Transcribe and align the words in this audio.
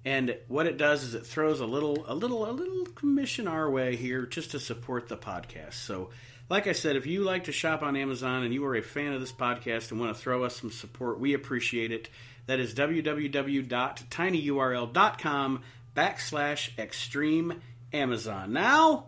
And 0.06 0.38
what 0.48 0.68
it 0.68 0.78
does 0.78 1.04
is 1.04 1.16
it 1.16 1.26
throws 1.26 1.60
a 1.60 1.66
little, 1.66 2.06
a 2.08 2.16
little, 2.16 2.50
a 2.50 2.52
little 2.52 2.86
commission 2.86 3.48
our 3.48 3.70
way 3.70 3.96
here 3.96 4.26
just 4.26 4.52
to 4.52 4.60
support 4.60 5.08
the 5.08 5.18
podcast. 5.18 5.74
So, 5.74 6.10
like 6.50 6.68
I 6.68 6.72
said, 6.72 6.96
if 6.96 7.06
you 7.06 7.24
like 7.24 7.44
to 7.46 7.52
shop 7.52 7.84
on 7.84 7.98
Amazon 7.98 8.44
and 8.44 8.54
you 8.54 8.64
are 8.66 8.76
a 8.76 8.82
fan 8.82 9.14
of 9.14 9.20
this 9.20 9.34
podcast 9.34 9.92
and 9.92 10.00
want 10.00 10.16
to 10.16 10.22
throw 10.22 10.44
us 10.44 10.56
some 10.56 10.72
support, 10.72 11.20
we 11.20 11.34
appreciate 11.34 11.92
it. 11.92 12.10
That 12.46 12.62
is 12.62 12.74
www.tinyurl.com 12.74 15.62
backslash 15.96 16.80
extreme 16.80 17.62
Amazon. 17.92 18.54
Now, 18.54 19.08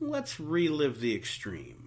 let's 0.00 0.38
relive 0.38 1.00
the 1.00 1.14
extreme. 1.14 1.77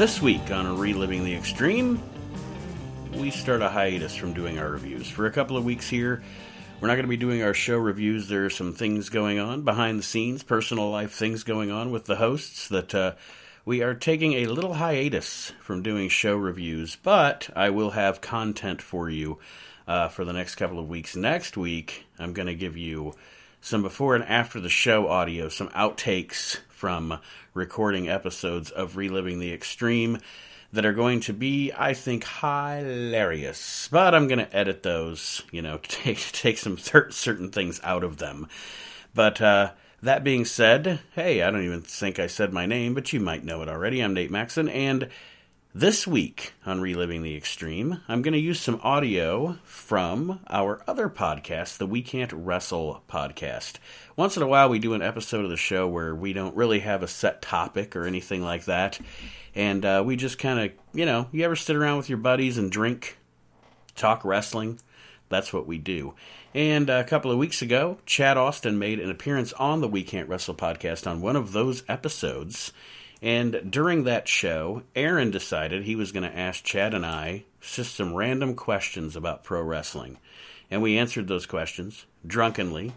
This 0.00 0.22
week 0.22 0.50
on 0.50 0.78
Reliving 0.78 1.24
the 1.24 1.34
Extreme, 1.34 2.02
we 3.12 3.30
start 3.30 3.60
a 3.60 3.68
hiatus 3.68 4.16
from 4.16 4.32
doing 4.32 4.58
our 4.58 4.70
reviews. 4.70 5.06
For 5.06 5.26
a 5.26 5.30
couple 5.30 5.58
of 5.58 5.64
weeks 5.66 5.90
here, 5.90 6.22
we're 6.80 6.88
not 6.88 6.94
going 6.94 7.04
to 7.04 7.10
be 7.10 7.18
doing 7.18 7.42
our 7.42 7.52
show 7.52 7.76
reviews. 7.76 8.26
There 8.26 8.46
are 8.46 8.48
some 8.48 8.72
things 8.72 9.10
going 9.10 9.38
on 9.38 9.60
behind 9.60 9.98
the 9.98 10.02
scenes, 10.02 10.42
personal 10.42 10.90
life 10.90 11.12
things 11.12 11.44
going 11.44 11.70
on 11.70 11.90
with 11.90 12.06
the 12.06 12.16
hosts 12.16 12.66
that 12.68 12.94
uh, 12.94 13.12
we 13.66 13.82
are 13.82 13.92
taking 13.92 14.32
a 14.32 14.46
little 14.46 14.72
hiatus 14.72 15.52
from 15.60 15.82
doing 15.82 16.08
show 16.08 16.34
reviews, 16.34 16.96
but 16.96 17.50
I 17.54 17.68
will 17.68 17.90
have 17.90 18.22
content 18.22 18.80
for 18.80 19.10
you 19.10 19.38
uh, 19.86 20.08
for 20.08 20.24
the 20.24 20.32
next 20.32 20.54
couple 20.54 20.78
of 20.78 20.88
weeks. 20.88 21.14
Next 21.14 21.58
week, 21.58 22.06
I'm 22.18 22.32
going 22.32 22.48
to 22.48 22.54
give 22.54 22.78
you 22.78 23.16
some 23.60 23.82
before 23.82 24.14
and 24.14 24.24
after 24.24 24.60
the 24.60 24.70
show 24.70 25.08
audio, 25.08 25.50
some 25.50 25.68
outtakes 25.68 26.60
from 26.70 27.20
recording 27.54 28.08
episodes 28.08 28.70
of 28.70 28.96
Reliving 28.96 29.38
the 29.38 29.52
Extreme 29.52 30.18
that 30.72 30.84
are 30.84 30.92
going 30.92 31.20
to 31.20 31.32
be, 31.32 31.72
I 31.76 31.94
think, 31.94 32.24
hilarious. 32.24 33.88
But 33.90 34.14
I'm 34.14 34.28
going 34.28 34.38
to 34.38 34.56
edit 34.56 34.82
those, 34.82 35.42
you 35.50 35.62
know, 35.62 35.78
take 35.82 36.18
take 36.32 36.58
some 36.58 36.78
certain 36.78 37.50
things 37.50 37.80
out 37.82 38.04
of 38.04 38.18
them. 38.18 38.48
But 39.14 39.40
uh, 39.40 39.72
that 40.02 40.24
being 40.24 40.44
said, 40.44 41.00
hey, 41.14 41.42
I 41.42 41.50
don't 41.50 41.64
even 41.64 41.82
think 41.82 42.18
I 42.18 42.26
said 42.26 42.52
my 42.52 42.66
name, 42.66 42.94
but 42.94 43.12
you 43.12 43.20
might 43.20 43.44
know 43.44 43.62
it 43.62 43.68
already. 43.68 44.00
I'm 44.00 44.14
Nate 44.14 44.30
Maxon, 44.30 44.68
and 44.68 45.08
this 45.74 46.04
week 46.04 46.54
on 46.66 46.80
Reliving 46.80 47.22
the 47.22 47.36
Extreme, 47.36 48.00
I'm 48.08 48.22
going 48.22 48.32
to 48.32 48.40
use 48.40 48.60
some 48.60 48.80
audio 48.82 49.58
from 49.62 50.40
our 50.48 50.82
other 50.88 51.08
podcast, 51.08 51.78
the 51.78 51.86
We 51.86 52.02
Can't 52.02 52.32
Wrestle 52.32 53.04
podcast. 53.08 53.74
Once 54.16 54.36
in 54.36 54.42
a 54.42 54.48
while, 54.48 54.68
we 54.68 54.80
do 54.80 54.94
an 54.94 55.02
episode 55.02 55.44
of 55.44 55.50
the 55.50 55.56
show 55.56 55.86
where 55.86 56.12
we 56.12 56.32
don't 56.32 56.56
really 56.56 56.80
have 56.80 57.04
a 57.04 57.08
set 57.08 57.40
topic 57.40 57.94
or 57.94 58.04
anything 58.04 58.42
like 58.42 58.64
that. 58.64 58.98
And 59.54 59.84
uh, 59.84 60.02
we 60.04 60.16
just 60.16 60.38
kind 60.38 60.58
of, 60.58 60.72
you 60.92 61.06
know, 61.06 61.28
you 61.30 61.44
ever 61.44 61.56
sit 61.56 61.76
around 61.76 61.98
with 61.98 62.08
your 62.08 62.18
buddies 62.18 62.58
and 62.58 62.70
drink, 62.70 63.18
talk 63.94 64.24
wrestling? 64.24 64.80
That's 65.28 65.52
what 65.52 65.68
we 65.68 65.78
do. 65.78 66.14
And 66.52 66.90
a 66.90 67.04
couple 67.04 67.30
of 67.30 67.38
weeks 67.38 67.62
ago, 67.62 67.98
Chad 68.06 68.36
Austin 68.36 68.76
made 68.80 68.98
an 68.98 69.10
appearance 69.10 69.52
on 69.52 69.80
the 69.80 69.88
We 69.88 70.02
Can't 70.02 70.28
Wrestle 70.28 70.56
podcast 70.56 71.08
on 71.08 71.20
one 71.20 71.36
of 71.36 71.52
those 71.52 71.84
episodes. 71.88 72.72
And 73.22 73.70
during 73.70 74.04
that 74.04 74.28
show, 74.28 74.82
Aaron 74.96 75.30
decided 75.30 75.84
he 75.84 75.96
was 75.96 76.12
going 76.12 76.28
to 76.28 76.36
ask 76.36 76.64
Chad 76.64 76.94
and 76.94 77.04
I 77.04 77.44
just 77.60 77.94
some 77.94 78.14
random 78.14 78.54
questions 78.54 79.14
about 79.14 79.44
pro 79.44 79.62
wrestling. 79.62 80.18
And 80.70 80.82
we 80.82 80.96
answered 80.96 81.28
those 81.28 81.46
questions 81.46 82.06
drunkenly. 82.26 82.92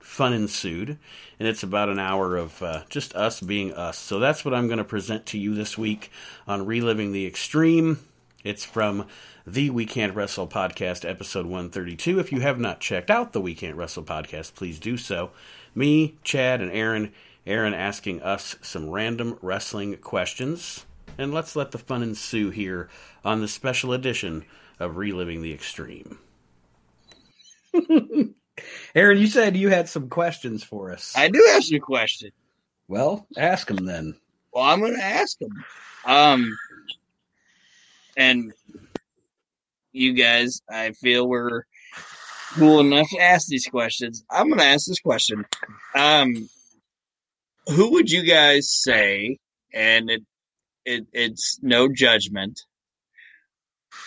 Fun 0.00 0.32
ensued. 0.32 0.98
And 1.38 1.48
it's 1.48 1.62
about 1.62 1.88
an 1.88 1.98
hour 1.98 2.36
of 2.36 2.62
uh, 2.62 2.84
just 2.88 3.14
us 3.14 3.40
being 3.40 3.74
us. 3.74 3.98
So 3.98 4.18
that's 4.18 4.44
what 4.44 4.54
I'm 4.54 4.68
going 4.68 4.78
to 4.78 4.84
present 4.84 5.26
to 5.26 5.38
you 5.38 5.54
this 5.54 5.76
week 5.76 6.10
on 6.46 6.64
Reliving 6.64 7.12
the 7.12 7.26
Extreme. 7.26 7.98
It's 8.44 8.64
from 8.64 9.06
the 9.44 9.70
We 9.70 9.84
Can't 9.84 10.14
Wrestle 10.14 10.46
podcast, 10.46 11.08
episode 11.08 11.46
132. 11.46 12.20
If 12.20 12.32
you 12.32 12.40
have 12.40 12.60
not 12.60 12.80
checked 12.80 13.10
out 13.10 13.32
the 13.32 13.40
We 13.40 13.54
Can't 13.56 13.76
Wrestle 13.76 14.04
podcast, 14.04 14.54
please 14.54 14.78
do 14.78 14.96
so. 14.96 15.32
Me, 15.74 16.14
Chad, 16.22 16.60
and 16.60 16.70
Aaron 16.70 17.12
Aaron 17.46 17.74
asking 17.74 18.22
us 18.22 18.56
some 18.60 18.90
random 18.90 19.38
wrestling 19.40 19.96
questions. 19.98 20.84
And 21.18 21.32
let's 21.32 21.56
let 21.56 21.70
the 21.70 21.78
fun 21.78 22.02
ensue 22.02 22.50
here 22.50 22.88
on 23.24 23.40
the 23.40 23.48
special 23.48 23.92
edition 23.92 24.44
of 24.78 24.96
Reliving 24.96 25.42
the 25.42 25.52
Extreme. 25.52 26.18
Aaron, 28.94 29.18
you 29.18 29.26
said 29.26 29.56
you 29.56 29.68
had 29.68 29.88
some 29.88 30.08
questions 30.08 30.64
for 30.64 30.92
us. 30.92 31.14
I 31.16 31.28
do 31.28 31.42
have 31.52 31.64
some 31.64 31.80
questions. 31.80 32.32
Well, 32.88 33.26
ask 33.36 33.68
them 33.68 33.86
then. 33.86 34.16
Well, 34.52 34.64
I'm 34.64 34.80
going 34.80 34.96
to 34.96 35.04
ask 35.04 35.38
them. 35.38 35.64
Um, 36.04 36.56
and 38.16 38.52
you 39.92 40.12
guys, 40.14 40.62
I 40.70 40.92
feel 40.92 41.28
we're 41.28 41.64
cool 42.54 42.80
enough 42.80 43.08
to 43.10 43.18
ask 43.18 43.48
these 43.48 43.66
questions. 43.66 44.24
I'm 44.30 44.48
going 44.48 44.58
to 44.58 44.64
ask 44.64 44.86
this 44.86 45.00
question. 45.00 45.44
Um, 45.94 46.48
who 47.66 47.92
would 47.92 48.10
you 48.10 48.22
guys 48.22 48.70
say, 48.70 49.38
and 49.72 50.10
it, 50.10 50.22
it 50.84 51.06
it's 51.12 51.58
no 51.62 51.88
judgment, 51.92 52.60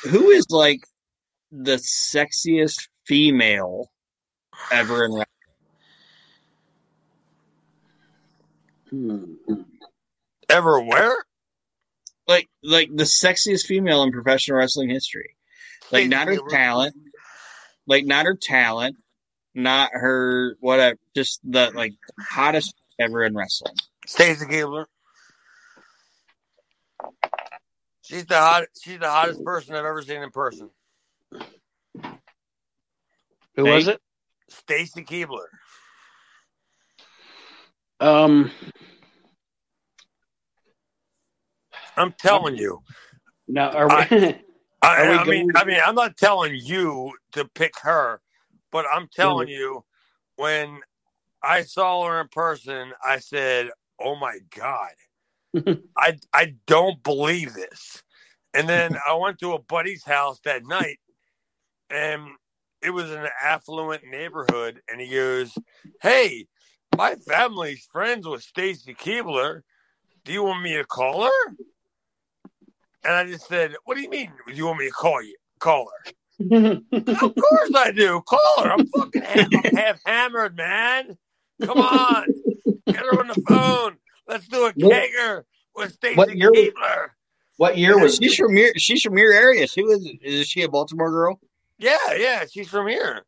who 0.03 0.29
is 0.29 0.45
like 0.49 0.81
the 1.51 1.75
sexiest 1.77 2.87
female 3.05 3.91
ever 4.71 5.05
in 5.05 5.11
wrestling? 5.11 5.25
Hmm. 8.89 9.33
Ever 10.49 10.81
where? 10.81 11.23
Like 12.27 12.49
like 12.63 12.89
the 12.93 13.03
sexiest 13.03 13.65
female 13.65 14.03
in 14.03 14.11
professional 14.11 14.57
wrestling 14.57 14.89
history. 14.89 15.35
Like 15.91 16.07
not 16.07 16.27
her 16.27 16.37
talent. 16.49 16.95
Like 17.87 18.05
not 18.05 18.25
her 18.25 18.37
talent, 18.39 18.97
not 19.55 19.89
her 19.93 20.55
whatever, 20.59 20.97
just 21.15 21.39
the 21.43 21.71
like 21.73 21.93
hottest 22.19 22.75
ever 22.99 23.23
in 23.23 23.35
wrestling. 23.35 23.75
Stacy 24.05 24.45
Keibler. 24.45 24.85
She's 28.01 28.25
the 28.25 28.35
hot. 28.35 28.65
She's 28.81 28.99
the 28.99 29.09
hottest 29.09 29.43
person 29.43 29.75
I've 29.75 29.85
ever 29.85 30.01
seen 30.01 30.21
in 30.21 30.31
person. 30.31 30.69
Who 33.55 33.65
was 33.65 33.87
it? 33.87 34.01
Stacy 34.49 35.03
Keibler. 35.03 35.45
Um, 37.99 38.51
I'm 41.95 42.13
telling 42.13 42.55
you. 42.55 42.81
Now, 43.47 43.71
are 43.77 43.87
we? 43.87 43.93
I, 43.93 44.39
I, 44.81 45.05
are 45.05 45.11
we 45.11 45.17
I 45.17 45.23
mean, 45.25 45.51
I 45.55 45.65
mean, 45.65 45.79
I'm 45.85 45.95
not 45.95 46.17
telling 46.17 46.55
you 46.55 47.11
to 47.33 47.45
pick 47.45 47.73
her, 47.81 48.21
but 48.71 48.85
I'm 48.91 49.07
telling 49.13 49.49
you 49.49 49.83
when 50.37 50.79
I 51.43 51.63
saw 51.63 52.05
her 52.05 52.21
in 52.21 52.27
person, 52.27 52.91
I 53.03 53.19
said, 53.19 53.69
"Oh 53.99 54.15
my 54.15 54.39
god, 54.55 54.91
I 55.97 56.17
I 56.33 56.55
don't 56.67 57.01
believe 57.03 57.53
this." 57.53 58.03
And 58.53 58.67
then 58.67 58.97
I 59.07 59.13
went 59.15 59.39
to 59.39 59.53
a 59.53 59.61
buddy's 59.61 60.03
house 60.03 60.39
that 60.45 60.65
night, 60.65 60.99
and 61.89 62.27
it 62.81 62.91
was 62.91 63.11
in 63.11 63.19
an 63.19 63.29
affluent 63.41 64.03
neighborhood, 64.09 64.81
and 64.89 64.99
he 64.99 65.09
goes, 65.09 65.57
"Hey, 66.01 66.47
my 66.97 67.15
family's 67.15 67.87
friends 67.91 68.27
with 68.27 68.43
Stacy 68.43 68.93
Keibler. 68.93 69.61
Do 70.25 70.33
you 70.33 70.43
want 70.43 70.63
me 70.63 70.73
to 70.73 70.85
call 70.85 71.23
her?" 71.23 71.55
And 73.03 73.13
I 73.13 73.25
just 73.25 73.47
said, 73.47 73.75
"What 73.85 73.95
do 73.95 74.01
you 74.01 74.09
mean? 74.09 74.31
Do 74.45 74.53
you 74.53 74.65
want 74.65 74.79
me 74.79 74.87
to 74.87 74.91
call 74.91 75.23
you? 75.23 75.35
Call 75.59 75.85
her?" 75.85 76.11
of 76.51 77.35
course 77.35 77.71
I 77.75 77.91
do. 77.95 78.21
Call 78.21 78.63
her. 78.63 78.71
I'm 78.71 78.87
fucking 78.87 79.21
half, 79.21 79.47
I'm 79.53 79.75
half 79.75 79.99
hammered, 80.05 80.55
man. 80.55 81.17
Come 81.63 81.79
on, 81.79 82.25
get 82.87 82.97
her 82.97 83.19
on 83.19 83.27
the 83.27 83.43
phone. 83.47 83.97
Let's 84.27 84.47
do 84.47 84.65
a 84.65 84.73
kegger 84.73 85.43
with 85.75 85.93
Stacy 85.93 86.15
Keibler. 86.15 87.09
What 87.57 87.77
year 87.77 87.99
was 87.99 88.15
she's 88.15 88.35
from 88.35 88.55
your 88.55 88.73
she's 88.77 89.01
from 89.01 89.17
your 89.17 89.33
area? 89.33 89.67
She 89.67 89.83
was 89.83 90.09
is 90.21 90.47
she 90.47 90.61
a 90.61 90.69
Baltimore 90.69 91.11
girl? 91.11 91.39
Yeah, 91.77 92.13
yeah, 92.15 92.45
she's 92.49 92.69
from 92.69 92.87
here. 92.87 93.25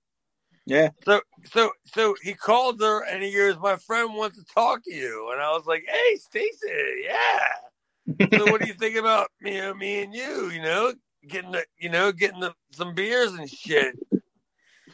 Yeah. 0.66 0.90
So 1.04 1.22
so 1.52 1.72
so 1.94 2.16
he 2.22 2.34
called 2.34 2.80
her 2.82 3.04
and 3.04 3.22
he 3.24 3.34
goes, 3.34 3.58
My 3.60 3.76
friend 3.76 4.14
wants 4.14 4.38
to 4.38 4.46
talk 4.54 4.84
to 4.86 4.94
you. 4.94 5.32
And 5.34 5.42
I 5.42 5.52
was 5.52 5.66
like, 5.66 5.84
Hey 5.88 6.16
Stacy, 6.16 6.70
yeah. 7.04 8.38
so 8.38 8.50
what 8.52 8.62
do 8.62 8.68
you 8.68 8.74
think 8.74 8.96
about 8.96 9.28
you 9.42 9.54
know 9.54 9.74
me 9.74 10.04
and 10.04 10.14
you? 10.14 10.50
You 10.50 10.62
know, 10.62 10.94
getting 11.28 11.52
the, 11.52 11.66
you 11.78 11.90
know 11.90 12.12
getting 12.12 12.40
the, 12.40 12.54
some 12.72 12.94
beers 12.94 13.34
and 13.34 13.50
shit. 13.50 13.98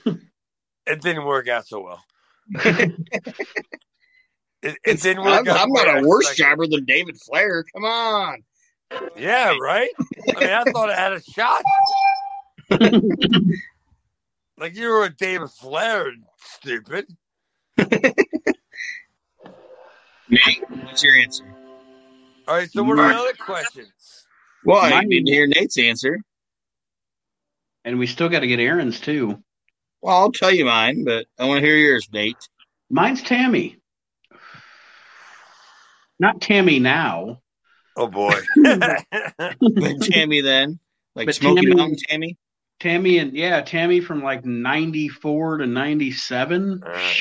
It 0.05 1.01
didn't 1.01 1.25
work 1.25 1.49
out 1.49 1.67
so 1.67 1.81
well. 1.81 2.03
It, 2.55 2.93
it 4.61 5.01
didn't 5.01 5.23
work 5.23 5.39
I'm, 5.41 5.47
out. 5.47 5.59
I'm 5.59 5.71
not 5.71 5.97
a 5.97 6.07
worse 6.07 6.29
expected. 6.29 6.43
jobber 6.43 6.67
than 6.67 6.85
David 6.85 7.17
Flair. 7.19 7.63
Come 7.73 7.85
on. 7.85 8.43
Yeah, 9.17 9.55
right. 9.61 9.89
I 10.35 10.39
mean, 10.39 10.49
I 10.49 10.63
thought 10.71 10.89
it 10.89 10.97
had 10.97 11.13
a 11.13 11.21
shot. 11.21 11.63
like 14.57 14.75
you 14.75 14.89
were 14.89 15.05
a 15.05 15.09
David 15.13 15.49
Flair, 15.49 16.11
stupid. 16.37 17.05
Nate, 20.29 20.63
what's 20.69 21.03
your 21.03 21.15
answer? 21.15 21.45
All 22.47 22.55
right, 22.55 22.69
so 22.71 22.83
what 22.83 22.99
are 22.99 23.09
the 23.09 23.19
other 23.19 23.33
questions? 23.33 24.25
Well, 24.65 24.83
I 24.83 24.89
Mine- 24.89 25.09
need 25.09 25.25
to 25.25 25.31
hear 25.31 25.47
Nate's 25.47 25.77
answer. 25.77 26.19
And 27.85 27.99
we 27.99 28.07
still 28.07 28.29
got 28.29 28.39
to 28.41 28.47
get 28.47 28.59
Aaron's 28.59 28.99
too. 28.99 29.41
Well, 30.01 30.15
I'll 30.15 30.31
tell 30.31 30.53
you 30.53 30.65
mine, 30.65 31.03
but 31.03 31.25
I 31.39 31.45
want 31.45 31.61
to 31.61 31.65
hear 31.65 31.75
yours, 31.75 32.07
Nate. 32.11 32.37
Mine's 32.89 33.21
Tammy. 33.21 33.77
Not 36.19 36.41
Tammy 36.41 36.79
now. 36.79 37.41
Oh 37.95 38.07
boy. 38.07 38.39
But 38.57 40.01
Tammy 40.01 40.41
then, 40.41 40.79
like 41.15 41.27
But 41.27 41.35
Smoky 41.35 41.61
Tammy- 41.61 41.75
Mountain 41.75 41.97
Tammy. 42.07 42.37
Tammy 42.79 43.17
and 43.17 43.33
yeah, 43.33 43.61
Tammy 43.61 44.01
from 44.01 44.23
like 44.23 44.45
ninety 44.45 45.09
four 45.09 45.57
to 45.57 45.65
ninety 45.65 46.11
seven. 46.11 46.83
Uh. 46.85 47.13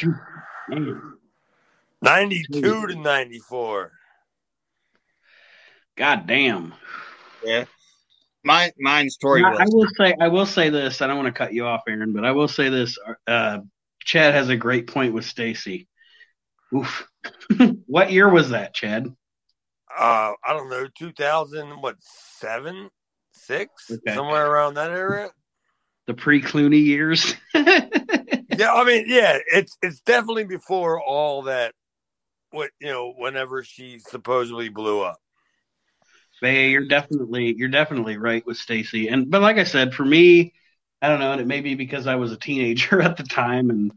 Ninety-two 2.03 2.87
to 2.89 2.95
ninety-four. 2.95 3.91
God 5.97 6.27
damn. 6.27 6.75
Yeah. 7.43 7.65
Mine, 8.47 8.71
mine's 8.79 9.19
Torrie 9.19 9.45
I, 9.45 9.65
I 9.65 9.67
will 9.69 9.89
say 9.99 10.15
I 10.21 10.29
will 10.29 10.47
say 10.47 10.69
this. 10.69 11.03
I 11.03 11.09
don't 11.09 11.17
want 11.17 11.27
to 11.27 11.37
cut 11.37 11.53
you 11.53 11.67
off, 11.67 11.83
Aaron, 11.89 12.13
but 12.13 12.25
I 12.25 12.31
will 12.31 12.49
say 12.49 12.69
this. 12.69 12.97
Uh, 13.27 13.59
Chad 14.05 14.35
has 14.35 14.49
a 14.49 14.57
great 14.57 14.87
point 14.87 15.13
with 15.13 15.25
Stacy. 15.25 15.89
Oof. 16.73 17.09
what 17.87 18.13
year 18.13 18.29
was 18.29 18.51
that, 18.51 18.73
Chad? 18.73 19.09
Uh, 19.99 20.33
I 20.45 20.53
don't 20.53 20.71
know, 20.71 20.87
two 20.97 21.13
thousand 21.13 21.71
what 21.83 21.97
seven, 22.01 22.89
six, 23.33 23.91
Okay. 23.91 24.15
somewhere 24.15 24.49
around 24.49 24.75
that 24.75 24.93
area. 24.93 25.31
The 26.07 26.15
pre 26.15 26.41
Clooney 26.41 26.85
years. 26.85 27.35
Yeah, 28.59 28.73
I 28.73 28.85
mean, 28.85 29.05
yeah, 29.07 29.39
it's 29.53 29.77
it's 29.83 30.01
definitely 30.01 30.45
before 30.45 31.01
all 31.01 31.43
that. 31.43 31.75
What 32.53 32.71
you 32.81 32.89
know, 32.89 33.13
whenever 33.17 33.63
she 33.63 33.99
supposedly 33.99 34.69
blew 34.69 35.03
up. 35.03 35.19
Yeah, 36.43 36.51
you're 36.51 36.87
definitely 36.87 37.55
you're 37.57 37.69
definitely 37.69 38.17
right 38.19 38.45
with 38.47 38.57
Stacy. 38.57 39.09
And 39.09 39.31
but 39.31 39.43
like 39.43 39.57
I 39.57 39.65
said, 39.65 39.95
for 39.95 40.05
me, 40.05 40.53
I 41.01 41.09
don't 41.09 41.21
know, 41.21 41.33
and 41.33 41.41
it 41.41 41.47
may 41.47 41.61
be 41.61 41.75
because 41.75 42.07
I 42.07 42.17
was 42.17 42.33
a 42.33 42.37
teenager 42.37 43.01
at 43.03 43.17
the 43.17 43.25
time, 43.25 43.71
and 43.71 43.93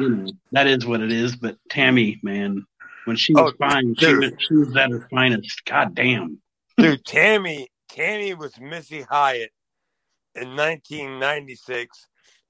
you 0.00 0.08
know 0.08 0.32
that 0.52 0.66
is 0.66 0.86
what 0.86 1.00
it 1.02 1.12
is. 1.12 1.36
But 1.36 1.58
Tammy, 1.68 2.18
man, 2.22 2.66
when 3.04 3.16
she 3.16 3.34
was 3.34 3.48
Oh, 3.48 3.52
fine, 3.58 3.94
she 3.98 4.14
was, 4.14 4.32
she 4.38 4.54
was 4.54 4.76
at 4.76 4.90
her 4.90 5.06
finest. 5.10 5.64
God 5.64 5.94
damn. 5.94 6.40
Dude, 6.78 7.04
Tammy, 7.04 7.68
Tammy 7.88 8.34
was 8.34 8.58
Missy 8.60 9.02
Hyatt 9.02 9.50
in 10.34 10.56
1996 10.56 12.06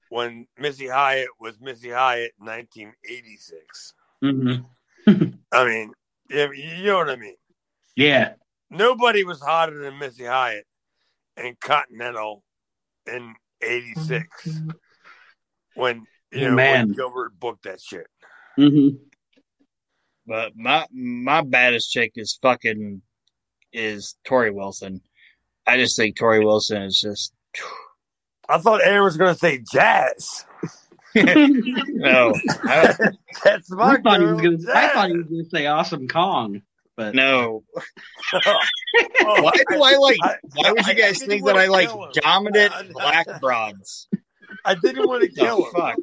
when 0.09 0.47
Missy 0.57 0.87
Hyatt 0.87 1.29
was 1.39 1.59
Missy 1.59 1.89
Hyatt 1.89 2.31
in 2.39 2.45
1986. 2.45 3.93
hmm 4.21 4.65
I 5.51 5.65
mean, 5.65 5.93
you 6.29 6.83
know 6.85 6.97
what 6.97 7.09
I 7.09 7.15
mean. 7.15 7.35
Yeah, 7.95 8.33
Nobody 8.73 9.23
was 9.23 9.39
hotter 9.39 9.77
than 9.83 9.99
Missy 9.99 10.25
Hyatt 10.25 10.65
and 11.37 11.59
Continental 11.59 12.43
in 13.05 13.35
'86 13.61 14.61
when 15.75 16.07
you 16.31 16.41
Yeah, 16.41 16.49
know 16.49 16.55
man. 16.55 16.87
when 16.87 16.91
Gilbert 16.93 17.39
booked 17.39 17.63
that 17.63 17.79
shit. 17.79 18.07
hmm 18.55 18.89
But 20.25 20.53
my 20.55 20.87
my 20.91 21.41
baddest 21.41 21.91
chick 21.91 22.13
is 22.15 22.37
fucking 22.41 23.01
is 23.71 24.15
Torrie 24.27 24.53
Wilson. 24.53 25.01
I 25.65 25.77
just 25.77 25.95
think 25.95 26.17
Torrie 26.17 26.43
Wilson 26.43 26.81
is 26.81 26.99
just 26.99 27.33
I 28.49 28.57
thought 28.57 28.81
Aaron 28.83 29.03
was 29.03 29.17
going 29.17 29.33
to 29.33 29.39
say 29.39 29.63
jazz. 29.71 30.45
no, 31.15 32.33
I, 32.67 32.93
That's 33.43 33.69
my 33.71 33.93
I 33.93 34.01
thought 34.01 34.19
he 34.19 34.25
girl, 34.25 34.35
was 34.35 34.65
gonna. 34.65 34.77
I 34.77 34.87
thought 34.89 35.09
he 35.09 35.17
was 35.17 35.27
gonna 35.27 35.49
say 35.49 35.67
Awesome 35.67 36.07
Kong, 36.07 36.61
but 36.97 37.15
no. 37.15 37.63
Oh, 39.25 39.41
Why 39.41 39.51
do 39.69 39.81
I 39.83 39.95
like? 39.97 40.17
I- 40.21 40.35
Why 40.55 40.71
would 40.71 40.85
you 40.87 40.93
guys 40.95 41.19
didn't 41.19 41.29
think 41.29 41.45
that 41.45 41.57
I 41.57 41.67
like 41.67 41.89
him. 41.89 41.99
dominant 42.13 42.73
I- 42.73 42.87
black 42.91 43.25
broads? 43.41 44.07
I 44.65 44.75
didn't 44.75 45.07
want 45.09 45.23
to 45.23 45.29
kill 45.29 45.67
The 45.73 45.95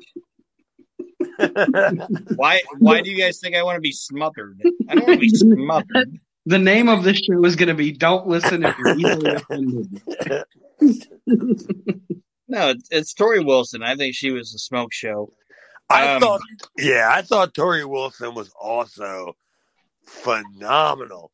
him. 1.38 2.08
fuck? 2.08 2.32
Why? 2.36 2.60
Why 2.78 3.00
do 3.02 3.10
you 3.10 3.16
guys 3.18 3.38
think 3.40 3.54
I 3.56 3.62
want 3.62 3.76
to 3.76 3.80
be 3.80 3.92
smothered? 3.92 4.60
I 4.88 4.94
don't 4.94 5.06
want 5.06 5.20
to 5.20 5.20
be 5.20 5.28
smothered. 5.30 6.18
the 6.46 6.58
name 6.58 6.88
of 6.88 7.04
this 7.04 7.18
show 7.18 7.44
is 7.44 7.56
gonna 7.56 7.74
be 7.74 7.92
"Don't 7.92 8.26
Listen 8.26 8.64
If 8.64 8.76
You're 8.78 8.98
Easily 8.98 9.30
Offended." 9.34 10.02
No, 12.48 12.70
it's, 12.70 12.88
it's 12.90 13.14
Torrie 13.14 13.44
Wilson. 13.46 13.82
I 13.82 13.94
think 13.96 14.14
she 14.16 14.32
was 14.32 14.52
a 14.54 14.58
smoke 14.58 14.92
show. 14.92 15.30
I 15.88 16.14
Um, 16.14 16.20
thought, 16.20 16.40
yeah, 16.78 17.08
I 17.12 17.22
thought 17.22 17.54
Torrie 17.54 17.88
Wilson 17.88 18.34
was 18.34 18.50
also 18.60 19.36
phenomenal. 20.10 21.30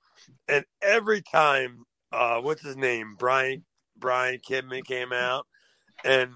And 0.48 0.64
every 0.82 1.22
time, 1.22 1.84
uh, 2.12 2.40
what's 2.40 2.62
his 2.62 2.76
name, 2.76 3.16
Brian 3.18 3.64
Brian 3.98 4.38
Kidman 4.46 4.84
came 4.84 5.12
out, 5.12 5.46
and 6.04 6.30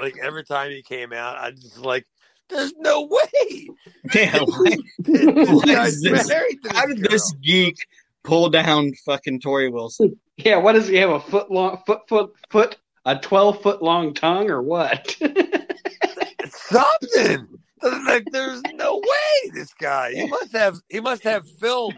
like 0.00 0.16
every 0.22 0.44
time 0.44 0.70
he 0.70 0.82
came 0.82 1.12
out, 1.12 1.36
I 1.38 1.50
just 1.52 1.78
like, 1.78 2.04
there's 2.48 2.72
no 2.78 3.02
way 3.02 3.68
Yeah, 4.14 4.38
why- 4.40 4.76
this 4.98 5.48
What 5.48 5.66
guy's 5.66 5.94
is 5.94 6.02
this? 6.02 6.28
married 6.28 6.62
to 6.62 6.68
this 6.68 6.78
how 6.78 6.86
did 6.86 7.00
girl. 7.02 7.10
this 7.10 7.32
geek 7.42 7.76
pull 8.24 8.48
down 8.50 8.92
fucking 9.04 9.40
Torrie 9.40 9.72
Wilson? 9.72 10.18
Yeah, 10.36 10.56
what 10.56 10.72
does 10.72 10.88
he 10.88 10.96
have? 10.96 11.10
A 11.10 11.20
foot 11.20 11.50
long, 11.50 11.82
foot, 11.86 12.00
foot, 12.08 12.30
foot, 12.50 12.76
a 13.04 13.18
twelve 13.18 13.62
foot 13.62 13.82
long 13.82 14.12
tongue, 14.14 14.50
or 14.50 14.60
what? 14.62 15.16
something. 16.48 17.46
Like, 17.82 18.24
there's 18.32 18.62
no 18.74 18.96
way 18.96 19.50
this 19.52 19.74
guy. 19.74 20.12
He 20.12 20.26
must 20.26 20.52
have. 20.52 20.80
He 20.88 21.00
must 21.00 21.22
have 21.24 21.48
film. 21.48 21.94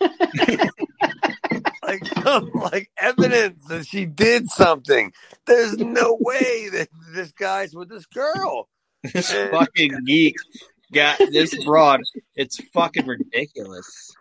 like 1.82 2.04
some 2.22 2.50
like 2.54 2.90
evidence 2.98 3.64
that 3.68 3.86
she 3.86 4.04
did 4.04 4.48
something. 4.48 5.12
There's 5.46 5.76
no 5.76 6.16
way 6.20 6.68
that 6.70 6.88
this 7.14 7.32
guy's 7.32 7.74
with 7.74 7.88
this 7.88 8.06
girl. 8.06 8.68
This 9.12 9.32
fucking 9.32 10.04
geek 10.06 10.36
got 10.92 11.18
this 11.18 11.64
broad. 11.64 12.02
It's 12.36 12.60
fucking 12.72 13.06
ridiculous. 13.06 14.14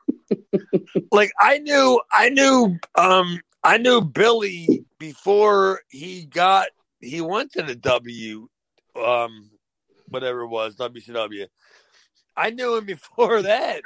Like 1.12 1.32
I 1.40 1.60
knew, 1.60 2.02
I 2.12 2.30
knew, 2.30 2.78
um, 2.96 3.40
I 3.64 3.78
knew 3.78 4.02
Billy 4.02 4.86
before 4.98 5.82
he 5.90 6.26
got 6.26 6.68
he 7.00 7.22
went 7.22 7.52
to 7.54 7.62
the 7.64 7.76
W, 7.76 8.48
um, 8.96 9.51
whatever 10.12 10.42
it 10.42 10.48
was 10.48 10.76
WCW. 10.76 11.48
I 12.38 12.52
knew 12.52 12.76
him 12.76 12.86
before 12.86 13.42
that, 13.42 13.82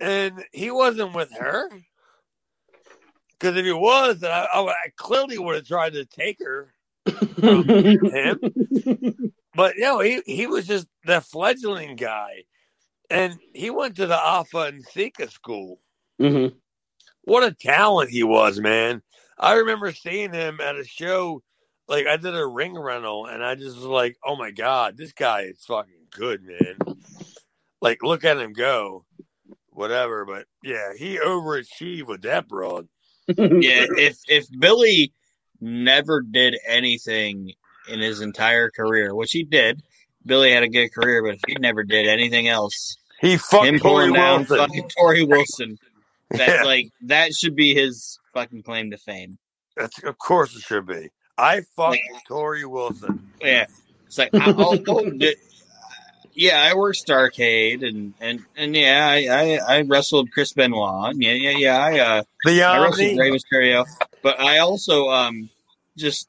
and 0.00 0.44
he 0.52 0.70
wasn't 0.70 1.14
with 1.14 1.32
her. 1.38 1.68
Because 3.32 3.56
if 3.56 3.64
he 3.64 3.72
was, 3.72 4.20
then 4.20 4.30
I, 4.30 4.46
I, 4.52 4.60
I 4.60 4.74
clearly 4.96 5.38
would 5.38 5.56
have 5.56 5.66
tried 5.66 5.94
to 5.94 6.04
take 6.04 6.38
her 6.40 6.72
from 7.40 7.66
him. 7.66 8.40
But 9.54 9.74
you 9.74 9.82
know, 9.82 9.98
he 10.00 10.22
he 10.26 10.46
was 10.46 10.66
just 10.66 10.86
the 11.04 11.20
fledgling 11.20 11.96
guy, 11.96 12.44
and 13.10 13.36
he 13.52 13.68
went 13.70 13.96
to 13.96 14.06
the 14.06 14.16
Afa 14.16 14.58
and 14.58 14.84
Sika 14.84 15.28
school. 15.28 15.80
hmm 16.20 16.46
What 17.22 17.42
a 17.42 17.52
talent 17.52 18.10
he 18.10 18.22
was, 18.22 18.60
man! 18.60 19.02
I 19.36 19.54
remember 19.54 19.90
seeing 19.92 20.32
him 20.32 20.60
at 20.60 20.76
a 20.76 20.84
show. 20.84 21.42
Like 21.90 22.06
I 22.06 22.16
did 22.16 22.34
a 22.36 22.46
ring 22.46 22.78
rental, 22.78 23.26
and 23.26 23.44
I 23.44 23.56
just 23.56 23.74
was 23.76 23.84
like, 23.84 24.16
"Oh 24.24 24.36
my 24.36 24.52
god, 24.52 24.96
this 24.96 25.12
guy 25.12 25.42
is 25.42 25.62
fucking 25.66 26.06
good, 26.12 26.40
man!" 26.42 26.96
Like, 27.82 28.02
look 28.02 28.24
at 28.24 28.38
him 28.38 28.52
go, 28.52 29.04
whatever. 29.70 30.24
But 30.24 30.46
yeah, 30.62 30.92
he 30.96 31.18
overachieved 31.18 32.06
with 32.06 32.22
that 32.22 32.46
broad. 32.48 32.86
Yeah, 33.26 33.86
if 33.98 34.18
if 34.28 34.46
Billy 34.56 35.12
never 35.60 36.20
did 36.22 36.56
anything 36.66 37.52
in 37.88 37.98
his 38.00 38.20
entire 38.20 38.70
career, 38.70 39.12
which 39.14 39.32
he 39.32 39.42
did, 39.42 39.82
Billy 40.24 40.52
had 40.52 40.62
a 40.62 40.68
good 40.68 40.92
career, 40.94 41.22
but 41.24 41.34
if 41.34 41.40
he 41.48 41.54
never 41.56 41.82
did 41.82 42.06
anything 42.06 42.46
else, 42.48 42.96
He 43.20 43.36
fucked 43.36 43.66
him 43.66 43.78
Tori 43.80 44.12
down 44.12 44.40
Wilson. 44.40 44.58
fucking 44.58 44.88
Torrie 44.96 45.28
Wilson, 45.28 45.76
that 46.30 46.48
Yeah. 46.48 46.62
like 46.62 46.86
that 47.02 47.34
should 47.34 47.56
be 47.56 47.74
his 47.74 48.18
fucking 48.32 48.62
claim 48.62 48.92
to 48.92 48.96
fame. 48.96 49.38
That's 49.76 50.00
of 50.04 50.18
course 50.18 50.54
it 50.54 50.62
should 50.62 50.86
be. 50.86 51.10
I 51.40 51.60
fucked 51.76 51.98
Like- 52.12 52.24
Torrie 52.28 52.64
Wilson. 52.68 53.30
Yeah, 53.40 53.66
it's 54.06 54.18
like 54.18 54.30
I, 54.34 54.50
I'll, 54.50 54.78
I'll, 54.88 55.12
yeah, 56.34 56.62
I 56.62 56.74
worked 56.74 56.98
Starcade, 57.06 57.86
and 57.86 58.14
and 58.20 58.40
and 58.56 58.76
yeah, 58.76 59.06
I 59.08 59.26
I, 59.66 59.76
I 59.78 59.80
wrestled 59.82 60.30
Chris 60.32 60.52
Benoit. 60.52 61.14
Yeah, 61.16 61.32
yeah, 61.32 61.50
yeah. 61.56 61.78
I 61.78 61.98
uh, 62.00 62.22
The 62.44 62.62
I 62.62 62.82
wrestled 62.82 63.08
Omni. 63.08 63.18
Rey 63.20 63.30
Mysterio, 63.30 63.86
but 64.22 64.38
I 64.40 64.58
also 64.58 65.08
um 65.08 65.48
just 65.96 66.28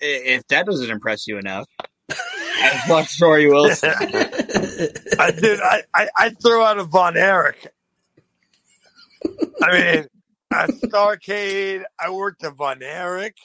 if 0.00 0.46
that 0.48 0.66
doesn't 0.66 0.90
impress 0.90 1.26
you 1.26 1.38
enough, 1.38 1.68
I 2.10 2.82
fucked 2.88 3.18
Torrie 3.18 3.50
Wilson. 3.50 3.90
I 5.18 5.30
did. 5.30 5.60
I, 5.60 5.82
I 5.94 6.08
I 6.16 6.30
threw 6.30 6.62
out 6.62 6.78
a 6.78 6.84
Von 6.84 7.16
Erich. 7.16 7.66
I 9.62 9.72
mean, 9.72 10.06
at 10.52 10.70
Starcade, 10.70 11.84
I 11.98 12.10
worked 12.10 12.42
a 12.44 12.50
Von 12.50 12.82
Erich. 12.82 13.36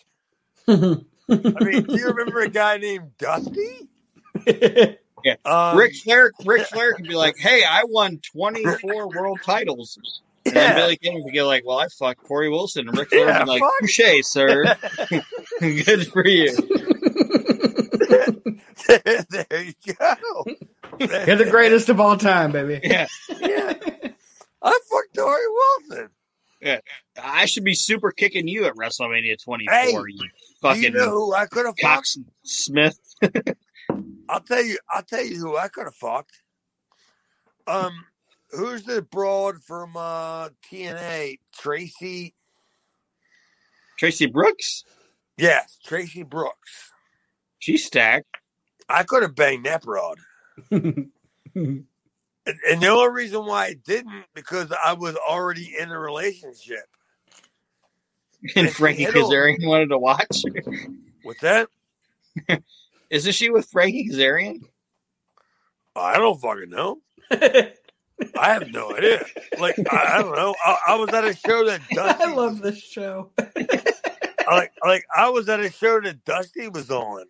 I 0.68 1.64
mean, 1.64 1.84
do 1.84 1.98
you 1.98 2.08
remember 2.08 2.40
a 2.42 2.50
guy 2.50 2.78
named 2.78 3.12
Dusty? 3.18 3.90
Um, 5.44 5.76
Ric 5.76 5.96
Flair, 5.96 6.32
Ric 6.46 6.68
Flair 6.68 6.94
could 6.94 7.08
be 7.08 7.16
like, 7.16 7.34
"Hey, 7.40 7.64
I 7.68 7.82
won 7.86 8.20
24 8.32 9.08
world 9.16 9.40
titles." 9.44 9.98
And 10.46 10.56
then 10.56 10.70
Yeah. 10.70 10.76
Billy 10.76 10.98
King 10.98 11.24
would 11.24 11.34
be 11.34 11.42
like, 11.42 11.66
"Well, 11.66 11.80
I 11.80 11.88
fucked 11.88 12.22
Corey 12.26 12.48
Wilson," 12.48 12.88
and 12.88 12.96
Ric 12.96 13.10
Flair 13.10 13.30
Yeah, 13.30 13.40
would 13.40 13.46
be 13.46 13.52
like, 13.54 13.62
fuck. 13.62 13.74
"Touche, 13.82 14.24
sir. 14.24 14.76
Good 15.60 16.08
for 16.12 16.28
you." 16.28 16.56
there 18.88 19.64
you 19.64 19.74
go. 19.98 20.46
You're 21.00 21.36
the 21.38 21.48
greatest 21.50 21.90
of 21.90 22.00
all 22.00 22.18
time, 22.18 22.52
baby. 22.52 22.80
Yeah, 22.84 23.08
Yeah. 23.42 23.74
I 24.62 24.80
fucked 24.92 25.16
Torrie 25.16 25.40
Wilson. 25.90 26.10
Yeah. 26.62 26.80
I 27.22 27.46
should 27.46 27.64
be 27.64 27.74
super 27.74 28.12
kicking 28.12 28.48
you 28.48 28.66
at 28.66 28.76
WrestleMania 28.76 29.44
24. 29.44 29.74
Hey, 29.74 29.92
you 29.92 30.04
Do 30.04 30.30
fucking 30.62 30.84
you 30.84 30.92
know 30.92 31.10
who 31.10 31.34
I 31.34 31.46
could 31.46 31.66
have 31.66 31.76
fucked? 31.82 32.18
Smith. 32.44 33.00
I'll 34.30 34.42
tell 34.42 34.64
you. 34.64 34.78
I'll 34.90 35.04
tell 35.04 35.24
you 35.24 35.38
who 35.38 35.58
I 35.58 35.68
could 35.68 35.86
have 35.86 35.96
fucked. 35.96 36.42
Um, 37.68 37.92
who's 38.52 38.84
the 38.84 39.02
broad 39.02 39.64
from 39.64 39.96
uh 39.98 40.50
TNA? 40.72 41.40
Traci. 41.58 42.34
Traci 44.02 44.32
Brooks. 44.32 44.84
Yes, 45.38 45.78
Traci 45.86 46.28
Brooks. 46.28 46.92
She's 47.60 47.86
stacked. 47.86 48.28
I 48.88 49.04
could 49.04 49.24
have 49.24 49.36
banged 49.36 49.66
that 49.66 49.82
broad. 49.82 50.20
And, 52.46 52.60
and 52.70 52.82
the 52.82 52.88
only 52.88 53.12
reason 53.12 53.46
why 53.46 53.66
I 53.66 53.74
didn't 53.74 54.26
because 54.36 54.72
I 54.72 54.94
was 54.94 55.16
already 55.16 55.76
in 55.80 55.90
a 55.90 56.00
relationship. 56.00 56.86
And 58.56 58.70
Frankie 58.70 59.04
hit 59.04 59.16
him- 59.16 59.24
Kazarian 59.24 59.66
wanted 59.68 59.90
to 59.90 59.98
watch. 59.98 60.44
With 61.24 61.40
that, 61.40 61.68
Isn't 63.10 63.34
she 63.34 63.50
with 63.50 63.68
Frankie 63.70 64.10
Kazarian? 64.10 64.62
I 65.96 66.18
don't 66.18 66.40
fucking 66.40 66.70
know. 66.70 67.00
I 67.32 67.74
have 68.54 68.70
no 68.72 68.96
idea. 68.96 69.26
Like 69.60 69.76
I, 69.92 70.18
I 70.18 70.22
don't 70.22 70.36
know. 70.36 70.56
I, 70.64 70.78
I 70.90 70.96
was 70.96 71.10
at 71.10 71.24
a 71.26 71.34
show 71.36 71.66
that 71.66 71.82
Dusty. 71.90 72.24
I 72.24 72.34
love 72.34 72.62
this 72.62 72.80
show. 72.82 73.32
like 74.50 74.72
like 74.84 75.06
I 75.16 75.30
was 75.30 75.50
at 75.50 75.60
a 75.60 75.72
show 75.72 76.00
that 76.02 76.24
Dusty 76.26 76.68
was 76.68 76.92
on, 76.92 77.26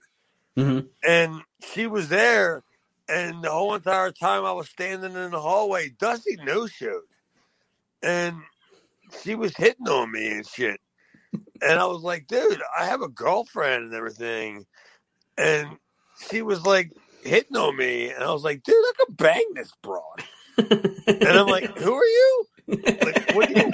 Mhm. 0.58 0.88
and 1.08 1.42
she 1.74 1.88
was 1.88 2.10
there, 2.10 2.64
and 3.08 3.44
the 3.44 3.52
whole 3.52 3.74
entire 3.76 4.12
time 4.12 4.44
I 4.46 4.52
was 4.52 4.68
standing 4.70 5.14
in 5.16 5.32
the 5.32 5.40
hallway, 5.42 5.90
Dusty 6.00 6.38
no 6.44 6.68
showed, 6.68 7.02
and 8.04 8.36
she 9.24 9.36
was 9.36 9.56
hitting 9.56 9.88
on 9.88 10.12
me 10.12 10.28
and 10.32 10.46
shit, 10.48 10.80
and 11.62 11.80
I 11.80 11.86
was 11.86 12.02
like, 12.02 12.28
dude, 12.28 12.62
I 12.78 12.86
have 12.86 13.02
a 13.02 13.08
girlfriend 13.08 13.86
and 13.86 13.94
everything, 13.94 14.66
and 15.38 15.78
she 16.30 16.42
was 16.42 16.66
like 16.66 16.92
hitting 17.24 17.58
on 17.58 17.76
me, 17.78 18.10
and 18.12 18.24
I 18.24 18.32
was 18.32 18.44
like, 18.44 18.64
dude, 18.64 18.76
I 18.76 18.92
could 19.00 19.18
bang 19.18 19.46
this 19.56 19.72
broad, 19.82 20.24
and 20.58 21.28
I'm 21.28 21.48
like, 21.48 21.78
who 21.78 21.94
are 21.94 22.06
you? 22.06 22.46
Like, 22.68 23.36
what 23.36 23.50
do 23.50 23.60
you 23.60 23.72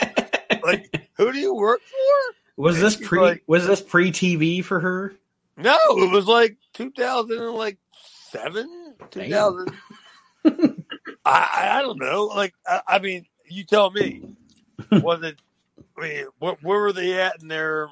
like? 0.64 1.10
Who 1.16 1.32
do 1.32 1.40
you 1.40 1.54
work 1.56 1.82
for? 1.82 2.36
was 2.58 2.80
this 2.80 2.96
pre 2.96 3.20
like- 3.20 3.44
was 3.48 3.66
this 3.66 3.82
pre 3.82 4.12
TV 4.12 4.64
for 4.64 4.80
her? 4.80 5.16
No, 5.58 5.78
it 5.90 6.12
was 6.12 6.28
like 6.28 6.58
2007, 6.74 8.96
2000. 9.12 9.72
I, 10.44 10.74
I 11.26 11.78
I 11.78 11.82
don't 11.82 12.00
know. 12.00 12.26
Like 12.26 12.54
I, 12.68 12.82
I 12.88 13.00
mean, 13.00 13.26
you 13.46 13.64
tell 13.64 13.92
me. 13.92 14.24
Was 14.92 15.22
it? 15.24 15.40
I 16.02 16.08
mean, 16.08 16.26
what, 16.40 16.64
where 16.64 16.80
were 16.80 16.94
they 16.94 17.20
at 17.22 17.42
in 17.42 17.48
their? 17.48 17.90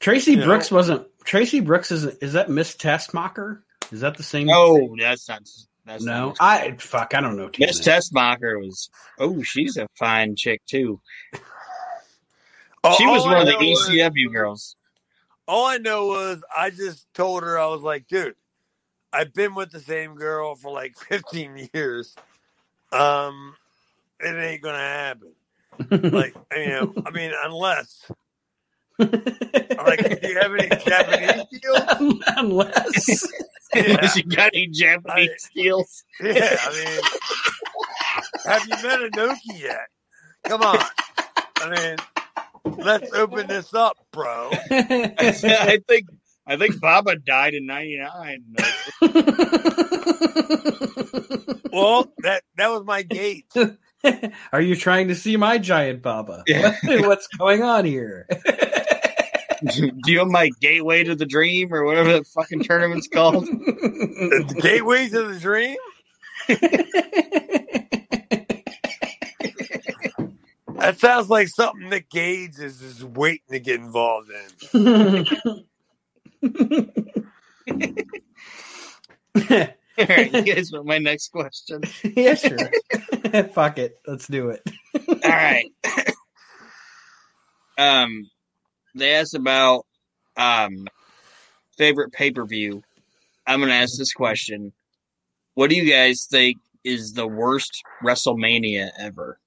Traci 0.00 0.28
You 0.28 0.36
know? 0.38 0.46
Brooks 0.46 0.70
wasn't 0.70 1.06
Traci 1.24 1.64
Brooks 1.64 1.90
is 1.90 2.04
is 2.04 2.32
that 2.34 2.48
Miss 2.50 2.76
Tessmacher? 2.76 3.60
Is 3.92 4.00
that 4.00 4.16
the 4.16 4.22
same? 4.22 4.46
No, 4.46 4.96
that's 4.98 5.28
not. 5.28 5.42
That's 5.86 6.04
no. 6.04 6.28
Not. 6.28 6.36
I 6.40 6.72
fuck. 6.78 7.14
I 7.14 7.20
don't 7.20 7.36
know. 7.36 7.50
Miss 7.58 7.80
Tessmacher 7.80 8.58
was. 8.60 8.90
Oh, 9.18 9.42
she's 9.42 9.76
a 9.76 9.88
fine 9.96 10.36
chick 10.36 10.60
too. 10.66 11.00
Oh, 12.84 12.94
She 12.96 13.06
was 13.06 13.22
all 13.22 13.28
one 13.28 13.36
I 13.36 13.40
of 13.40 13.46
the 13.46 13.52
know 13.52 13.58
was- 13.58 13.88
ECW 13.90 14.32
girls. 14.32 14.76
all 15.48 15.66
I 15.66 15.78
know 15.78 16.06
was 16.06 16.42
I 16.56 16.70
just 16.70 17.12
told 17.14 17.42
her 17.42 17.58
I 17.58 17.66
was 17.66 17.82
like, 17.82 18.06
dude, 18.06 18.34
I've 19.12 19.34
been 19.34 19.54
with 19.54 19.70
the 19.72 19.80
same 19.80 20.14
girl 20.14 20.54
for 20.54 20.70
like 20.70 20.96
15 21.08 21.68
years. 21.74 22.14
Um, 22.92 23.56
it 24.20 24.34
ain't 24.34 24.62
gonna 24.62 24.78
happen. 24.78 25.32
Like, 25.90 26.34
you 26.56 26.66
know, 26.68 26.92
I 27.06 27.10
mean, 27.10 27.32
unless 27.44 28.10
like, 28.98 30.20
do 30.20 30.28
you 30.28 30.38
have 30.40 30.52
any 30.54 30.68
Japanese 30.84 31.46
deals? 31.52 32.22
Unless 32.36 33.32
Yeah. 33.74 34.06
she 34.08 34.22
got 34.22 34.50
any 34.54 34.68
Japanese 34.68 35.30
skills? 35.42 36.02
Yeah, 36.22 36.56
I 36.58 36.72
mean, 36.72 37.00
have 38.46 38.62
you 38.66 38.88
met 38.88 39.00
Inoki 39.12 39.60
yet? 39.60 39.86
Come 40.44 40.62
on. 40.62 40.78
I 41.58 41.70
mean, 41.70 41.96
let's 42.78 43.12
open 43.12 43.46
this 43.46 43.74
up, 43.74 43.98
bro. 44.12 44.48
I 44.70 45.78
think. 45.86 46.06
I 46.46 46.56
think 46.56 46.80
Baba 46.80 47.16
died 47.16 47.52
in 47.52 47.66
'99. 47.66 48.56
Well, 51.70 52.10
that 52.22 52.42
that 52.56 52.68
was 52.70 52.84
my 52.86 53.02
gate. 53.02 53.52
Are 54.52 54.60
you 54.60 54.76
trying 54.76 55.08
to 55.08 55.14
see 55.14 55.36
my 55.36 55.58
giant 55.58 56.02
Baba? 56.02 56.44
Yeah. 56.46 56.76
What's 56.84 57.26
going 57.26 57.62
on 57.62 57.84
here? 57.84 58.28
Do 59.72 59.90
you 60.06 60.20
have 60.20 60.28
my 60.28 60.50
gateway 60.60 61.02
to 61.02 61.16
the 61.16 61.26
dream 61.26 61.74
or 61.74 61.84
whatever 61.84 62.12
that 62.12 62.26
fucking 62.28 62.62
tournament's 62.62 63.08
called? 63.08 63.46
The 63.46 64.60
gateway 64.62 65.08
to 65.08 65.22
the 65.24 65.38
dream. 65.38 65.76
That 70.78 71.00
sounds 71.00 71.28
like 71.28 71.48
something 71.48 71.88
Nick 71.88 72.08
Gage 72.08 72.58
is 72.60 72.78
just 72.78 73.02
waiting 73.02 73.42
to 73.50 73.58
get 73.58 73.80
involved 73.80 74.30
in. 74.72 75.26
All 80.02 80.06
right, 80.08 80.32
you 80.32 80.42
guys 80.54 80.70
want 80.72 80.86
my 80.86 80.98
next 80.98 81.32
question? 81.32 81.82
yeah, 82.04 82.34
sure. 82.34 82.56
Fuck 83.52 83.78
it. 83.78 83.98
Let's 84.06 84.28
do 84.28 84.50
it. 84.50 84.62
All 84.94 85.30
right. 85.30 85.66
um, 87.76 88.30
they 88.94 89.14
asked 89.14 89.34
about 89.34 89.86
um 90.36 90.86
favorite 91.76 92.12
pay 92.12 92.30
per 92.30 92.44
view. 92.44 92.82
I'm 93.44 93.58
gonna 93.58 93.72
ask 93.72 93.98
this 93.98 94.12
question: 94.12 94.72
What 95.54 95.68
do 95.68 95.76
you 95.76 95.90
guys 95.90 96.28
think 96.30 96.58
is 96.84 97.14
the 97.14 97.26
worst 97.26 97.82
WrestleMania 98.04 98.90
ever? 99.00 99.40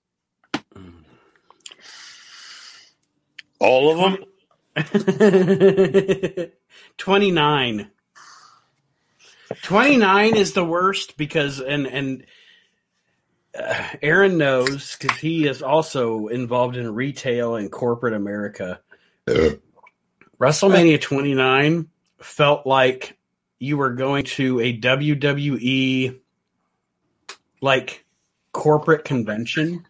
All 3.60 3.91
of 3.91 4.17
them. 4.75 6.65
29 6.98 7.89
29 9.63 10.36
is 10.36 10.53
the 10.53 10.65
worst 10.65 11.17
because 11.17 11.60
and 11.60 11.88
and 11.88 12.25
uh, 13.58 13.88
Aaron 14.01 14.38
knows 14.38 14.98
because 14.98 15.17
he 15.17 15.48
is 15.48 15.62
also 15.62 16.27
involved 16.27 16.77
in 16.77 16.93
retail 16.93 17.55
and 17.55 17.72
corporate 17.72 18.13
America. 18.13 18.79
WrestleMania 20.39 21.00
29 21.00 21.88
felt 22.20 22.65
like 22.65 23.17
you 23.60 23.77
were 23.77 23.91
going 23.91 24.24
to 24.24 24.60
a 24.60 24.79
WWE 24.79 26.20
like 27.62 28.05
corporate 28.51 29.05
convention. 29.05 29.86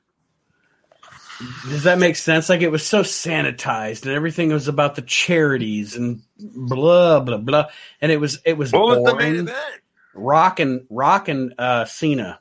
Does 1.69 1.83
that 1.83 2.00
make 2.00 2.15
sense? 2.15 2.50
Like 2.50 2.62
it 2.62 2.71
was 2.71 2.86
so 2.86 3.01
sanitized 3.03 4.03
and 4.03 4.13
everything 4.13 4.50
was 4.51 4.67
about 4.67 4.95
the 4.95 5.01
charities 5.01 5.95
and 5.95 6.21
blah 6.39 7.19
blah 7.19 7.38
blah, 7.38 7.65
and 8.01 8.12
it 8.12 8.17
was 8.19 8.39
it 8.45 8.57
was 8.57 8.71
What 8.71 8.88
was 8.88 8.98
the 8.98 9.15
main 9.15 9.33
boring. 9.33 9.48
event? 9.48 9.81
Rock 10.13 10.60
and 10.60 10.86
Rock 10.89 11.29
and 11.29 11.53
uh, 11.57 11.86
Cena, 11.86 12.39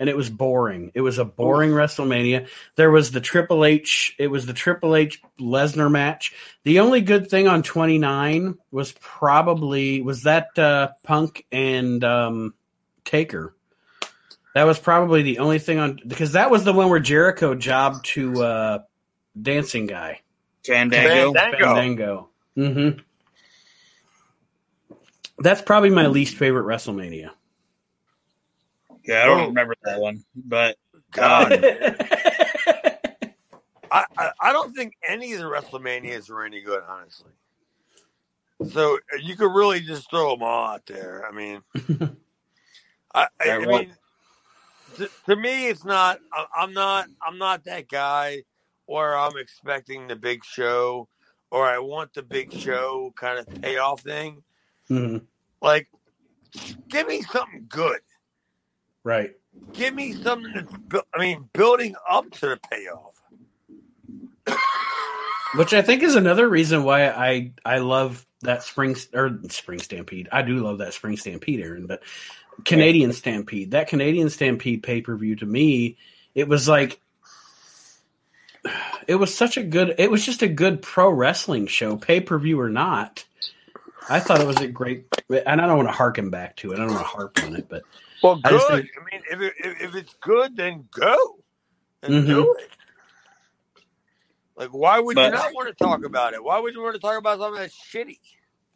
and 0.00 0.08
it 0.08 0.16
was 0.16 0.28
boring. 0.30 0.90
It 0.94 1.00
was 1.00 1.18
a 1.18 1.24
boring 1.24 1.70
WrestleMania. 1.70 2.48
There 2.76 2.90
was 2.90 3.12
the 3.12 3.20
Triple 3.20 3.64
H. 3.64 4.16
It 4.18 4.26
was 4.28 4.46
the 4.46 4.52
Triple 4.52 4.96
H 4.96 5.22
Lesnar 5.38 5.90
match. 5.90 6.32
The 6.64 6.80
only 6.80 7.00
good 7.02 7.30
thing 7.30 7.46
on 7.46 7.62
twenty 7.62 7.98
nine 7.98 8.58
was 8.72 8.92
probably 9.00 10.00
was 10.02 10.24
that 10.24 10.58
uh, 10.58 10.88
Punk 11.04 11.46
and 11.52 12.02
um, 12.02 12.54
Taker. 13.04 13.53
That 14.54 14.64
was 14.64 14.78
probably 14.78 15.22
the 15.22 15.38
only 15.40 15.58
thing 15.58 15.78
on 15.78 15.98
because 16.06 16.32
that 16.32 16.50
was 16.50 16.64
the 16.64 16.72
one 16.72 16.88
where 16.88 17.00
Jericho 17.00 17.54
jobbed 17.54 18.04
to 18.06 18.42
uh, 18.42 18.78
dancing 19.40 19.86
guy 19.86 20.20
Fandango. 20.64 21.32
Fandango. 21.32 21.64
Fandango. 21.64 22.28
Mm-hmm. 22.56 22.98
That's 25.40 25.60
probably 25.60 25.90
my 25.90 26.06
least 26.06 26.36
favorite 26.36 26.64
WrestleMania. 26.64 27.30
Yeah, 29.04 29.22
I 29.22 29.26
don't 29.26 29.40
Oh. 29.40 29.46
remember 29.48 29.74
that 29.82 30.00
one, 30.00 30.24
but 30.36 30.76
God, 31.10 31.52
um, 31.52 31.60
I, 33.90 34.04
I 34.16 34.30
I 34.40 34.52
don't 34.52 34.74
think 34.74 34.94
any 35.06 35.32
of 35.34 35.40
the 35.40 35.44
WrestleManias 35.46 36.30
are 36.30 36.44
any 36.44 36.60
good, 36.62 36.82
honestly. 36.88 37.32
So 38.70 38.98
you 39.20 39.36
could 39.36 39.52
really 39.52 39.80
just 39.80 40.08
throw 40.10 40.30
them 40.30 40.42
all 40.42 40.68
out 40.68 40.86
there. 40.86 41.26
I 41.28 41.32
mean, 41.34 41.60
I, 43.14 43.26
I, 43.40 43.50
I 43.50 43.58
mean, 43.58 43.92
to, 44.96 45.10
to 45.26 45.36
me, 45.36 45.68
it's 45.68 45.84
not. 45.84 46.20
I'm 46.56 46.72
not. 46.72 47.08
I'm 47.26 47.38
not 47.38 47.64
that 47.64 47.88
guy, 47.88 48.44
or 48.86 49.16
I'm 49.16 49.36
expecting 49.36 50.08
the 50.08 50.16
big 50.16 50.44
show, 50.44 51.08
or 51.50 51.66
I 51.66 51.78
want 51.78 52.14
the 52.14 52.22
big 52.22 52.52
show 52.52 53.12
kind 53.16 53.38
of 53.38 53.62
payoff 53.62 54.00
thing. 54.00 54.42
Mhm. 54.90 55.22
Like, 55.60 55.88
give 56.88 57.06
me 57.06 57.22
something 57.22 57.66
good. 57.68 58.00
Right. 59.02 59.32
Give 59.72 59.94
me 59.94 60.12
something 60.12 60.52
that's. 60.54 61.04
I 61.14 61.18
mean, 61.18 61.48
building 61.52 61.94
up 62.08 62.30
to 62.32 62.46
the 62.48 62.60
payoff. 62.70 63.22
Which 65.56 65.72
I 65.72 65.82
think 65.82 66.02
is 66.02 66.16
another 66.16 66.48
reason 66.48 66.82
why 66.82 67.08
I 67.08 67.52
I 67.64 67.78
love 67.78 68.26
that 68.42 68.62
spring 68.62 68.96
or 69.14 69.38
spring 69.48 69.78
stampede. 69.78 70.28
I 70.32 70.42
do 70.42 70.56
love 70.58 70.78
that 70.78 70.94
spring 70.94 71.16
stampede, 71.16 71.60
Aaron, 71.60 71.86
but 71.86 72.02
Canadian 72.64 73.12
Stampede. 73.12 73.72
That 73.72 73.88
Canadian 73.88 74.30
Stampede 74.30 74.82
pay 74.82 75.00
per 75.00 75.16
view 75.16 75.36
to 75.36 75.46
me, 75.46 75.96
it 76.34 76.48
was 76.48 76.68
like 76.68 77.00
it 79.06 79.16
was 79.16 79.34
such 79.34 79.56
a 79.56 79.62
good. 79.62 79.94
It 79.98 80.10
was 80.10 80.24
just 80.24 80.42
a 80.42 80.48
good 80.48 80.80
pro 80.82 81.10
wrestling 81.10 81.66
show, 81.66 81.96
pay 81.96 82.20
per 82.20 82.38
view 82.38 82.60
or 82.60 82.70
not. 82.70 83.24
I 84.08 84.20
thought 84.20 84.40
it 84.40 84.46
was 84.46 84.60
a 84.60 84.68
great, 84.68 85.06
and 85.30 85.60
I 85.60 85.66
don't 85.66 85.76
want 85.78 85.88
to 85.88 85.92
harken 85.94 86.30
back 86.30 86.56
to 86.56 86.72
it. 86.72 86.74
I 86.74 86.78
don't 86.84 86.88
want 86.94 87.00
to 87.00 87.04
harp 87.04 87.38
on 87.42 87.56
it, 87.56 87.68
but 87.68 87.82
Well, 88.22 88.40
I 88.44 88.50
good. 88.50 88.62
I, 88.62 88.76
think- 88.76 88.90
mean, 89.12 89.22
if, 89.30 89.40
it, 89.40 89.52
if 89.58 89.80
if 89.80 89.94
it's 89.94 90.14
good, 90.20 90.56
then 90.56 90.86
go 90.92 91.38
and 92.02 92.14
Mhm. 92.22 92.26
do 92.26 92.54
it. 92.58 92.70
Like, 94.56 94.70
why 94.70 95.00
would 95.00 95.16
But- 95.16 95.32
you 95.32 95.38
not 95.38 95.54
want 95.54 95.68
to 95.68 95.74
talk 95.84 96.04
about 96.04 96.34
it? 96.34 96.42
Why 96.44 96.58
would 96.60 96.74
you 96.74 96.82
want 96.82 96.94
to 96.94 97.00
talk 97.00 97.18
about 97.18 97.38
something 97.38 97.60
that's 97.60 97.74
shitty? 97.74 98.18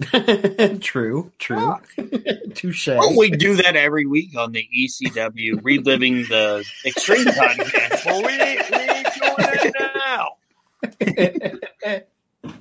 true, 0.80 1.32
true, 1.38 1.74
touche. 2.54 2.86
well, 2.86 3.16
we 3.16 3.30
do 3.30 3.56
that 3.56 3.74
every 3.74 4.06
week 4.06 4.36
on 4.36 4.52
the 4.52 4.68
ECW 4.76 5.58
reliving 5.62 6.18
the 6.28 6.64
Extreme 6.86 7.26
podcast. 7.26 8.06
Well, 8.06 8.22
we 8.22 8.32
ain't, 8.32 8.70
we 8.70 8.76
ain't 8.76 9.08
doing 9.14 9.34
that 9.38 9.94
now. 10.06 10.36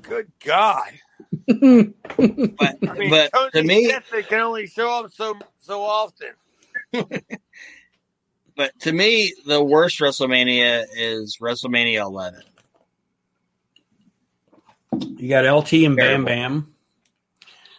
Good 0.01 0.31
God! 0.43 0.91
But, 1.47 2.75
I 2.89 2.93
mean, 2.97 3.09
but 3.11 3.31
Tony 3.31 3.51
to 3.53 3.63
me, 3.63 3.85
Stetson 3.85 4.23
can 4.23 4.39
only 4.39 4.65
show 4.65 4.89
up 4.89 5.11
so 5.13 5.35
so 5.59 5.81
often. 5.81 6.29
but 8.55 8.79
to 8.79 8.91
me, 8.91 9.33
the 9.45 9.63
worst 9.63 9.99
WrestleMania 9.99 10.85
is 10.95 11.37
WrestleMania 11.39 12.01
11. 12.01 12.41
You 15.17 15.29
got 15.29 15.45
LT 15.45 15.73
and 15.73 15.95
Bam 15.95 16.25
Terrible. 16.25 16.25
Bam. 16.25 16.73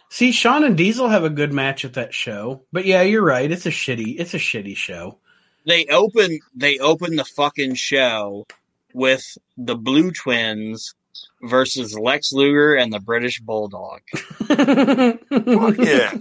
See, 0.09 0.31
Shawn 0.31 0.63
and 0.63 0.75
Diesel 0.75 1.07
have 1.09 1.23
a 1.23 1.29
good 1.29 1.53
match 1.53 1.85
at 1.85 1.93
that 1.93 2.13
show, 2.13 2.63
but 2.71 2.85
yeah, 2.85 3.03
you're 3.03 3.23
right. 3.23 3.49
It's 3.51 3.65
a 3.67 3.71
shitty, 3.71 4.19
it's 4.19 4.33
a 4.33 4.39
shitty 4.39 4.75
show. 4.75 5.19
They 5.67 5.85
open 5.85 6.39
they 6.55 6.79
open 6.79 7.15
the 7.15 7.25
fucking 7.25 7.75
show 7.75 8.47
with 8.93 9.37
the 9.57 9.75
Blue 9.75 10.09
Twins 10.11 10.95
versus 11.43 11.97
Lex 11.97 12.33
Luger 12.33 12.73
and 12.75 12.91
the 12.91 12.99
British 12.99 13.39
Bulldog, 13.39 14.01
Fuck 14.47 15.77
yeah! 15.77 16.17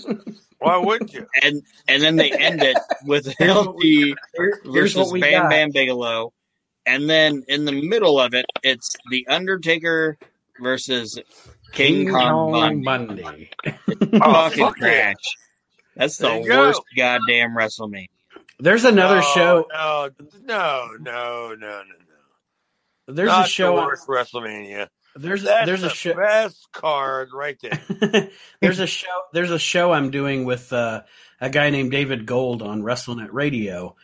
Why 0.58 0.76
wouldn't 0.76 1.14
you? 1.14 1.26
and 1.42 1.62
and 1.88 2.02
then 2.02 2.16
they 2.16 2.30
end 2.32 2.62
it 2.62 2.76
with 3.04 3.32
Here's 3.38 3.56
what 3.56 3.76
LT 3.76 3.82
Here- 3.82 4.14
here's 4.36 4.92
versus 4.94 5.12
Bam 5.12 5.42
got. 5.44 5.50
Bam 5.50 5.70
Bigelow, 5.70 6.32
and 6.84 7.08
then 7.08 7.42
in 7.48 7.64
the 7.64 7.72
middle 7.88 8.20
of 8.20 8.34
it, 8.34 8.44
it's 8.62 8.96
the 9.10 9.26
Undertaker 9.28 10.18
versus 10.60 11.18
King, 11.72 12.10
Kong 12.10 12.82
Bundy. 12.82 13.22
Bundy. 13.22 13.50
Oh, 14.20 14.48
Fucking 14.48 14.64
fuck 14.64 14.76
yeah. 14.80 15.12
trash. 15.12 15.14
That's 15.96 16.16
the 16.18 16.34
you 16.38 16.46
go. 16.48 16.58
worst 16.58 16.82
goddamn 16.96 17.50
WrestleMania. 17.56 18.06
There's 18.60 18.84
another 18.84 19.16
No, 19.16 19.22
show. 19.34 19.66
No, 19.72 20.08
no, 20.44 20.88
no, 21.00 21.54
no, 21.54 21.54
no, 21.56 21.82
no. 21.82 23.14
There's 23.14 23.28
Not 23.28 23.46
a 23.46 23.48
show. 23.48 23.74
The 23.76 23.80
on- 23.82 23.86
worst 23.88 24.06
WrestleMania. 24.08 24.88
There's 25.16 25.42
That's 25.42 25.66
there's 25.66 25.80
the 25.80 25.88
a 25.88 25.90
show. 25.90 26.14
best 26.14 26.68
card 26.72 27.30
right 27.32 27.58
there. 27.60 28.30
there's 28.60 28.78
a 28.78 28.86
show. 28.86 29.08
There's 29.32 29.50
a 29.50 29.58
show 29.58 29.92
I'm 29.92 30.10
doing 30.10 30.44
with 30.44 30.72
uh, 30.72 31.02
a 31.40 31.50
guy 31.50 31.70
named 31.70 31.90
David 31.90 32.24
Gold 32.26 32.62
on 32.62 32.82
WrestleNet 32.82 33.30
Radio, 33.32 33.96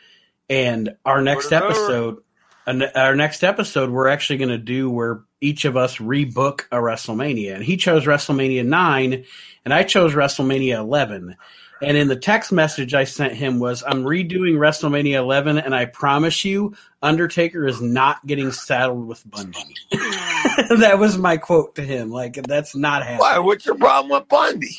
and 0.49 0.97
our 1.05 1.23
next 1.23 1.53
episode. 1.53 2.15
over. 2.15 2.24
An- 2.67 2.83
our 2.95 3.15
next 3.15 3.45
episode, 3.45 3.91
we're 3.91 4.09
actually 4.09 4.39
going 4.39 4.49
to 4.51 4.59
do 4.59 4.91
where 4.91 5.23
each 5.41 5.65
of 5.65 5.77
us 5.77 5.99
rebook 5.99 6.63
a 6.73 6.77
WrestleMania, 6.77 7.55
and 7.55 7.65
he 7.65 7.77
chose 7.77 8.05
WrestleMania 8.07 8.65
nine, 8.65 9.25
and 9.65 9.75
I 9.75 9.83
chose 9.83 10.15
WrestleMania 10.15 10.77
eleven. 10.79 11.37
And 11.83 11.97
in 11.97 12.09
the 12.09 12.17
text 12.17 12.53
message 12.53 12.95
I 12.95 13.05
sent 13.05 13.35
him 13.35 13.59
was, 13.59 13.83
"I'm 13.87 14.05
redoing 14.05 14.55
WrestleMania 14.57 15.17
11, 15.17 15.59
and 15.59 15.75
I 15.75 15.85
promise 15.85 16.45
you, 16.45 16.75
Undertaker 17.03 17.67
is 17.67 17.83
not 17.83 18.25
getting 18.25 18.53
saddled 18.53 19.07
with 19.07 19.29
Bundy." 19.29 19.59
that 19.91 20.97
was 20.99 21.19
my 21.19 21.37
quote 21.37 21.75
to 21.75 21.83
him. 21.83 22.11
Like 22.11 22.35
that's 22.35 22.75
not 22.75 23.03
happening. 23.03 23.19
Why? 23.19 23.39
What's 23.41 23.67
your 23.67 23.75
problem 23.75 24.13
with 24.19 24.29
Bundy? 24.29 24.79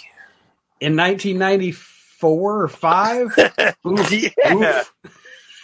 in 0.82 0.95
1994 0.98 2.62
or 2.63 2.67
5 2.67 3.38
Oof, 3.88 4.12
yeah. 4.12 4.54
oof. 4.54 4.93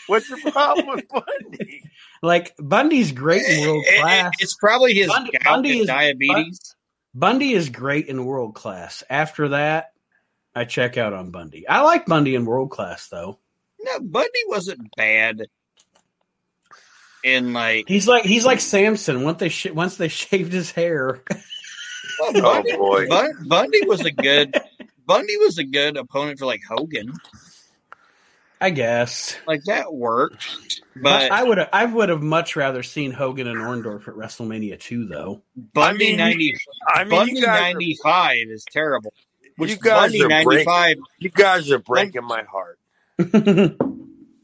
What's 0.07 0.29
your 0.29 0.39
problem 0.51 0.87
with 0.95 1.05
Bundy? 1.09 1.83
Like 2.21 2.55
bundy's 2.59 3.11
great 3.11 3.43
in 3.43 3.51
eh, 3.51 3.53
eh, 3.53 3.63
eh, 3.63 3.67
world 3.67 3.83
It- 3.85 3.93
it- 3.93 4.01
class 4.01 4.31
it's 4.39 4.55
probably 4.55 4.93
his 4.93 5.07
Bundy- 5.07 5.31
gout 5.31 5.43
Bundy 5.43 5.71
and 5.71 5.81
is- 5.81 5.87
diabetes. 5.87 6.75
bundy 7.13 7.53
is 7.53 7.69
great 7.69 8.07
in 8.07 8.25
world 8.25 8.55
class 8.55 9.03
after 9.09 9.49
that 9.49 9.91
i 10.55 10.65
check 10.65 10.97
out 10.97 11.13
on 11.13 11.31
bundy 11.31 11.67
i 11.67 11.81
like 11.81 12.05
bundy 12.05 12.35
in 12.35 12.45
world 12.45 12.71
class 12.71 13.07
though 13.07 13.37
no, 13.83 13.99
Bundy 13.99 14.29
wasn't 14.45 14.95
bad. 14.95 15.47
In 17.23 17.51
like, 17.53 17.87
he's 17.87 18.07
like 18.07 18.25
he's 18.25 18.45
like 18.45 18.59
samson 18.59 19.23
once 19.23 19.39
they 19.39 19.49
sh- 19.49 19.71
once 19.71 19.95
they 19.97 20.07
shaved 20.21 20.53
his 20.53 20.69
hair 20.71 21.23
well, 22.19 22.31
Oh 22.35 22.77
boy. 22.77 23.07
Bundy 23.47 23.85
was 23.87 24.01
a 24.05 24.11
good. 24.11 24.55
Bundy 25.07 25.35
was 25.37 25.57
a 25.57 25.63
good 25.63 25.97
opponent 25.97 26.37
for 26.37 26.45
like 26.45 26.61
Hogan. 26.67 27.11
I 28.61 28.69
guess 28.69 29.35
Like 29.47 29.63
that 29.65 29.93
worked. 29.93 30.81
but 30.95 31.03
But 31.03 31.31
i 31.31 31.43
would 31.43 31.57
have 31.57 31.69
i 31.73 31.83
would 31.85 32.09
have 32.09 32.21
much 32.21 32.55
rather 32.55 32.83
seen 32.83 33.11
hogan 33.11 33.47
and 33.47 33.57
orndorff 33.57 34.07
at 34.07 34.13
wrestlemania 34.15 34.79
2 34.79 35.07
though 35.07 35.41
Bundy 35.73 36.05
I 36.05 36.07
mean, 36.09 36.17
ninety 36.17 36.55
I 36.87 37.03
mean, 37.03 37.09
Bundy 37.09 37.33
you 37.33 37.41
guys, 37.45 37.61
ninety 37.73 37.97
five 38.03 38.37
is 38.47 38.63
terrible. 38.71 39.13
Which 39.57 39.71
you 39.71 39.75
guys 39.77 40.11
Bundy 40.11 40.23
are 40.23 40.27
ninety 40.29 40.45
breaking. 40.63 41.03
You 41.19 41.29
guys 41.29 41.69
are 41.71 41.79
breaking 41.79 42.23
my 42.23 42.43
heart. 42.43 42.79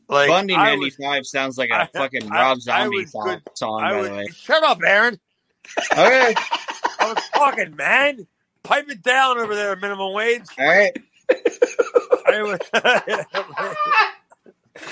Like 0.09 0.29
Bundy 0.29 0.55
ninety 0.55 0.89
five 0.91 1.19
was, 1.19 1.31
sounds 1.31 1.57
like 1.57 1.69
a 1.69 1.81
I- 1.81 1.85
fucking 1.87 2.31
I- 2.31 2.35
Rob 2.41 2.61
Zombie 2.61 2.97
was 2.99 3.11
song, 3.11 3.25
good- 3.25 3.41
song 3.55 3.81
I 3.83 3.91
by 3.91 3.97
was. 3.99 4.07
the 4.09 4.13
way. 4.15 4.25
Shut 4.33 4.63
up, 4.63 4.79
Aaron. 4.85 5.19
Okay, 5.91 6.33
I 6.99 7.13
was 7.13 7.21
talking, 7.33 7.75
man. 7.75 8.25
Pipe 8.63 8.89
it 8.89 9.03
down 9.03 9.37
over 9.37 9.53
there, 9.53 9.75
minimum 9.75 10.13
wage. 10.13 10.43
all 10.57 10.65
right. 10.65 10.95
I 12.27 12.41
was- 12.43 12.59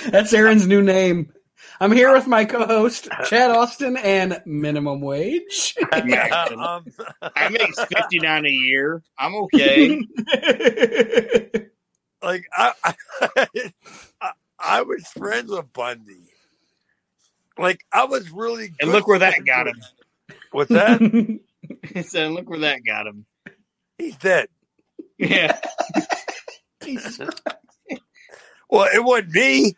that's 0.11 0.33
aaron's 0.33 0.65
new 0.67 0.81
name 0.81 1.31
i'm 1.79 1.91
here 1.91 2.11
with 2.11 2.25
my 2.27 2.43
co-host 2.45 3.07
chad 3.25 3.51
austin 3.51 3.97
and 3.97 4.41
minimum 4.45 4.99
wage 5.01 5.75
Yeah, 6.05 6.45
um, 6.57 6.85
I 7.35 7.49
make 7.49 7.75
fifty 7.75 8.19
nine 8.19 8.45
a 8.45 8.49
year. 8.49 9.01
I'm 9.19 9.35
okay. 9.35 10.01
like 12.21 12.45
I, 12.53 12.73
I, 14.21 14.31
I 14.59 14.81
was 14.81 15.05
friends 15.07 15.51
with 15.51 15.71
Bundy. 15.73 16.31
Like 17.57 17.85
I 17.91 18.05
was 18.05 18.29
really. 18.31 18.71
And 18.81 18.91
look 18.91 19.07
where 19.07 19.19
that 19.19 19.45
got 19.45 19.67
him. 19.67 19.81
What's 20.51 20.69
that? 20.71 20.99
so 22.07 22.29
look 22.29 22.49
where 22.49 22.59
that 22.59 22.79
got 22.85 23.07
him. 23.07 23.25
He's 23.97 24.17
dead. 24.17 24.47
Yeah. 25.17 25.59
Jesus 26.85 27.19
Well, 28.69 28.87
it 28.93 29.03
wasn't 29.03 29.31
me. 29.33 29.75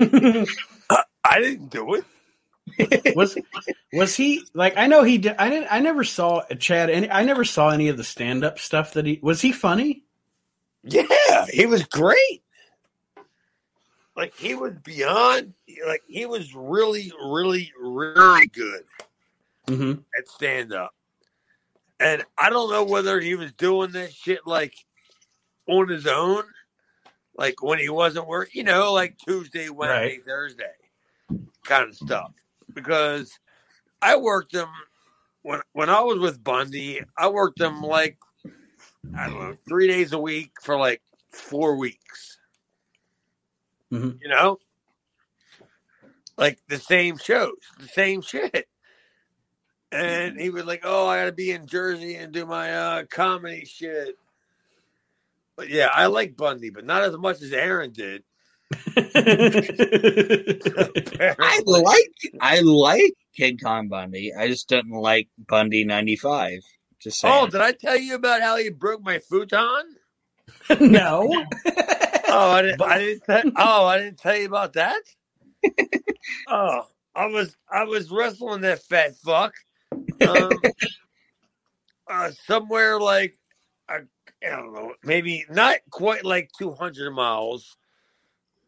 I 1.24 1.40
didn't 1.40 1.70
do 1.70 1.94
it. 1.94 2.04
was 3.14 3.38
was 3.92 4.16
he 4.16 4.46
like 4.54 4.76
I 4.76 4.86
know 4.86 5.02
he 5.02 5.18
did 5.18 5.36
I 5.38 5.48
didn't 5.50 5.68
I 5.70 5.80
never 5.80 6.04
saw 6.04 6.42
Chad 6.58 6.90
any 6.90 7.10
I 7.10 7.24
never 7.24 7.44
saw 7.44 7.70
any 7.70 7.88
of 7.88 7.96
the 7.96 8.04
stand 8.04 8.44
up 8.44 8.58
stuff 8.58 8.94
that 8.94 9.06
he 9.06 9.20
was 9.22 9.40
he 9.40 9.52
funny? 9.52 10.04
Yeah, 10.84 11.46
he 11.50 11.66
was 11.66 11.84
great. 11.84 12.42
Like 14.16 14.34
he 14.36 14.54
was 14.54 14.74
beyond. 14.84 15.54
Like 15.86 16.02
he 16.06 16.26
was 16.26 16.54
really, 16.54 17.12
really, 17.24 17.72
really 17.80 18.46
good 18.48 18.84
hmm 19.68 19.92
at 20.18 20.28
stand 20.28 20.72
up. 20.72 20.92
And 22.00 22.24
I 22.36 22.50
don't 22.50 22.70
know 22.70 22.84
whether 22.84 23.20
he 23.20 23.36
was 23.36 23.52
doing 23.52 23.92
that 23.92 24.12
shit 24.12 24.40
like 24.46 24.74
on 25.80 25.88
his 25.88 26.06
own, 26.06 26.44
like 27.36 27.62
when 27.62 27.78
he 27.78 27.88
wasn't 27.88 28.26
working, 28.26 28.52
you 28.54 28.64
know, 28.64 28.92
like 28.92 29.16
Tuesday, 29.18 29.68
Wednesday, 29.68 30.18
Thursday 30.26 30.72
kind 31.64 31.88
of 31.88 31.96
stuff. 31.96 32.32
Because 32.74 33.38
I 34.00 34.16
worked 34.16 34.54
him 34.54 34.68
when 35.42 35.60
when 35.72 35.90
I 35.90 36.00
was 36.00 36.18
with 36.18 36.42
Bundy, 36.42 37.00
I 37.16 37.28
worked 37.28 37.60
him 37.60 37.82
like 37.82 38.18
I 39.16 39.26
don't 39.28 39.38
know, 39.38 39.56
three 39.68 39.88
days 39.88 40.12
a 40.12 40.18
week 40.18 40.52
for 40.62 40.76
like 40.76 41.02
four 41.30 41.76
weeks. 41.76 42.38
Mhm. 43.92 44.18
You 44.22 44.28
know? 44.28 44.58
Like 46.38 46.58
the 46.68 46.78
same 46.78 47.18
shows, 47.18 47.58
the 47.78 47.88
same 47.88 48.22
shit. 48.22 48.68
And 49.90 50.40
he 50.40 50.48
was 50.48 50.64
like, 50.64 50.80
Oh, 50.84 51.06
I 51.06 51.20
gotta 51.20 51.32
be 51.32 51.50
in 51.50 51.66
Jersey 51.66 52.14
and 52.14 52.32
do 52.32 52.46
my 52.46 52.72
uh 52.74 53.04
comedy 53.10 53.64
shit. 53.66 54.16
But 55.56 55.68
yeah, 55.68 55.90
I 55.92 56.06
like 56.06 56.36
Bundy, 56.36 56.70
but 56.70 56.84
not 56.84 57.02
as 57.02 57.16
much 57.16 57.42
as 57.42 57.52
Aaron 57.52 57.92
did. 57.92 58.22
I 58.96 59.02
like 61.66 62.12
I 62.40 62.60
like 62.60 63.14
Kid 63.36 63.60
Con 63.60 63.88
Bundy. 63.88 64.32
I 64.34 64.48
just 64.48 64.68
didn't 64.68 64.92
like 64.92 65.28
Bundy 65.48 65.84
ninety 65.84 66.16
five. 66.16 66.60
Just 67.00 67.20
saying. 67.20 67.34
Oh, 67.36 67.46
did 67.46 67.60
I 67.60 67.72
tell 67.72 67.98
you 67.98 68.14
about 68.14 68.40
how 68.40 68.56
he 68.56 68.70
broke 68.70 69.02
my 69.02 69.18
futon? 69.18 69.96
no. 70.80 71.44
Oh, 72.34 72.52
I 72.52 72.62
didn't. 72.62 72.80
I 72.80 72.98
didn't 72.98 73.24
te- 73.26 73.52
oh, 73.58 73.84
I 73.84 73.98
didn't 73.98 74.18
tell 74.18 74.34
you 74.34 74.46
about 74.46 74.72
that. 74.72 75.02
oh, 76.48 76.86
I 77.14 77.26
was 77.26 77.54
I 77.70 77.84
was 77.84 78.10
wrestling 78.10 78.62
that 78.62 78.82
fat 78.84 79.14
fuck. 79.16 79.52
Um, 80.26 80.50
uh, 82.08 82.30
somewhere 82.46 82.98
like 82.98 83.36
I, 84.46 84.50
don't 84.50 84.72
know, 84.72 84.94
maybe 85.04 85.44
not 85.50 85.78
quite 85.90 86.24
like 86.24 86.50
two 86.58 86.72
hundred 86.72 87.12
miles, 87.12 87.76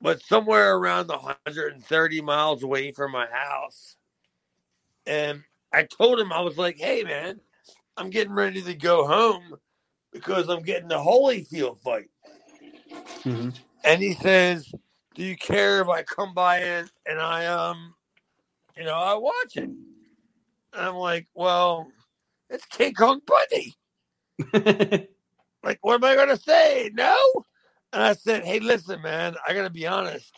but 0.00 0.22
somewhere 0.22 0.76
around 0.76 1.10
hundred 1.10 1.74
and 1.74 1.84
thirty 1.84 2.20
miles 2.20 2.62
away 2.62 2.92
from 2.92 3.12
my 3.12 3.26
house. 3.26 3.96
And 5.06 5.42
I 5.72 5.84
told 5.84 6.20
him 6.20 6.32
I 6.32 6.40
was 6.40 6.58
like, 6.58 6.78
"Hey, 6.78 7.02
man, 7.04 7.40
I'm 7.96 8.10
getting 8.10 8.34
ready 8.34 8.62
to 8.62 8.74
go 8.74 9.06
home 9.06 9.56
because 10.12 10.48
I'm 10.48 10.62
getting 10.62 10.88
the 10.88 10.98
Holyfield 10.98 11.78
fight." 11.80 12.10
hmm 13.22 13.50
and 13.84 14.02
he 14.02 14.14
says, 14.14 14.72
"Do 15.14 15.22
you 15.22 15.36
care 15.36 15.80
if 15.82 15.88
I 15.88 16.02
come 16.02 16.34
by 16.34 16.58
and, 16.60 16.90
and 17.06 17.20
I 17.20 17.46
um, 17.46 17.94
you 18.76 18.84
know, 18.84 18.94
I 18.94 19.14
watch 19.14 19.56
it?" 19.56 19.64
And 19.64 19.78
I'm 20.74 20.96
like, 20.96 21.26
"Well, 21.34 21.88
it's 22.50 22.64
King 22.66 22.94
Kong 22.94 23.20
Bundy. 23.26 23.74
Like, 25.64 25.78
what 25.82 25.94
am 25.94 26.04
I 26.04 26.14
gonna 26.14 26.36
say? 26.36 26.90
No?" 26.94 27.16
And 27.92 28.02
I 28.02 28.12
said, 28.12 28.44
"Hey, 28.44 28.60
listen, 28.60 29.00
man, 29.02 29.36
I 29.46 29.54
gotta 29.54 29.70
be 29.70 29.86
honest. 29.86 30.32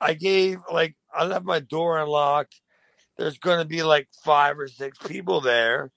I 0.00 0.14
gave 0.14 0.58
like 0.70 0.96
I 1.14 1.24
left 1.24 1.44
my 1.44 1.60
door 1.60 1.98
unlocked. 1.98 2.60
There's 3.16 3.38
gonna 3.38 3.64
be 3.64 3.82
like 3.82 4.08
five 4.24 4.58
or 4.58 4.68
six 4.68 4.98
people 4.98 5.40
there, 5.40 5.90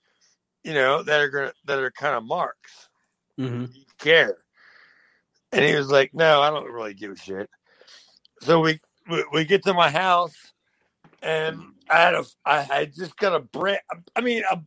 you 0.63 0.73
know, 0.73 1.03
that 1.03 1.21
are 1.21 1.29
gonna 1.29 1.53
that 1.65 1.79
are 1.79 1.91
kind 1.91 2.15
of 2.15 2.23
marks." 2.23 2.89
hmm 3.37 3.65
you 3.73 3.85
care? 3.97 4.37
And 5.51 5.65
he 5.65 5.75
was 5.75 5.89
like, 5.89 6.13
no, 6.13 6.41
I 6.41 6.49
don't 6.49 6.71
really 6.71 6.93
give 6.93 7.11
a 7.11 7.15
shit. 7.15 7.49
So 8.41 8.59
we, 8.59 8.79
we, 9.09 9.23
we 9.33 9.45
get 9.45 9.63
to 9.63 9.73
my 9.73 9.89
house 9.89 10.35
and 11.21 11.59
I 11.89 12.01
had 12.01 12.13
a, 12.13 12.25
I 12.45 12.61
had 12.61 12.93
just 12.93 13.17
got 13.17 13.35
a 13.35 13.39
brand, 13.39 13.79
I 14.15 14.21
mean, 14.21 14.43
a, 14.49 14.61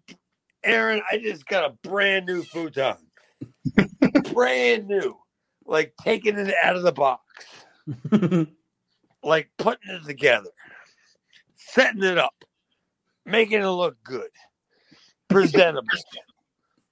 Aaron, 0.64 1.03
I 1.11 1.18
just 1.18 1.46
got 1.46 1.70
a 1.70 1.88
brand 1.88 2.27
new 2.27 2.42
futon. 2.42 2.96
Brand 4.33 4.88
new. 4.88 5.16
Like 5.64 5.94
taking 6.02 6.37
it 6.38 6.52
out 6.62 6.76
of 6.76 6.83
the 6.83 6.92
box, 6.92 7.22
like 9.22 9.48
putting 9.59 9.94
it 9.94 10.05
together, 10.05 10.50
setting 11.57 12.02
it 12.02 12.18
up, 12.18 12.35
making 13.24 13.61
it 13.61 13.66
look 13.66 13.96
good, 14.02 14.28
presentable. 15.31 15.87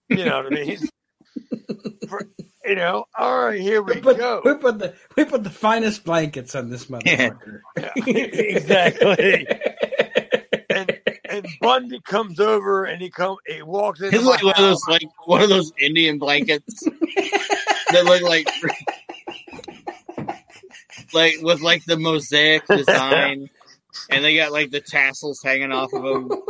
you 0.08 0.24
know 0.24 0.42
what 0.42 0.46
I 0.46 0.50
mean? 0.50 0.78
For, 2.08 2.28
you 2.64 2.76
know, 2.76 3.06
all 3.18 3.46
right, 3.46 3.60
here 3.60 3.82
we 3.82 3.94
we, 3.94 4.00
put, 4.00 4.18
go. 4.18 4.40
we 4.44 4.54
put 4.54 4.78
the 4.78 4.94
we 5.16 5.24
put 5.24 5.42
the 5.42 5.50
finest 5.50 6.04
blankets 6.04 6.54
on 6.54 6.70
this 6.70 6.86
motherfucker. 6.86 7.60
exactly. 8.06 9.48
and 10.70 11.00
and 11.24 11.46
Bundy 11.60 12.00
comes 12.00 12.40
over 12.40 12.84
and 12.84 13.02
he 13.02 13.10
come 13.10 13.36
he 13.46 13.62
walks 13.62 14.00
in. 14.00 14.14
It's 14.14 14.24
like 14.24 14.42
one 14.42 14.54
of 14.54 14.62
those 14.62 14.86
like 14.88 15.08
one 15.24 15.42
of 15.42 15.48
those 15.48 15.72
Indian 15.78 16.18
blankets 16.18 16.82
that 17.90 18.04
look 18.04 18.22
like 18.22 18.48
like 21.12 21.36
with 21.42 21.60
like 21.60 21.84
the 21.84 21.96
mosaic 21.96 22.66
design, 22.66 23.50
and 24.08 24.24
they 24.24 24.36
got 24.36 24.52
like 24.52 24.70
the 24.70 24.80
tassels 24.80 25.42
hanging 25.42 25.72
off 25.72 25.92
of 25.92 26.02
them. 26.02 26.30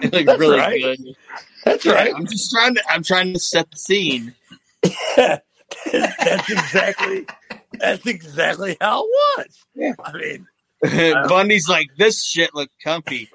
It 0.00 0.12
looks 0.12 0.26
That's 0.26 0.40
really 0.40 0.58
right. 0.58 0.82
good. 0.82 0.98
That's 1.64 1.86
right. 1.86 2.12
I'm 2.14 2.26
just 2.26 2.50
trying 2.50 2.74
to. 2.74 2.82
I'm 2.88 3.02
trying 3.02 3.32
to 3.32 3.38
set 3.38 3.70
the 3.70 3.76
scene. 3.76 4.34
that's 5.16 6.50
exactly 6.50 7.26
that's 7.78 8.06
exactly 8.06 8.76
how 8.80 9.04
it 9.04 9.08
was. 9.08 9.64
Yeah. 9.74 9.92
I 10.02 10.12
mean, 10.12 10.46
Bundy's 11.28 11.68
like, 11.68 11.88
this 11.96 12.24
shit 12.24 12.54
look 12.54 12.70
comfy. 12.82 13.30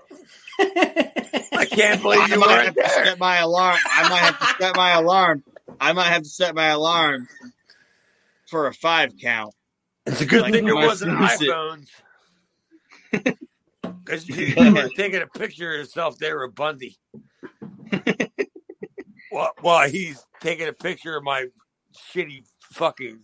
I 0.59 1.65
can't 1.69 2.01
believe 2.01 2.19
I 2.21 2.27
you 2.27 2.39
might 2.39 2.47
weren't 2.47 2.65
have 2.65 2.75
to 2.75 2.89
set 2.89 3.19
my 3.19 3.37
alarm. 3.37 3.77
I 3.91 4.09
might 4.09 4.19
have 4.19 4.39
to 4.39 4.63
set 4.63 4.75
my 4.75 4.91
alarm. 4.91 5.43
I 5.79 5.93
might 5.93 6.07
have 6.07 6.23
to 6.23 6.29
set 6.29 6.55
my 6.55 6.67
alarm 6.69 7.27
for 8.47 8.67
a 8.67 8.73
five 8.73 9.13
count. 9.21 9.53
It's 10.05 10.21
a 10.21 10.25
good 10.25 10.41
Like, 10.43 10.53
thing 10.53 10.67
it 10.67 10.73
wasn't 10.75 11.17
snooze 11.17 11.41
it. 11.41 11.49
iPhones. 11.49 11.87
Because 14.05 14.27
you, 14.27 14.35
you 14.35 14.73
were 14.73 14.89
taking 14.97 15.21
a 15.21 15.27
picture 15.27 15.71
of 15.71 15.77
yourself 15.79 16.17
there 16.17 16.37
with 16.45 16.53
Bundy. 16.55 16.97
while, 19.29 19.51
while 19.61 19.89
he's 19.89 20.21
taking 20.41 20.67
a 20.67 20.73
picture 20.73 21.15
of 21.15 21.23
my 21.23 21.47
shitty 22.13 22.43
fucking 22.73 23.19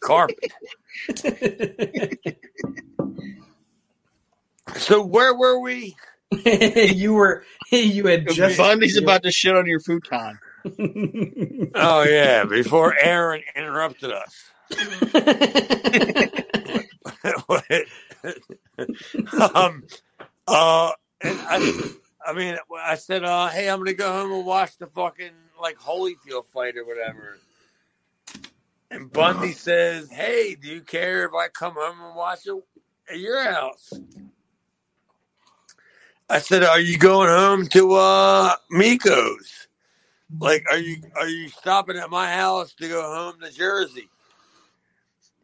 carpet. 0.00 0.52
So 4.76 5.02
where 5.02 5.34
were 5.34 5.60
we? 5.60 5.96
you 6.44 7.14
were 7.14 7.44
you 7.70 8.06
had 8.06 8.28
just 8.28 8.58
Bundy's 8.58 8.96
about 8.96 9.22
to 9.22 9.32
shit 9.32 9.56
on 9.56 9.66
your 9.66 9.80
futon. 9.80 10.38
Oh 11.74 12.02
yeah, 12.02 12.44
before 12.44 12.94
Aaron 13.00 13.42
interrupted 13.56 14.12
us. 14.12 14.50
um, 19.54 19.84
uh, 20.46 20.92
and 21.22 21.38
I, 21.40 21.82
I 22.26 22.32
mean, 22.34 22.58
I 22.78 22.96
said, 22.96 23.24
uh, 23.24 23.48
"Hey, 23.48 23.70
I'm 23.70 23.78
gonna 23.78 23.94
go 23.94 24.12
home 24.12 24.32
and 24.32 24.44
watch 24.44 24.76
the 24.76 24.86
fucking 24.86 25.30
like 25.62 25.78
Holyfield 25.78 26.44
fight 26.52 26.76
or 26.76 26.84
whatever." 26.84 27.38
And 28.90 29.12
Bundy 29.12 29.52
says, 29.52 30.10
"Hey, 30.10 30.56
do 30.56 30.68
you 30.68 30.82
care 30.82 31.26
if 31.26 31.34
I 31.34 31.48
come 31.48 31.74
home 31.76 32.00
and 32.02 32.16
watch 32.16 32.46
it 32.46 32.56
at 33.10 33.18
your 33.18 33.42
house?" 33.42 33.92
I 36.28 36.40
said, 36.40 36.64
"Are 36.64 36.80
you 36.80 36.98
going 36.98 37.28
home 37.28 37.66
to 37.68 37.94
uh 37.94 38.56
Miko's? 38.70 39.68
Like, 40.40 40.64
are 40.70 40.78
you 40.78 41.02
are 41.16 41.28
you 41.28 41.48
stopping 41.48 41.96
at 41.98 42.10
my 42.10 42.32
house 42.32 42.74
to 42.74 42.88
go 42.88 43.02
home 43.02 43.40
to 43.42 43.50
Jersey?" 43.52 44.10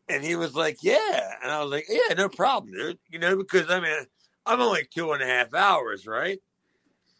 And 0.08 0.24
he 0.24 0.36
was 0.36 0.54
like, 0.54 0.78
"Yeah," 0.82 1.32
and 1.42 1.52
I 1.52 1.62
was 1.62 1.70
like, 1.72 1.86
"Yeah, 1.88 2.14
no 2.14 2.28
problem, 2.28 2.72
dude. 2.74 2.98
You 3.10 3.18
know, 3.20 3.36
because 3.36 3.70
I 3.70 3.80
mean, 3.80 4.06
I'm 4.46 4.60
only 4.60 4.86
two 4.92 5.12
and 5.12 5.22
a 5.22 5.26
half 5.26 5.54
hours, 5.54 6.06
right, 6.06 6.40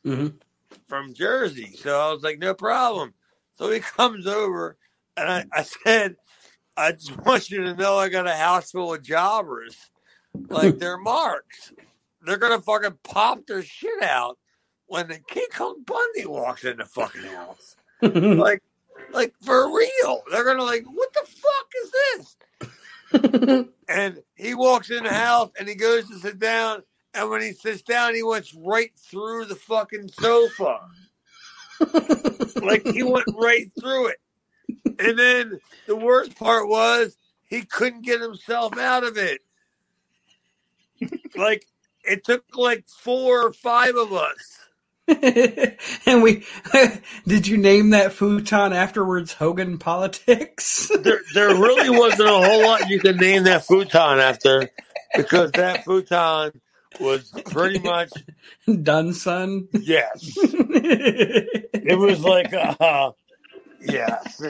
Mhm. 0.04 0.40
from 0.88 1.14
Jersey, 1.14 1.76
so 1.76 2.00
I 2.00 2.12
was 2.12 2.22
like, 2.22 2.38
no 2.38 2.54
problem." 2.54 3.14
So 3.54 3.70
he 3.70 3.80
comes 3.96 4.26
over, 4.26 4.78
and 5.16 5.28
I, 5.28 5.44
I 5.52 5.62
said, 5.62 6.16
"I 6.76 6.92
just 6.92 7.16
want 7.24 7.50
you 7.50 7.64
to 7.64 7.74
know 7.74 7.96
I 7.96 8.08
got 8.08 8.26
a 8.26 8.34
house 8.34 8.70
full 8.70 8.94
of 8.94 9.02
jobbers, 9.02 9.76
like 10.48 10.78
they're 10.78 10.98
marks. 10.98 11.72
They're 12.22 12.38
gonna 12.38 12.60
fucking 12.60 12.98
pop 13.02 13.46
their 13.46 13.62
shit 13.62 14.02
out 14.02 14.38
when 14.86 15.08
the 15.08 15.18
King 15.18 15.46
Kong 15.54 15.82
Bundy 15.84 16.26
walks 16.26 16.64
in 16.64 16.78
the 16.78 16.84
fucking 16.84 17.22
house." 17.22 17.76
like 18.02 18.62
like 19.12 19.34
for 19.42 19.74
real. 19.74 20.22
They're 20.30 20.44
gonna 20.44 20.64
like, 20.64 20.84
what 20.84 21.12
the 21.12 21.26
fuck 21.26 21.66
is 21.84 22.36
this? 23.12 23.66
And 23.88 24.22
he 24.34 24.54
walks 24.54 24.90
in 24.90 25.04
the 25.04 25.12
house 25.12 25.50
and 25.58 25.68
he 25.68 25.74
goes 25.74 26.08
to 26.08 26.18
sit 26.18 26.38
down, 26.38 26.82
and 27.12 27.30
when 27.30 27.42
he 27.42 27.52
sits 27.52 27.82
down, 27.82 28.14
he 28.14 28.22
went 28.22 28.46
right 28.56 28.90
through 28.96 29.44
the 29.44 29.54
fucking 29.54 30.08
sofa. 30.08 30.80
like 32.62 32.86
he 32.86 33.02
went 33.02 33.26
right 33.36 33.70
through 33.78 34.08
it. 34.08 34.16
And 34.98 35.18
then 35.18 35.60
the 35.86 35.96
worst 35.96 36.36
part 36.36 36.68
was 36.68 37.16
he 37.48 37.62
couldn't 37.62 38.02
get 38.02 38.20
himself 38.20 38.76
out 38.78 39.04
of 39.04 39.16
it. 39.16 39.40
like 41.36 41.66
it 42.04 42.24
took 42.24 42.44
like 42.56 42.86
four 42.86 43.46
or 43.46 43.52
five 43.52 43.96
of 43.96 44.12
us. 44.12 44.58
and 46.06 46.22
we 46.22 46.44
did 47.26 47.46
you 47.46 47.58
name 47.58 47.90
that 47.90 48.12
futon 48.12 48.72
afterwards 48.72 49.32
Hogan 49.34 49.78
politics? 49.78 50.90
There, 51.02 51.20
there 51.34 51.48
really 51.48 51.90
wasn't 51.90 52.30
a 52.30 52.32
whole 52.32 52.62
lot 52.62 52.88
you 52.88 52.98
could 52.98 53.20
name 53.20 53.44
that 53.44 53.66
futon 53.66 54.18
after 54.18 54.70
because 55.14 55.52
that 55.52 55.84
futon 55.84 56.52
was 56.98 57.30
pretty 57.46 57.80
much 57.80 58.10
Done 58.82 59.12
son. 59.12 59.68
yes. 59.72 60.38
It 60.38 61.98
was 61.98 62.20
like 62.20 62.54
uh 62.54 63.10
yes. 63.84 64.42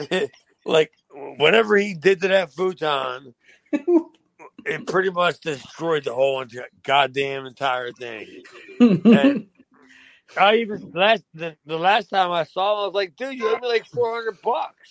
like 0.65 0.91
whatever 1.37 1.77
he 1.77 1.93
did 1.93 2.21
to 2.21 2.27
that 2.29 2.51
futon, 2.53 3.33
it 4.65 4.87
pretty 4.87 5.11
much 5.11 5.39
destroyed 5.41 6.03
the 6.05 6.13
whole 6.13 6.43
enti- 6.43 6.63
goddamn 6.83 7.45
entire 7.45 7.91
thing. 7.91 8.43
And 8.79 9.47
I 10.37 10.55
even 10.57 10.91
last 10.93 11.23
the, 11.33 11.55
the 11.65 11.77
last 11.77 12.09
time 12.09 12.31
I 12.31 12.43
saw 12.43 12.73
him, 12.73 12.83
I 12.83 12.85
was 12.87 12.95
like, 12.95 13.15
dude, 13.15 13.35
you 13.35 13.47
owe 13.47 13.59
me 13.59 13.67
like 13.67 13.85
four 13.85 14.13
hundred 14.13 14.41
bucks. 14.41 14.89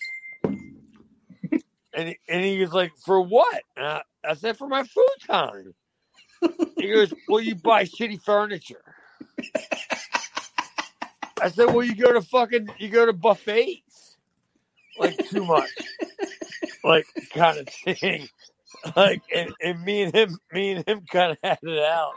And 1.93 2.15
and 2.29 2.45
he 2.45 2.61
was 2.61 2.73
like, 2.73 2.93
for 3.05 3.21
what? 3.21 3.63
And 3.77 3.87
I, 3.87 4.03
I 4.25 4.35
said, 4.35 4.57
for 4.57 4.69
my 4.69 4.85
futon. 4.85 5.75
He 6.77 6.93
goes, 6.93 7.13
well, 7.29 7.41
you 7.41 7.55
buy 7.55 7.85
shitty 7.85 8.21
furniture. 8.23 8.83
I 11.41 11.49
said, 11.49 11.67
well, 11.67 11.83
you 11.83 11.95
go 11.95 12.13
to 12.13 12.23
fucking, 12.23 12.69
you 12.79 12.89
go 12.89 13.07
to 13.07 13.13
buffets, 13.13 13.94
like 14.99 15.29
too 15.29 15.45
much, 15.45 15.71
like 16.83 17.07
kind 17.35 17.59
of 17.59 17.69
thing. 17.69 18.29
Like, 18.95 19.23
and, 19.35 19.51
and 19.63 19.83
me 19.83 20.03
and 20.03 20.15
him, 20.15 20.39
me 20.53 20.73
and 20.73 20.87
him 20.87 21.07
kind 21.11 21.33
of 21.33 21.39
had 21.43 21.59
it 21.63 21.79
out. 21.79 22.13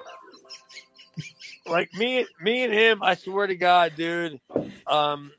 Like 1.65 1.93
me, 1.93 2.25
me 2.41 2.63
and 2.63 2.73
him, 2.73 3.01
I 3.01 3.15
swear 3.15 3.47
to 3.47 3.55
God, 3.55 3.93
dude, 3.95 4.41
um, 4.85 5.31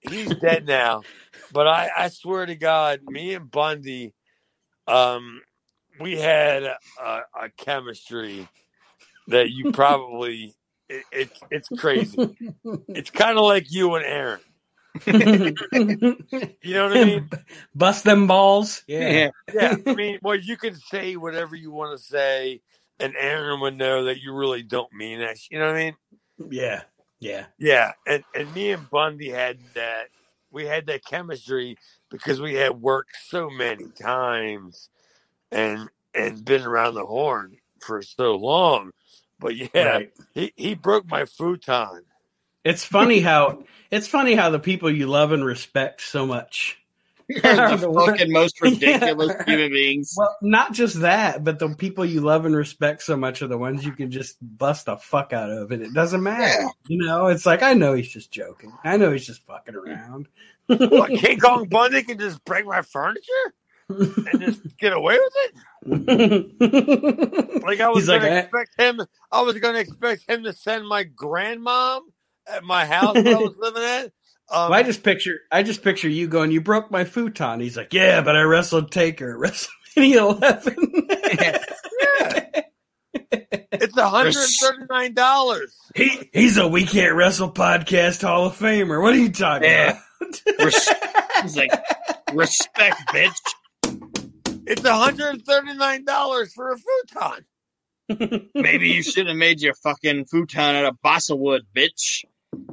he's 0.00 0.28
dead 0.34 0.66
now, 0.66 1.02
but 1.50 1.66
I, 1.66 1.88
I 1.96 2.08
swear 2.08 2.44
to 2.44 2.56
God, 2.56 3.00
me 3.04 3.34
and 3.34 3.50
Bundy, 3.50 4.12
um, 4.86 5.40
we 5.98 6.18
had 6.18 6.64
a, 6.64 6.76
a, 7.02 7.48
chemistry 7.56 8.48
that 9.28 9.50
you 9.50 9.72
probably 9.72 10.54
it, 10.88 11.04
it's 11.12 11.40
it's 11.50 11.68
crazy. 11.68 12.18
It's 12.88 13.10
kind 13.10 13.38
of 13.38 13.44
like 13.44 13.70
you 13.70 13.94
and 13.94 14.04
Aaron. 14.04 14.40
You 16.62 16.74
know 16.74 16.88
what 16.88 16.96
I 16.96 17.04
mean? 17.04 17.30
Bust 17.74 18.04
them 18.04 18.26
balls. 18.26 18.82
Yeah. 18.86 19.30
Yeah. 19.52 19.76
I 19.86 19.94
mean, 19.94 20.18
well, 20.22 20.36
you 20.36 20.56
can 20.56 20.74
say 20.74 21.16
whatever 21.16 21.56
you 21.56 21.70
want 21.70 21.98
to 21.98 22.04
say, 22.04 22.60
and 22.98 23.14
Aaron 23.18 23.60
would 23.60 23.76
know 23.76 24.04
that 24.04 24.20
you 24.20 24.32
really 24.34 24.62
don't 24.62 24.92
mean 24.92 25.20
that. 25.20 25.38
You 25.50 25.58
know 25.58 25.66
what 25.68 25.76
I 25.76 25.84
mean? 25.84 25.96
Yeah. 26.50 26.82
Yeah. 27.20 27.46
Yeah. 27.58 27.92
And 28.06 28.24
and 28.34 28.52
me 28.54 28.72
and 28.72 28.88
Bundy 28.90 29.30
had 29.30 29.58
that. 29.74 30.08
We 30.50 30.66
had 30.66 30.86
that 30.86 31.04
chemistry 31.04 31.76
because 32.10 32.40
we 32.40 32.54
had 32.54 32.80
worked 32.80 33.16
so 33.28 33.48
many 33.50 33.88
times, 33.90 34.88
and 35.52 35.88
and 36.14 36.44
been 36.44 36.62
around 36.62 36.94
the 36.94 37.06
horn 37.06 37.56
for 37.80 38.02
so 38.02 38.34
long. 38.36 38.90
But 39.38 39.56
yeah, 39.56 39.68
Right. 39.84 40.12
he, 40.34 40.52
he 40.56 40.74
broke 40.74 41.06
my 41.08 41.24
futon. 41.24 42.02
It's 42.70 42.84
funny 42.84 43.20
how 43.20 43.64
it's 43.90 44.06
funny 44.06 44.34
how 44.34 44.50
the 44.50 44.58
people 44.60 44.90
you 44.90 45.06
love 45.06 45.32
and 45.32 45.44
respect 45.44 46.00
so 46.00 46.26
much. 46.26 46.76
Are 47.44 47.76
the 47.76 47.86
The 47.86 47.92
fucking 47.92 48.32
most 48.32 48.60
ridiculous 48.62 49.28
Yeah. 49.38 49.44
human 49.46 49.70
beings. 49.72 50.14
Well, 50.16 50.36
not 50.42 50.72
just 50.72 51.00
that, 51.02 51.44
but 51.44 51.58
the 51.60 51.68
people 51.76 52.04
you 52.04 52.20
love 52.22 52.44
and 52.44 52.56
respect 52.56 53.02
so 53.02 53.16
much 53.16 53.40
are 53.42 53.46
the 53.46 53.56
ones 53.58 53.84
you 53.84 53.92
can 53.92 54.10
just 54.10 54.36
bust 54.40 54.86
the 54.86 54.96
fuck 54.96 55.32
out 55.32 55.48
of, 55.50 55.70
and 55.70 55.80
it 55.82 55.94
doesn't 55.94 56.22
matter. 56.22 56.42
Yeah. 56.62 56.68
You 56.88 57.06
know, 57.06 57.28
it's 57.28 57.46
like 57.46 57.62
I 57.62 57.74
know 57.74 57.94
he's 57.94 58.08
just 58.08 58.32
joking. 58.32 58.72
I 58.84 58.96
know 58.96 59.12
he's 59.12 59.26
just 59.26 59.46
fucking 59.46 59.76
around. 59.76 60.26
What, 60.66 61.10
King 61.18 61.38
Kong 61.38 61.68
Bundy 61.68 62.02
can 62.02 62.18
just 62.18 62.44
break 62.44 62.66
my 62.66 62.82
furniture 62.82 63.54
and 63.88 64.40
just 64.40 64.76
get 64.78 64.92
away 64.92 65.18
with 65.18 65.32
it? 65.86 67.62
Like 67.64 67.80
I 67.80 67.88
was 67.88 67.98
He's 68.04 68.08
like, 68.08 68.22
gonna 68.22 68.34
"Eh." 68.34 68.38
expect 68.40 68.80
him. 68.80 69.00
I 69.32 69.42
was 69.42 69.58
gonna 69.58 69.78
expect 69.78 70.28
him 70.28 70.44
to 70.44 70.52
send 70.52 70.86
my 70.86 71.04
grandmom 71.04 72.00
at 72.46 72.64
my 72.64 72.84
house 72.86 73.14
where 73.14 73.36
I 73.36 73.40
was 73.40 73.56
living 73.58 73.82
at. 73.82 74.04
Um, 74.52 74.70
Well, 74.70 74.74
I 74.74 74.82
just 74.82 75.02
picture, 75.02 75.40
I 75.52 75.62
just 75.62 75.82
picture 75.82 76.08
you 76.08 76.26
going, 76.28 76.50
"You 76.50 76.60
broke 76.60 76.90
my 76.90 77.04
futon." 77.04 77.60
He's 77.60 77.76
like, 77.76 77.92
"Yeah, 77.94 78.20
but 78.22 78.36
I 78.36 78.42
wrestled 78.42 78.90
Taker 78.90 79.32
at 79.44 79.50
WrestleMania 79.96 80.36
11." 80.42 80.76
yeah. 81.40 81.58
It's 83.72 83.98
hundred 83.98 84.36
and 84.36 84.48
thirty 84.60 84.84
nine 84.90 85.14
dollars. 85.14 85.76
he 85.94 86.28
he's 86.32 86.56
a 86.58 86.66
We 86.68 86.84
Can't 86.84 87.14
Wrestle 87.14 87.50
podcast 87.52 88.22
Hall 88.22 88.46
of 88.46 88.56
Famer. 88.58 89.00
What 89.02 89.14
are 89.14 89.18
you 89.18 89.30
talking 89.32 89.68
Yeah. 89.68 89.98
about? 90.20 90.42
Res- 90.64 90.88
He's 91.42 91.56
like, 91.56 91.70
respect, 92.32 92.96
bitch. 93.08 93.38
It's 94.66 94.86
hundred 94.86 95.28
and 95.30 95.44
thirty 95.44 95.74
nine 95.74 96.04
dollars 96.04 96.52
for 96.52 96.72
a 96.72 96.76
futon. 96.76 98.48
Maybe 98.54 98.88
you 98.90 99.02
should 99.02 99.28
have 99.28 99.36
made 99.36 99.60
your 99.60 99.74
fucking 99.74 100.26
futon 100.26 100.74
out 100.76 100.84
of 100.84 101.00
balsa 101.02 101.34
wood, 101.36 101.62
bitch. 101.74 102.24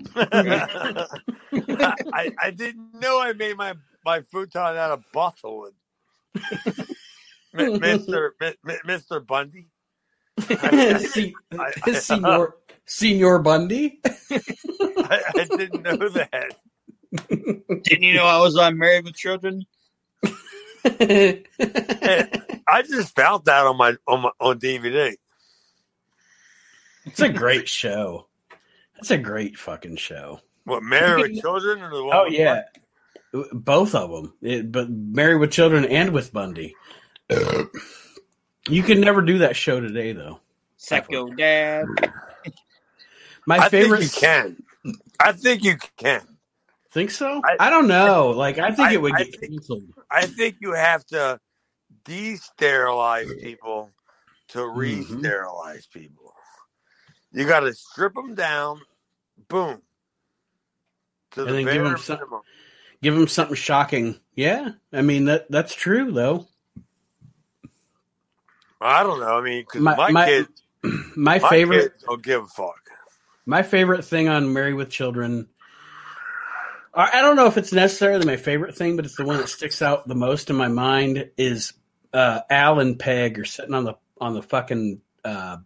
I, 0.15 1.07
I 2.41 2.51
didn't 2.51 2.93
know 2.99 3.19
I 3.21 3.33
made 3.33 3.57
my, 3.57 3.73
my 4.05 4.21
futon 4.21 4.61
out 4.61 4.91
of 4.91 5.03
buffalo 5.13 5.59
wood. 5.59 5.73
Mister 7.53 8.35
Mister 8.85 9.19
Bundy. 9.19 9.67
Se- 10.39 11.33
I- 11.57 11.91
Senior 11.93 12.53
Senior 12.85 13.39
Bundy. 13.39 13.99
I, 14.31 15.21
I 15.35 15.47
didn't 15.57 15.83
know 15.83 16.09
that. 16.09 16.55
Didn't 17.29 18.03
you 18.03 18.13
know 18.13 18.25
I 18.25 18.39
was 18.39 18.55
on 18.57 18.77
Married 18.77 19.05
with 19.05 19.15
Children? 19.15 19.65
I 20.85 21.43
just 22.87 23.15
found 23.15 23.45
that 23.45 23.65
on 23.65 23.77
my 23.77 23.95
on 24.07 24.21
my 24.21 24.29
on 24.39 24.59
DVD. 24.59 25.15
it's 27.05 27.19
a 27.19 27.29
great 27.29 27.67
show. 27.67 28.27
It's 28.99 29.11
a 29.11 29.17
great 29.17 29.57
fucking 29.57 29.97
show. 29.97 30.39
What 30.65 30.83
Married 30.83 31.31
with 31.33 31.41
Children 31.41 31.81
or 31.81 31.89
the 31.95 32.03
one? 32.03 32.15
Oh 32.15 32.23
with 32.25 32.33
yeah, 32.33 32.63
both 33.53 33.95
of 33.95 34.09
them. 34.11 34.33
It, 34.41 34.71
but 34.71 34.89
Married 34.89 35.39
with 35.39 35.51
Children 35.51 35.85
and 35.85 36.11
with 36.11 36.33
Bundy. 36.33 36.75
you 38.69 38.83
can 38.83 38.99
never 39.01 39.21
do 39.21 39.37
that 39.39 39.55
show 39.55 39.79
today, 39.79 40.11
though. 40.13 40.39
Psycho 40.77 41.27
Dad. 41.29 41.85
My 43.45 43.59
I 43.59 43.69
favorite. 43.69 43.99
think 44.03 44.13
you 44.13 44.19
can. 44.19 44.63
I 45.19 45.31
think 45.31 45.63
you 45.63 45.77
can. 45.97 46.21
Think 46.91 47.11
so? 47.11 47.41
I- 47.45 47.67
I, 47.67 47.69
don't 47.69 47.87
know. 47.87 48.29
Like 48.31 48.57
I 48.57 48.71
think 48.71 48.89
I- 48.89 48.93
it 48.93 49.01
would 49.01 49.13
I 49.15 49.23
get 49.23 49.39
think- 49.39 49.53
canceled. 49.53 49.83
I 50.11 50.25
think 50.25 50.57
you 50.59 50.73
have 50.73 51.05
to 51.07 51.39
de-sterilize 52.05 53.29
people 53.41 53.91
to 54.49 54.59
Mm-hmm. 54.59 54.77
re-sterilize 54.79 55.85
people. 55.87 56.33
You 57.37 57.45
got 57.45 57.59
to 57.61 57.73
strip 57.73 58.13
them 58.15 58.33
down, 58.35 58.81
boom, 59.47 59.81
to 61.31 61.41
And 61.41 61.49
the 61.49 61.53
then 61.53 61.65
give 61.65 61.83
bare 61.83 61.85
'em 61.93 61.97
some- 61.97 62.17
minimum. 62.17 62.41
Give 63.03 63.13
them 63.13 63.27
something 63.27 63.55
shocking. 63.55 64.19
Yeah, 64.33 64.71
I 64.91 65.03
mean 65.03 65.25
that 65.25 65.51
that's 65.51 65.75
true 65.75 66.11
though. 66.11 66.47
I 68.81 69.03
don't 69.03 69.19
know. 69.19 69.37
I 69.37 69.41
mean, 69.41 69.61
because 69.61 69.81
My- 69.81 69.95
my, 69.95 70.11
my- 70.11 70.25
kids, 70.25 70.49
My 71.15 71.39
my 71.39 71.49
favorite, 71.49 71.91
kids 71.93 72.03
don't 72.07 72.23
give 72.23 72.43
a 72.43 72.47
fuck. 72.47 72.79
my 73.45 73.61
favorite 73.63 74.03
thing 74.05 74.29
on 74.29 74.53
Married 74.53 74.73
with 74.75 74.89
Children. 74.89 75.47
I 76.93 77.19
I 77.19 77.21
don't 77.21 77.35
know 77.35 77.47
if 77.47 77.57
it's 77.57 77.73
necessarily 77.73 78.25
my 78.25 78.37
favorite 78.37 78.75
thing, 78.75 78.95
but 78.95 79.05
it's 79.05 79.15
the 79.15 79.25
one 79.25 79.37
that 79.37 79.49
sticks 79.49 79.81
out 79.81 80.07
the 80.07 80.15
most 80.15 80.49
in 80.49 80.55
my 80.55 80.67
mind. 80.69 81.29
Is 81.37 81.73
uh, 82.13 82.41
Al 82.49 82.79
and 82.79 82.97
Peg 82.97 83.39
are 83.39 83.45
sitting 83.45 83.73
on 83.73 83.83
the 83.83 83.93
on 84.19 84.33
the 84.33 84.41
fucking 84.43 85.01
uh, 85.25 85.57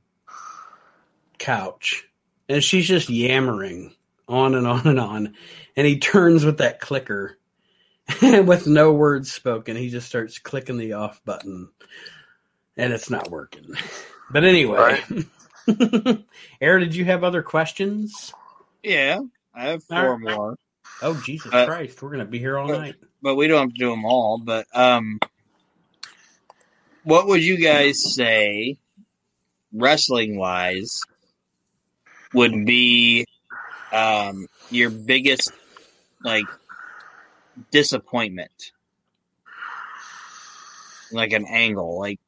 couch, 1.42 2.08
and 2.48 2.64
she's 2.64 2.88
just 2.88 3.10
yammering 3.10 3.94
on 4.28 4.56
and 4.56 4.66
on 4.68 4.88
and 4.88 5.00
on, 5.00 5.34
and 5.76 5.88
he 5.88 6.00
turns 6.00 6.46
with 6.46 6.60
that 6.60 6.80
clicker, 6.80 7.38
and 8.22 8.48
with 8.48 8.68
no 8.68 8.94
words 8.94 9.32
spoken, 9.32 9.76
he 9.76 9.90
just 9.90 10.08
starts 10.08 10.40
clicking 10.40 10.78
the 10.78 10.94
off 10.94 11.24
button, 11.26 11.70
and 12.78 12.94
it's 12.94 13.10
not 13.10 13.30
working. 13.30 13.74
But 14.34 14.46
anyway, 14.46 15.02
Aaron, 16.62 16.82
did 16.86 16.96
you 16.96 17.04
have 17.04 17.26
other 17.26 17.44
questions? 17.44 18.34
Yeah, 18.82 19.20
I 19.54 19.66
have 19.66 19.84
four 19.84 20.16
right. 20.16 20.22
more, 20.22 20.56
Oh 21.02 21.16
Jesus 21.16 21.54
Uh, 21.54 21.66
Christ, 21.66 22.02
we're 22.02 22.12
gonna 22.12 22.24
be 22.24 22.40
here 22.40 22.58
all 22.58 22.72
uh, 22.72 22.78
night. 22.78 22.96
but 23.22 23.36
we 23.36 23.48
don't 23.48 23.60
have 23.60 23.74
to 23.74 23.78
do 23.78 23.90
them 23.90 24.06
all. 24.06 24.38
But 24.38 24.68
um, 24.74 25.20
what 27.04 27.28
would 27.28 27.44
you 27.44 27.58
guys 27.58 28.14
say, 28.16 28.78
wrestling 29.74 30.38
wise, 30.38 31.02
would 32.34 32.66
be 32.66 33.26
um 33.92 34.48
your 34.70 34.90
biggest 34.90 35.52
like 36.24 36.46
disappointment 37.72 38.52
like 41.12 41.34
an 41.34 41.46
angle, 41.46 42.00
like 42.00 42.20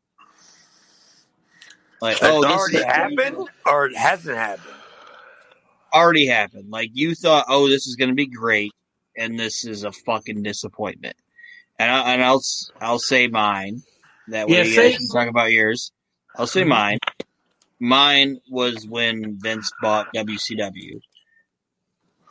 like 2.02 2.18
It's 2.18 2.24
oh, 2.24 2.42
this 2.42 2.52
already 2.52 2.78
is- 2.78 2.84
happened 2.84 3.50
or 3.66 3.86
it 3.88 3.96
hasn't 3.98 4.38
happened. 4.38 4.76
already 5.94 6.26
happened. 6.26 6.70
Like 6.70 6.90
you 6.94 7.16
thought, 7.16 7.46
oh, 7.48 7.68
this 7.70 7.88
is 7.88 7.96
going 7.96 8.10
to 8.10 8.16
be 8.16 8.28
great, 8.28 8.72
and 9.18 9.40
this 9.40 9.64
is 9.66 9.84
a 9.84 9.92
fucking 9.92 10.44
disappointment. 10.44 11.16
And, 11.80 11.90
I, 11.92 12.14
and 12.14 12.24
I'll 12.24 12.38
s- 12.38 12.72
I'll 12.82 13.00
say 13.00 13.28
mine. 13.28 13.84
That 14.28 14.48
way 14.48 14.58
Yeah, 14.58 14.64
you 14.64 14.76
guys 14.76 14.98
can 14.98 15.08
talk 15.10 15.28
about 15.30 15.52
yours. 15.52 15.92
I'll 16.36 16.48
say 16.48 16.64
mine. 16.64 16.98
Mine 17.84 18.38
was 18.50 18.88
when 18.88 19.38
Vince 19.42 19.70
bought 19.82 20.08
WCW. 20.16 21.02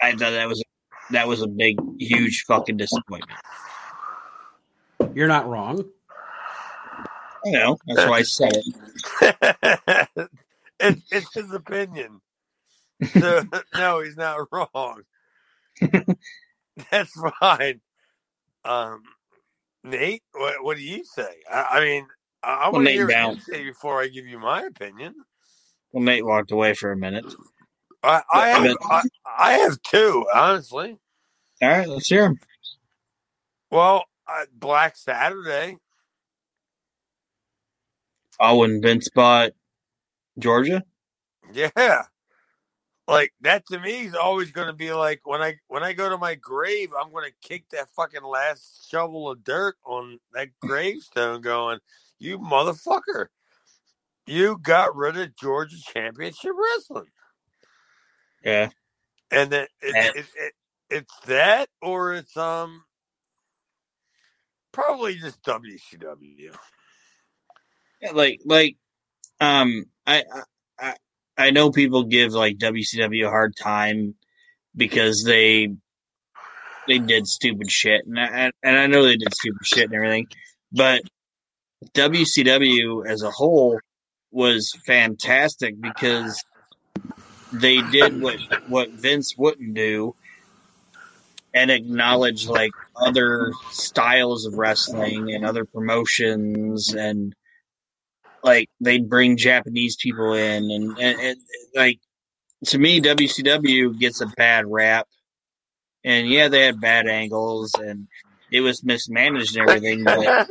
I 0.00 0.12
thought 0.12 0.30
that 0.30 0.48
was 0.48 0.64
that 1.10 1.28
was 1.28 1.42
a 1.42 1.46
big, 1.46 1.76
huge 1.98 2.44
fucking 2.48 2.78
disappointment. 2.78 3.38
You're 5.14 5.28
not 5.28 5.46
wrong. 5.46 5.84
I 7.44 7.50
know. 7.50 7.76
That's 7.86 8.06
why 8.06 8.20
I 8.20 8.22
said 8.22 8.52
it. 8.54 8.64
it's, 10.80 11.02
it's 11.10 11.34
his 11.34 11.52
opinion. 11.52 12.22
So, 13.20 13.42
no, 13.76 14.00
he's 14.00 14.16
not 14.16 14.38
wrong. 14.50 15.02
That's 16.90 17.12
fine. 17.40 17.82
Um, 18.64 19.02
Nate, 19.84 20.22
what, 20.32 20.64
what 20.64 20.76
do 20.78 20.82
you 20.82 21.04
say? 21.04 21.42
I, 21.52 21.66
I 21.72 21.80
mean, 21.84 22.06
I, 22.42 22.54
I 22.54 22.68
Well, 22.70 22.80
want 22.80 22.86
to 22.86 22.90
Nate 22.90 22.96
hear 22.96 23.06
what 23.08 23.36
you 23.36 23.40
say 23.42 23.64
before 23.64 24.00
I 24.00 24.08
give 24.08 24.26
you 24.26 24.38
my 24.38 24.62
opinion. 24.62 25.14
Well, 25.92 26.02
Nate 26.02 26.24
walked 26.24 26.52
away 26.52 26.74
for 26.74 26.92
a 26.92 26.96
minute. 26.96 27.26
I, 28.02 28.22
I, 28.32 28.48
have, 28.48 28.76
I, 28.90 29.02
I 29.38 29.52
have 29.54 29.80
two, 29.82 30.26
honestly. 30.34 30.98
All 31.62 31.68
right, 31.68 31.88
let's 31.88 32.08
hear 32.08 32.22
them. 32.22 32.40
Well, 33.70 34.04
uh, 34.26 34.46
Black 34.54 34.96
Saturday. 34.96 35.76
Oh, 38.40 38.58
when 38.58 38.82
Vince 38.82 39.08
bought 39.14 39.52
Georgia. 40.38 40.82
Yeah. 41.52 42.02
Like 43.08 43.32
that 43.40 43.66
to 43.66 43.78
me 43.78 44.02
is 44.02 44.14
always 44.14 44.52
going 44.52 44.68
to 44.68 44.72
be 44.72 44.92
like 44.92 45.20
when 45.24 45.42
I 45.42 45.56
when 45.68 45.82
I 45.82 45.92
go 45.92 46.08
to 46.08 46.16
my 46.16 46.34
grave, 46.34 46.90
I'm 46.98 47.10
going 47.10 47.28
to 47.28 47.48
kick 47.48 47.68
that 47.70 47.88
fucking 47.94 48.22
last 48.22 48.88
shovel 48.90 49.30
of 49.30 49.44
dirt 49.44 49.76
on 49.84 50.18
that 50.32 50.48
gravestone, 50.60 51.40
going, 51.40 51.80
"You 52.18 52.38
motherfucker, 52.38 53.26
you 54.26 54.58
got 54.62 54.94
rid 54.96 55.16
of 55.16 55.36
Georgia 55.36 55.76
Championship 55.92 56.52
Wrestling," 56.56 57.10
Yeah. 58.44 58.70
and 59.30 59.50
then 59.50 59.66
it, 59.80 59.94
Yeah. 59.94 60.10
it, 60.14 60.26
it, 60.36 60.52
it's 60.90 61.14
that 61.26 61.68
or 61.80 62.14
it's 62.14 62.36
um 62.36 62.84
probably 64.72 65.16
just 65.16 65.42
WCW. 65.42 66.54
Yeah, 68.00 68.10
like 68.12 68.40
like 68.44 68.76
um 69.40 69.84
I, 70.06 70.24
I 70.32 70.42
I 70.78 70.96
I 71.38 71.50
know 71.50 71.70
people 71.70 72.04
give 72.04 72.32
like 72.32 72.58
WCW 72.58 73.26
a 73.26 73.30
hard 73.30 73.56
time 73.56 74.14
because 74.76 75.24
they 75.24 75.68
they 76.88 76.98
did 76.98 77.26
stupid 77.26 77.70
shit 77.70 78.04
and 78.06 78.18
I, 78.18 78.50
and 78.62 78.76
I 78.76 78.86
know 78.86 79.04
they 79.04 79.16
did 79.16 79.32
stupid 79.34 79.64
shit 79.64 79.84
and 79.84 79.94
everything 79.94 80.26
but 80.72 81.02
WCW 81.94 83.06
as 83.06 83.22
a 83.22 83.30
whole 83.30 83.78
was 84.32 84.72
fantastic 84.84 85.80
because 85.80 86.42
they 87.52 87.82
did 87.90 88.20
what 88.20 88.38
what 88.68 88.90
Vince 88.90 89.36
wouldn't 89.36 89.74
do 89.74 90.14
and 91.54 91.70
acknowledge 91.70 92.48
like 92.48 92.72
other 92.96 93.52
styles 93.70 94.46
of 94.46 94.54
wrestling 94.54 95.32
and 95.34 95.44
other 95.44 95.64
promotions 95.64 96.94
and 96.94 97.34
like 98.42 98.68
they'd 98.80 99.08
bring 99.08 99.36
Japanese 99.36 99.96
people 99.96 100.32
in 100.32 100.70
and, 100.70 100.98
and, 100.98 101.20
and 101.20 101.36
like 101.74 102.00
to 102.66 102.78
me 102.78 103.00
WCW 103.00 103.98
gets 103.98 104.20
a 104.20 104.26
bad 104.36 104.66
rap. 104.66 105.06
And 106.04 106.26
yeah 106.26 106.48
they 106.48 106.64
had 106.64 106.80
bad 106.80 107.06
angles 107.06 107.72
and 107.74 108.08
it 108.50 108.60
was 108.60 108.82
mismanaged 108.82 109.56
and 109.56 109.68
everything 109.68 110.04
but 110.04 110.48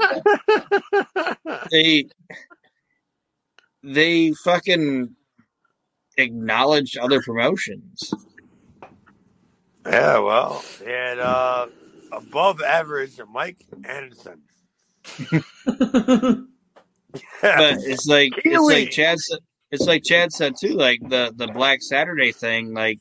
they 1.72 2.08
they 3.84 4.32
fucking 4.44 5.16
acknowledged 6.18 6.98
other 6.98 7.22
promotions. 7.22 8.14
Yeah, 9.86 10.20
well, 10.20 10.64
they 10.80 10.92
had 10.92 11.20
uh, 11.20 11.68
above 12.12 12.62
average 12.62 13.20
Mike 13.32 13.66
Anderson. 13.84 14.42
but 15.66 16.48
it's 17.42 18.06
like 18.06 18.34
it's 18.46 18.64
like 18.64 18.92
Chad 18.92 19.20
said 19.20 19.40
it's 19.72 19.88
like 19.88 20.04
Chad 20.04 20.32
said 20.32 20.54
too 20.60 20.76
like 20.76 21.00
the 21.10 21.34
the 21.36 21.48
Black 21.48 21.82
Saturday 21.82 22.32
thing 22.32 22.74
like 22.74 23.00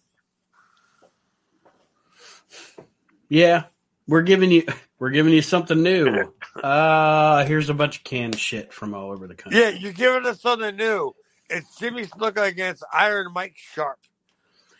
yeah, 3.28 3.64
we're 4.10 4.22
giving 4.22 4.50
you 4.50 4.64
we're 4.98 5.10
giving 5.10 5.32
you 5.32 5.40
something 5.42 5.82
new. 5.82 6.32
Uh 6.62 7.44
here's 7.46 7.70
a 7.70 7.74
bunch 7.74 7.98
of 7.98 8.04
canned 8.04 8.38
shit 8.38 8.72
from 8.72 8.92
all 8.94 9.10
over 9.12 9.26
the 9.26 9.34
country. 9.34 9.60
yeah, 9.60 9.68
you're 9.70 9.92
giving 9.92 10.26
us 10.26 10.40
something 10.42 10.76
new. 10.76 11.14
It's 11.48 11.78
Jimmy 11.78 12.06
Snuka 12.06 12.46
against 12.46 12.84
Iron 12.92 13.32
Mike 13.32 13.56
Sharp 13.56 13.98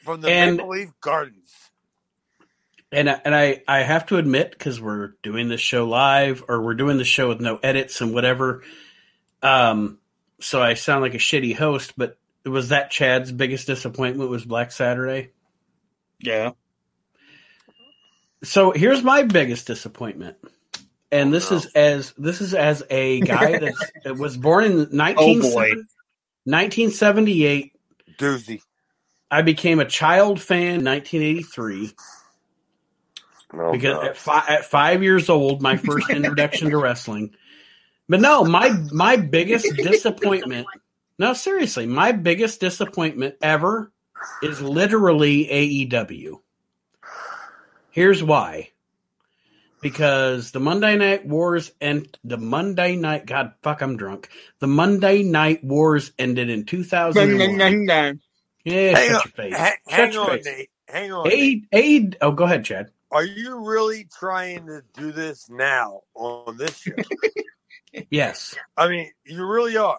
from 0.04 0.20
the 0.20 0.30
And- 0.30 0.56
Maple 0.58 0.70
Leaf 0.70 0.90
Gardens. 1.00 1.70
And 2.92 3.08
I, 3.08 3.20
and 3.24 3.34
I 3.36 3.62
I 3.68 3.78
have 3.84 4.06
to 4.06 4.16
admit 4.16 4.50
because 4.50 4.80
we're 4.80 5.12
doing 5.22 5.48
this 5.48 5.60
show 5.60 5.86
live 5.86 6.42
or 6.48 6.60
we're 6.60 6.74
doing 6.74 6.98
the 6.98 7.04
show 7.04 7.28
with 7.28 7.40
no 7.40 7.56
edits 7.62 8.00
and 8.00 8.12
whatever. 8.12 8.64
Um, 9.42 9.98
so 10.40 10.60
I 10.60 10.74
sound 10.74 11.02
like 11.02 11.14
a 11.14 11.18
shitty 11.18 11.54
host, 11.54 11.92
but 11.96 12.18
was 12.44 12.70
that 12.70 12.90
Chad's 12.90 13.30
biggest 13.30 13.68
disappointment 13.68 14.28
was 14.28 14.44
Black 14.44 14.72
Saturday? 14.72 15.30
yeah 16.18 16.50
So 18.44 18.72
here's 18.72 19.03
my 19.03 19.22
biggest 19.24 19.66
disappointment, 19.66 20.37
and 21.12 21.33
Oh, 21.33 21.35
this 21.35 21.50
no. 21.50 21.57
is 21.57 21.66
as 21.74 22.12
this 22.18 22.40
is 22.40 22.55
as 22.55 22.83
a 22.90 23.22
guy 23.22 23.57
that's, 23.57 23.92
that 24.05 24.16
was 24.18 24.37
born 24.37 24.64
in 24.64 24.88
19, 24.92 25.42
Oh, 25.42 25.87
1978. 26.44 27.72
Doozy. 28.18 28.62
I 29.31 29.42
became 29.42 29.81
a 29.81 29.87
child 29.87 30.40
fan 30.40 30.81
in 30.81 30.85
1983 30.85 31.94
Oh, 33.55 33.72
because 33.72 33.79
God. 33.79 34.05
at, 34.05 34.16
fi- 34.16 34.46
at 34.48 34.64
five 34.66 35.03
years 35.03 35.29
old, 35.31 35.62
my 35.62 35.76
first 35.76 36.11
introduction 36.14 36.70
to 36.70 36.79
wrestling. 36.79 37.35
But 38.09 38.20
no, 38.20 38.44
my 38.44 38.70
my 38.92 39.16
biggest 39.16 39.76
disappointment. 39.83 40.66
No, 41.18 41.35
seriously, 41.35 41.87
my 41.87 42.12
biggest 42.12 42.61
disappointment 42.61 43.37
ever 43.42 43.92
is 44.42 44.61
literally 44.62 45.46
AEW. 45.90 46.40
Here's 47.90 48.22
why. 48.22 48.70
Because 49.83 50.50
the 50.50 50.61
Monday 50.61 50.96
Night 50.96 51.26
Wars 51.26 51.72
and 51.81 52.07
the 52.22 52.37
Monday 52.37 52.96
Night 52.96 53.24
God 53.24 53.55
fuck 53.62 53.81
I'm 53.81 53.96
drunk. 53.96 54.29
The 54.59 54.66
Monday 54.66 55.22
Night 55.22 55.64
Wars 55.64 56.12
ended 56.18 56.50
in 56.50 56.64
2001. 56.64 58.20
Yeah, 58.62 58.94
hang 58.94 58.94
shut 58.94 59.05
on, 59.07 59.11
your 59.11 59.20
face. 59.22 59.57
ha- 59.57 59.72
hang 59.88 60.16
on, 60.18 60.29
face. 60.29 60.44
Nate. 60.44 60.70
Hang 60.87 61.12
on. 61.12 61.29
Nate. 61.29 61.64
A, 61.72 61.79
A, 61.79 62.11
oh, 62.20 62.33
go 62.33 62.44
ahead, 62.44 62.62
Chad. 62.62 62.90
Are 63.11 63.24
you 63.24 63.59
really 63.66 64.07
trying 64.18 64.66
to 64.66 64.83
do 64.92 65.12
this 65.12 65.48
now 65.48 66.03
on 66.14 66.57
this 66.59 66.76
show? 66.79 66.92
Yes. 68.09 68.55
I 68.76 68.88
mean, 68.88 69.11
you 69.24 69.44
really 69.44 69.76
are. 69.76 69.98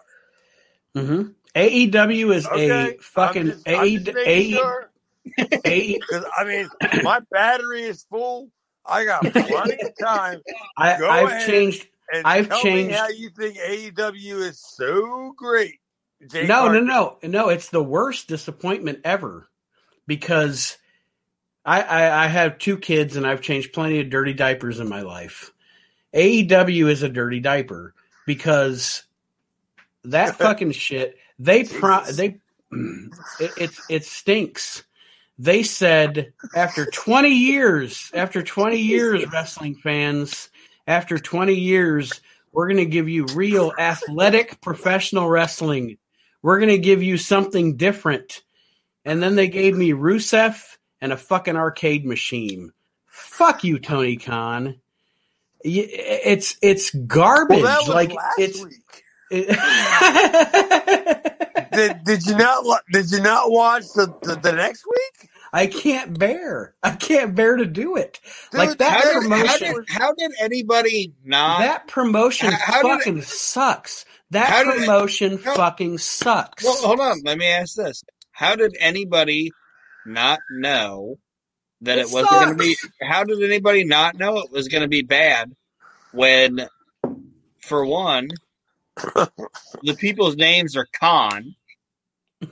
Mm-hmm. 0.96 1.32
AEW 1.54 2.34
is 2.34 2.46
Okay, 2.46 2.94
a 2.94 2.98
fucking 3.02 3.42
I'm 3.42 3.48
just, 3.48 3.68
I'm 3.68 3.84
A, 3.84 3.96
just 3.98 4.14
making 4.14 4.26
A, 4.26 4.50
sure. 4.52 4.90
Because 5.24 6.24
I 6.36 6.44
mean, 6.44 6.68
my 7.02 7.20
battery 7.30 7.82
is 7.82 8.04
full. 8.10 8.50
I 8.84 9.04
got 9.04 9.22
plenty 9.22 9.76
of 9.80 9.92
time. 10.00 10.40
I, 10.76 10.92
ahead. 10.94 11.46
changed. 11.46 11.86
I've 12.24 12.50
changed- 12.60 12.96
how 12.96 13.08
you 13.08 13.30
think 13.30 13.56
AEW 13.56 14.40
is 14.40 14.60
so 14.60 15.32
great. 15.36 15.78
Jay 16.30 16.46
No, 16.46 16.70
no, 16.70 16.80
no, 16.80 17.18
no. 17.22 17.48
It's 17.48 17.70
the 17.70 17.82
worst 17.82 18.28
disappointment 18.28 19.00
ever 19.04 19.48
because 20.06 20.78
I, 21.64 21.82
I, 21.82 22.24
I 22.24 22.26
have 22.26 22.58
two 22.58 22.76
kids 22.76 23.16
and 23.16 23.26
I've 23.26 23.40
changed 23.40 23.72
plenty 23.72 24.00
of 24.00 24.10
dirty 24.10 24.32
diapers 24.32 24.80
in 24.80 24.88
my 24.88 25.02
life. 25.02 25.52
AEW 26.14 26.90
is 26.90 27.02
a 27.02 27.08
dirty 27.08 27.40
diaper 27.40 27.94
because 28.26 29.04
that 30.04 30.36
fucking 30.38 30.72
shit. 30.72 31.16
They 31.38 31.64
pro, 31.64 32.04
they 32.04 32.36
it, 33.40 33.52
it 33.56 33.70
it 33.88 34.04
stinks. 34.04 34.84
They 35.42 35.64
said 35.64 36.32
after 36.54 36.86
20 36.86 37.30
years, 37.30 38.12
after 38.14 38.44
20 38.44 38.76
years, 38.76 39.24
wrestling 39.32 39.74
fans, 39.74 40.48
after 40.86 41.18
20 41.18 41.54
years, 41.54 42.20
we're 42.52 42.68
going 42.68 42.76
to 42.76 42.86
give 42.86 43.08
you 43.08 43.26
real 43.34 43.72
athletic 43.76 44.60
professional 44.60 45.28
wrestling. 45.28 45.98
We're 46.42 46.60
going 46.60 46.68
to 46.70 46.78
give 46.78 47.02
you 47.02 47.18
something 47.18 47.76
different. 47.76 48.42
And 49.04 49.20
then 49.20 49.34
they 49.34 49.48
gave 49.48 49.76
me 49.76 49.90
Rusev 49.90 50.62
and 51.00 51.12
a 51.12 51.16
fucking 51.16 51.56
arcade 51.56 52.06
machine. 52.06 52.70
Fuck 53.08 53.64
you, 53.64 53.80
Tony 53.80 54.18
Khan. 54.18 54.76
It's 55.64 56.56
it's 56.62 56.94
garbage. 56.94 57.62
Well, 57.62 57.66
that 57.66 57.80
was 57.80 57.88
like 57.88 58.14
last 58.14 58.38
it's. 58.38 58.64
it- 59.30 59.58
Did, 61.72 62.04
did 62.04 62.26
you 62.26 62.36
not 62.36 62.64
did 62.92 63.10
you 63.10 63.20
not 63.22 63.50
watch 63.50 63.84
the, 63.94 64.14
the, 64.22 64.34
the 64.36 64.52
next 64.52 64.84
week? 64.84 65.30
I 65.52 65.66
can't 65.66 66.18
bear. 66.18 66.74
I 66.82 66.92
can't 66.92 67.34
bear 67.34 67.56
to 67.56 67.66
do 67.66 67.96
it. 67.96 68.20
Dude, 68.50 68.58
like 68.58 68.78
that 68.78 68.90
How 68.90 69.02
did, 69.02 69.12
how, 69.14 69.20
promotion. 69.20 69.74
did, 69.74 69.84
how 69.88 70.14
did 70.14 70.32
anybody 70.40 71.12
not? 71.24 71.60
that 71.60 71.88
promotion 71.88 72.52
How- 72.52 72.72
how 72.74 72.82
did 72.82 72.88
it- 72.88 72.98
fucking 72.98 73.22
sucks. 73.22 74.04
That 74.30 74.48
How 74.48 74.64
did 74.64 74.74
it- 74.76 74.86
promotion 74.86 75.38
how- 75.42 75.54
fucking 75.54 75.98
sucks. 75.98 76.64
well, 76.64 76.76
hold 76.76 77.00
on. 77.00 77.20
Let 77.24 77.36
me 77.36 77.46
ask 77.48 77.74
this: 77.74 78.02
How 78.30 78.56
did 78.56 78.74
anybody 78.80 79.52
not 80.06 80.38
know 80.50 81.18
that 81.82 81.98
it, 81.98 82.06
It 82.06 82.10
wasn't 82.12 82.30
going 82.30 82.48
to 82.48 82.54
be? 82.54 82.76
How 83.02 83.24
did 83.24 83.42
anybody 83.42 83.84
not 83.84 84.14
know 84.16 84.38
it 84.38 84.50
was 84.50 84.68
going 84.68 84.82
to 84.82 84.88
be 84.88 85.02
bad 85.02 85.54
when, 86.12 86.66
for 87.60 87.84
one, 87.84 88.28
the 88.96 89.94
people's 89.98 90.36
names 90.36 90.76
are 90.78 90.86
Khan. 90.98 91.54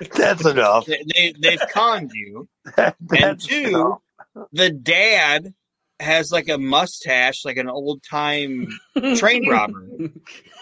That's 0.16 0.44
enough. 0.46 0.86
They, 0.86 1.04
they 1.14 1.34
they've 1.38 1.60
conned 1.72 2.10
you, 2.14 2.48
and 2.76 3.40
two, 3.40 3.68
enough. 3.68 4.48
the 4.52 4.70
dad 4.70 5.54
has 5.98 6.30
like 6.30 6.48
a 6.50 6.58
mustache, 6.58 7.44
like 7.44 7.56
an 7.56 7.70
old 7.70 8.02
time 8.02 8.68
train 9.16 9.48
robber. 9.48 9.82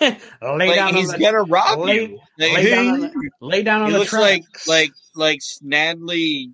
lay 0.00 0.16
Like 0.40 0.74
down 0.76 0.94
he's 0.94 1.12
on 1.12 1.18
the, 1.18 1.24
gonna 1.24 1.42
rob 1.42 1.78
lay- 1.80 1.94
you. 1.96 2.20
Like, 2.38 2.52
lay 2.54 2.70
down 2.70 2.88
on 2.88 3.00
the, 3.00 3.30
lay 3.40 3.62
down 3.64 3.80
on 3.82 3.86
he 3.88 3.92
the 3.94 3.98
looks 3.98 4.12
like 4.12 4.42
tracks. 4.44 4.68
like 4.68 4.90
like 5.16 5.40
Snidely, 5.40 6.52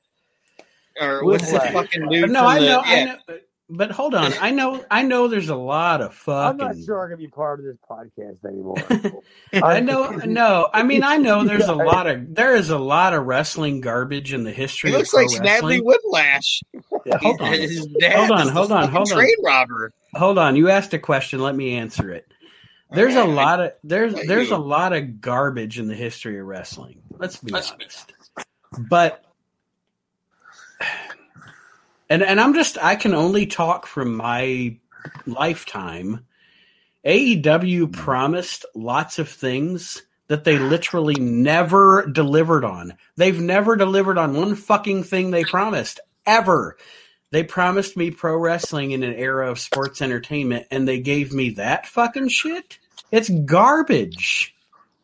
or 1.00 1.24
what's 1.24 1.50
the 1.52 1.60
fucking 1.60 2.08
dude? 2.08 2.30
no, 2.30 2.38
from 2.40 2.48
I 2.48 2.58
the- 2.60 2.66
know, 2.66 2.82
yeah. 2.86 2.92
I 2.92 3.04
know, 3.04 3.38
but 3.70 3.90
hold 3.90 4.14
on, 4.14 4.32
I 4.40 4.50
know, 4.50 4.84
I 4.90 5.02
know. 5.02 5.28
There's 5.28 5.48
a 5.48 5.54
lot 5.56 6.00
of 6.00 6.14
fucking. 6.14 6.60
I'm 6.60 6.76
not 6.76 6.84
sure 6.84 7.06
I 7.06 7.08
can 7.10 7.18
be 7.18 7.28
part 7.28 7.60
of 7.60 7.66
this 7.66 7.76
podcast 7.88 8.44
anymore. 8.44 9.22
I 9.52 9.80
know, 9.80 10.10
no. 10.26 10.68
I 10.72 10.82
mean, 10.82 11.02
I 11.02 11.16
know. 11.16 11.44
There's 11.44 11.68
a 11.68 11.74
lot 11.74 12.06
of 12.06 12.34
there 12.34 12.54
is 12.54 12.70
a 12.70 12.78
lot 12.78 13.14
of 13.14 13.24
wrestling 13.26 13.80
garbage 13.80 14.32
in 14.32 14.42
the 14.44 14.50
He 14.50 14.56
history. 14.56 14.90
looks 14.92 15.10
of 15.14 15.18
pro 15.18 15.22
like 15.26 15.40
Snidely 15.40 15.44
wrestling. 15.44 15.84
Whiplash. 15.84 16.62
Hold 17.20 17.40
on, 17.40 17.52
His 17.54 17.86
dad 18.00 18.16
Hold 18.16 18.30
on, 18.32 18.48
hold 18.48 18.72
on, 18.72 18.88
hold 18.90 19.10
on. 19.12 19.16
Train 19.18 19.36
robber. 19.44 19.92
hold 20.14 20.38
on. 20.38 20.56
You 20.56 20.68
asked 20.68 20.92
a 20.94 20.98
question. 20.98 21.40
Let 21.40 21.54
me 21.54 21.74
answer 21.76 22.10
it. 22.10 22.26
There's 22.92 23.14
a 23.14 23.24
lot 23.24 23.60
of 23.60 23.72
there's 23.84 24.14
there's 24.26 24.50
you. 24.50 24.56
a 24.56 24.58
lot 24.58 24.92
of 24.92 25.20
garbage 25.20 25.78
in 25.78 25.86
the 25.86 25.94
history 25.94 26.38
of 26.40 26.46
wrestling. 26.46 27.02
Let's 27.18 27.36
be 27.36 27.52
Let's 27.52 27.70
be 27.70 27.84
honest. 27.84 28.12
But 28.88 29.24
and 32.10 32.22
and 32.22 32.40
I'm 32.40 32.52
just 32.52 32.76
I 32.82 32.96
can 32.96 33.14
only 33.14 33.46
talk 33.46 33.86
from 33.86 34.16
my 34.16 34.76
lifetime. 35.24 36.26
AEW 37.06 37.42
mm-hmm. 37.42 37.92
promised 37.92 38.66
lots 38.74 39.18
of 39.18 39.28
things 39.28 40.02
that 40.26 40.44
they 40.44 40.58
literally 40.58 41.14
never 41.14 42.06
delivered 42.06 42.64
on. 42.64 42.94
They've 43.16 43.40
never 43.40 43.76
delivered 43.76 44.18
on 44.18 44.36
one 44.36 44.54
fucking 44.54 45.04
thing 45.04 45.30
they 45.30 45.44
promised 45.44 46.00
ever. 46.26 46.76
They 47.30 47.42
promised 47.42 47.96
me 47.96 48.10
pro 48.10 48.36
wrestling 48.36 48.90
in 48.90 49.02
an 49.02 49.14
era 49.14 49.50
of 49.50 49.58
sports 49.58 50.02
entertainment 50.02 50.66
and 50.70 50.86
they 50.86 51.00
gave 51.00 51.32
me 51.32 51.50
that 51.50 51.86
fucking 51.86 52.28
shit. 52.28 52.78
It's 53.10 53.28
garbage. 53.28 54.54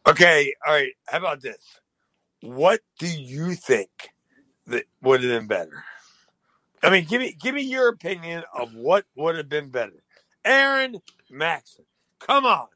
okay, 0.07 0.55
all 0.65 0.75
right. 0.75 0.93
How 1.07 1.19
about 1.19 1.41
this? 1.41 1.81
What 2.43 2.81
do 2.99 3.09
you 3.09 3.55
think 3.55 3.91
that 4.67 4.85
would 5.03 5.23
have 5.23 5.31
been 5.31 5.47
better? 5.49 5.85
I 6.87 6.91
mean, 6.91 7.05
give 7.05 7.21
me 7.21 7.37
give 7.41 7.55
me 7.55 7.63
your 7.63 7.89
opinion 7.89 8.45
of 8.55 8.75
what 8.75 9.05
would 9.17 9.37
have 9.37 9.49
been 9.49 9.71
better. 9.71 10.03
Aaron 10.45 11.01
Maxon, 11.31 11.85
come 12.21 12.45
on, 12.45 12.67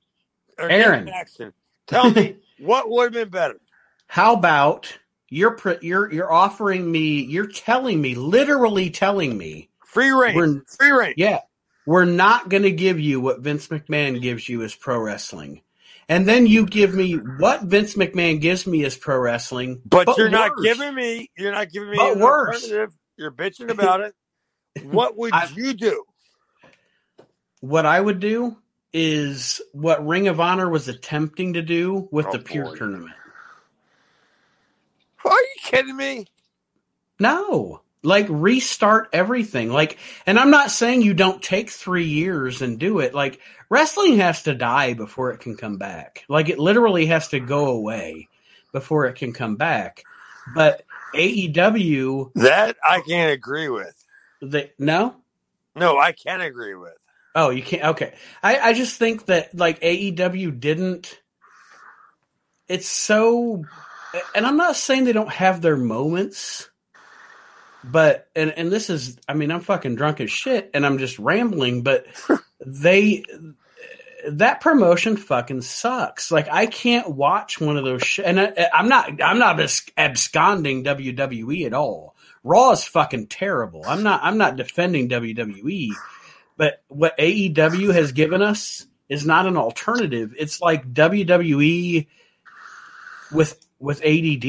Or 0.59 0.69
Nick 0.69 0.87
Aaron. 0.87 1.05
Maxon, 1.05 1.53
tell 1.87 2.11
me 2.11 2.37
what 2.59 2.91
would 2.91 3.05
have 3.05 3.13
been 3.13 3.29
better. 3.29 3.61
How 4.09 4.35
about 4.35 4.99
you're 5.29 5.57
you're 5.81 6.13
you're 6.13 6.33
offering 6.33 6.91
me 6.91 7.23
you're 7.23 7.47
telling 7.47 8.01
me 8.01 8.15
literally 8.15 8.91
telling 8.91 9.39
me 9.39 9.69
Free 9.87 10.11
reign, 10.11 10.63
free 10.67 10.91
reign. 10.91 11.15
yeah 11.17 11.41
we're 11.87 12.05
not 12.05 12.49
going 12.49 12.63
to 12.65 12.71
give 12.71 13.01
you 13.01 13.21
what 13.21 13.41
Vince 13.41 13.69
McMahon 13.69 14.21
gives 14.21 14.49
you 14.49 14.63
as 14.63 14.75
pro 14.75 14.99
wrestling. 14.99 15.63
And 16.09 16.29
then 16.29 16.47
you 16.47 16.67
give 16.67 16.95
me 16.95 17.15
what 17.15 17.63
Vince 17.63 17.95
McMahon 17.95 18.41
gives 18.41 18.67
me 18.67 18.85
as 18.85 18.97
pro 18.97 19.19
wrestling. 19.19 19.81
But, 19.85 20.07
But 20.07 20.19
you're 20.19 20.29
not 20.29 20.53
giving 20.63 20.95
me. 20.95 21.31
You're 21.37 21.53
not 21.53 21.71
giving 21.71 21.91
me 21.91 21.97
But 21.97 22.19
worse. 22.19 22.71
You're 23.21 23.31
bitching 23.31 23.71
about 23.71 24.01
it. 24.01 24.15
What 24.83 25.17
would 25.19 25.33
I- 25.35 25.51
you 25.55 25.75
do? 25.75 26.05
What 27.61 27.85
I 27.85 28.01
would 28.01 28.19
do 28.19 28.57
is 28.95 29.61
what 29.73 30.05
Ring 30.07 30.27
of 30.29 30.41
Honor 30.41 30.71
was 30.71 30.89
attempting 30.89 31.53
to 31.53 31.63
do 31.63 32.09
with 32.11 32.27
Oh, 32.29 32.33
the 32.33 32.39
Pure 32.39 32.65
boy. 32.65 32.77
Tournament. 32.77 33.13
Are 35.23 35.31
you 35.33 35.47
kidding 35.63 35.95
me? 35.97 36.27
No. 37.19 37.83
Like 38.03 38.25
restart 38.31 39.11
everything. 39.13 39.69
Like 39.71 39.99
and 40.25 40.39
I'm 40.39 40.51
not 40.51 40.71
saying 40.71 41.03
you 41.03 41.13
don't 41.13 41.43
take 41.43 41.69
3 41.69 42.07
years 42.07 42.63
and 42.63 42.79
do 42.79 43.01
it. 43.01 43.15
Like 43.15 43.41
wrestling 43.69 44.17
has 44.17 44.45
to 44.45 44.55
die 44.55 44.95
before 44.95 45.31
it 45.33 45.41
can 45.41 45.59
come 45.59 45.77
back. 45.77 46.25
Like 46.27 46.49
it 46.49 46.59
literally 46.59 47.05
has 47.07 47.29
to 47.29 47.41
go 47.41 47.67
away 47.69 48.29
before 48.73 49.05
it 49.05 49.17
can 49.17 49.35
come 49.35 49.57
back. 49.57 50.03
But 50.55 50.83
AEW 51.15 52.33
That 52.35 52.77
I 52.89 53.01
can't 53.01 53.33
agree 53.33 53.69
with. 53.69 53.95
they 54.43 54.73
no? 54.79 55.17
No, 55.77 55.99
I 55.99 56.13
can't 56.13 56.43
agree 56.43 56.75
with. 56.75 56.95
Oh, 57.35 57.51
you 57.51 57.63
can't. 57.63 57.85
Okay, 57.85 58.15
I 58.43 58.59
I 58.59 58.73
just 58.73 58.99
think 58.99 59.27
that 59.27 59.55
like 59.57 59.81
AEW 59.81 60.59
didn't. 60.59 61.21
It's 62.69 62.89
so, 62.89 63.65
and 64.35 64.47
I'm 64.47 64.57
not 64.57 64.77
saying 64.77 65.05
they 65.05 65.13
don't 65.13 65.31
have 65.33 65.61
their 65.61 65.77
moments, 65.77 66.71
but 67.85 68.29
and 68.37 68.53
and 68.53 68.71
this 68.71 68.91
is, 68.91 69.17
I 69.29 69.35
mean, 69.35 69.51
I'm 69.51 69.61
fucking 69.61 69.97
drunk 69.97 70.21
as 70.21 70.31
shit, 70.31 70.71
and 70.75 70.85
I'm 70.87 70.99
just 70.99 71.19
rambling, 71.19 71.83
but 71.83 72.07
they. 72.67 73.25
That 74.29 74.61
promotion 74.61 75.17
fucking 75.17 75.63
sucks. 75.63 76.31
Like 76.31 76.49
I 76.51 76.67
can't 76.67 77.11
watch 77.11 77.61
one 77.61 77.77
of 77.77 77.85
those. 77.85 78.03
Sh- 78.03 78.21
and 78.25 78.41
I, 78.41 78.69
I'm 78.73 78.89
not. 78.89 79.23
I'm 79.23 79.39
not 79.39 79.61
absconding 79.97 80.85
WWE 80.85 81.67
at 81.67 81.75
all. 81.75 82.15
Raw 82.43 82.71
is 82.73 82.85
fucking 82.85 83.27
terrible. 83.29 83.83
I'm 83.87 84.03
not. 84.03 84.21
I'm 84.23 84.39
not 84.39 84.57
defending 84.57 85.09
WWE 85.09 85.91
but 86.61 86.83
what 86.89 87.17
AEW 87.17 87.95
has 87.95 88.13
given 88.13 88.43
us 88.43 88.87
is 89.09 89.25
not 89.25 89.47
an 89.47 89.57
alternative. 89.57 90.35
It's 90.39 90.61
like 90.61 90.93
WWE 90.93 92.07
with 93.33 93.67
with 93.79 94.05
ADD. 94.05 94.45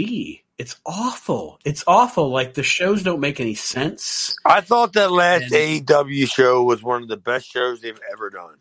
It's 0.58 0.76
awful. 0.86 1.58
It's 1.64 1.86
awful. 1.88 2.30
Like 2.30 2.54
the 2.54 2.64
shows 2.64 3.02
don't 3.02 3.22
make 3.22 3.40
any 3.40 3.56
sense. 3.56 4.36
I 4.44 4.60
thought 4.60 4.92
that 4.94 5.10
last 5.10 5.54
And- 5.54 5.88
AEW 5.88 6.30
show 6.30 6.64
was 6.64 6.84
one 6.84 7.02
of 7.02 7.08
the 7.08 7.16
best 7.16 7.50
shows 7.50 7.80
they've 7.80 7.98
ever 8.12 8.30
done. 8.30 8.56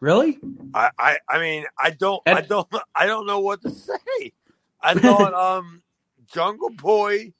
Really? 0.00 0.38
I, 0.74 0.90
I, 0.98 1.18
I 1.28 1.38
mean, 1.40 1.64
I 1.78 1.90
don't, 1.90 2.22
And- 2.26 2.38
I 2.38 2.42
don't, 2.42 2.68
I 2.94 3.06
don't 3.06 3.26
know 3.26 3.40
what 3.40 3.62
to 3.62 3.70
say. 3.70 4.32
I 4.80 4.94
thought, 4.94 5.34
um, 5.58 5.82
Jungle 6.32 6.70
Boy 6.70 7.32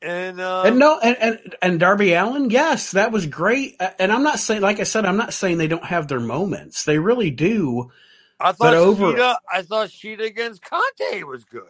and, 0.00 0.38
uh, 0.38 0.64
and 0.66 0.78
no, 0.78 0.98
and, 1.02 1.16
and 1.18 1.56
and 1.62 1.80
Darby 1.80 2.12
Allin, 2.12 2.50
yes, 2.50 2.90
that 2.92 3.10
was 3.10 3.24
great. 3.26 3.80
And 3.98 4.12
I'm 4.12 4.22
not 4.22 4.38
saying, 4.38 4.60
like 4.60 4.78
I 4.78 4.82
said, 4.82 5.06
I'm 5.06 5.16
not 5.16 5.32
saying 5.32 5.56
they 5.56 5.66
don't 5.66 5.84
have 5.84 6.08
their 6.08 6.20
moments. 6.20 6.84
They 6.84 6.98
really 6.98 7.30
do. 7.30 7.90
I 8.38 8.52
thought 8.52 8.58
but 8.58 8.74
over- 8.74 9.14
Shida, 9.14 9.36
I 9.50 9.62
thought 9.62 9.88
Shida 9.88 10.26
against 10.26 10.62
Conti 10.62 11.24
was 11.24 11.44
good. 11.44 11.62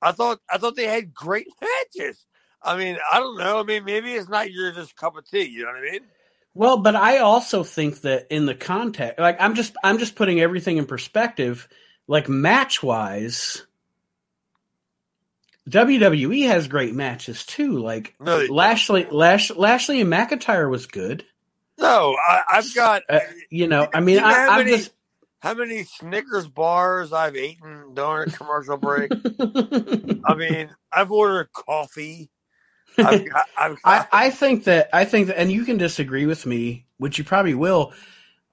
I 0.00 0.12
thought, 0.12 0.40
I 0.50 0.56
thought 0.56 0.74
they 0.76 0.86
had 0.86 1.12
great 1.12 1.48
matches. 1.60 2.26
I 2.62 2.78
mean, 2.78 2.96
I 3.12 3.18
don't 3.18 3.36
know. 3.36 3.60
I 3.60 3.62
mean, 3.62 3.84
maybe 3.84 4.12
it's 4.14 4.28
not 4.28 4.50
your 4.50 4.72
just 4.72 4.96
cup 4.96 5.16
of 5.16 5.28
tea. 5.28 5.44
You 5.44 5.64
know 5.64 5.72
what 5.72 5.76
I 5.86 5.92
mean? 5.92 6.00
Well, 6.54 6.78
but 6.78 6.94
I 6.94 7.18
also 7.18 7.64
think 7.64 8.02
that 8.02 8.28
in 8.30 8.46
the 8.46 8.54
context, 8.54 9.18
like 9.18 9.40
I'm 9.40 9.54
just 9.54 9.74
I'm 9.82 9.98
just 9.98 10.14
putting 10.14 10.40
everything 10.40 10.76
in 10.76 10.86
perspective. 10.86 11.68
Like 12.06 12.28
match 12.28 12.82
wise, 12.82 13.66
WWE 15.68 16.46
has 16.48 16.68
great 16.68 16.94
matches 16.94 17.44
too. 17.46 17.78
Like 17.78 18.14
No, 18.20 18.44
Lashley, 18.50 19.06
Lash, 19.10 19.50
Lashley 19.50 20.00
and 20.00 20.12
McIntyre 20.12 20.70
was 20.70 20.86
good. 20.86 21.24
No, 21.78 22.16
I, 22.28 22.42
I've 22.52 22.74
got. 22.74 23.02
Uh, 23.08 23.20
you 23.50 23.66
know, 23.66 23.88
I 23.92 24.00
mean, 24.00 24.16
You 24.16 24.20
know 24.20 24.26
I, 24.28 24.58
many- 24.58 24.70
just. 24.76 24.90
How 25.40 25.52
many 25.52 25.82
Snickers 25.84 26.48
bars 26.48 27.12
I've 27.12 27.36
eaten 27.36 27.92
during 27.92 28.30
a 28.30 28.32
commercial 28.32 28.78
break? 28.78 29.12
I 30.24 30.34
mean, 30.34 30.70
I've 30.90 31.12
ordered 31.12 31.52
coffee. 31.52 32.30
I've 32.98 33.26
I've 33.58 33.78
I, 33.84 34.06
I 34.12 34.30
think 34.30 34.64
that 34.64 34.90
I 34.92 35.04
think 35.04 35.28
that, 35.28 35.38
and 35.38 35.50
you 35.50 35.64
can 35.64 35.78
disagree 35.78 36.26
with 36.26 36.46
me, 36.46 36.86
which 36.98 37.18
you 37.18 37.24
probably 37.24 37.54
will, 37.54 37.92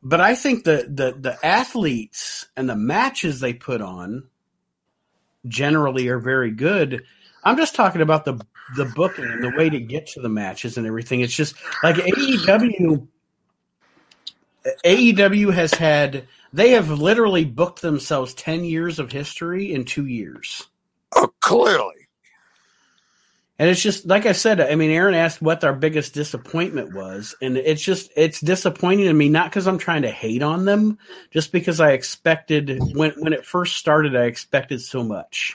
but 0.03 0.21
I 0.21 0.35
think 0.35 0.63
that 0.65 0.95
the 0.95 1.15
the 1.17 1.37
athletes 1.45 2.47
and 2.57 2.69
the 2.69 2.75
matches 2.75 3.39
they 3.39 3.53
put 3.53 3.81
on 3.81 4.27
generally 5.47 6.07
are 6.07 6.19
very 6.19 6.51
good. 6.51 7.03
I'm 7.43 7.57
just 7.57 7.75
talking 7.75 8.01
about 8.01 8.25
the 8.25 8.39
the 8.75 8.85
booking 8.85 9.25
and 9.25 9.43
the 9.43 9.53
way 9.57 9.69
to 9.69 9.79
get 9.79 10.07
to 10.07 10.21
the 10.21 10.29
matches 10.29 10.77
and 10.77 10.87
everything. 10.87 11.21
It's 11.21 11.35
just 11.35 11.55
like 11.83 11.95
AEW. 11.95 13.07
AEW 14.85 15.53
has 15.53 15.73
had 15.73 16.27
they 16.53 16.71
have 16.71 16.89
literally 16.89 17.45
booked 17.45 17.81
themselves 17.81 18.33
ten 18.33 18.63
years 18.63 18.99
of 18.99 19.11
history 19.11 19.73
in 19.73 19.85
two 19.85 20.05
years. 20.05 20.67
Oh, 21.15 21.31
clearly. 21.41 22.00
And 23.61 23.69
it's 23.69 23.83
just 23.83 24.07
like 24.07 24.25
I 24.25 24.31
said. 24.31 24.59
I 24.59 24.73
mean, 24.73 24.89
Aaron 24.89 25.13
asked 25.13 25.39
what 25.39 25.63
our 25.63 25.75
biggest 25.75 26.15
disappointment 26.15 26.95
was, 26.95 27.35
and 27.43 27.55
it's 27.55 27.83
just 27.83 28.11
it's 28.15 28.39
disappointing 28.39 29.05
to 29.05 29.13
me. 29.13 29.29
Not 29.29 29.51
because 29.51 29.67
I'm 29.67 29.77
trying 29.77 30.01
to 30.01 30.09
hate 30.09 30.41
on 30.41 30.65
them, 30.65 30.97
just 31.29 31.51
because 31.51 31.79
I 31.79 31.91
expected 31.91 32.81
when 32.95 33.11
when 33.19 33.33
it 33.33 33.45
first 33.45 33.77
started, 33.77 34.15
I 34.15 34.23
expected 34.23 34.81
so 34.81 35.03
much, 35.03 35.53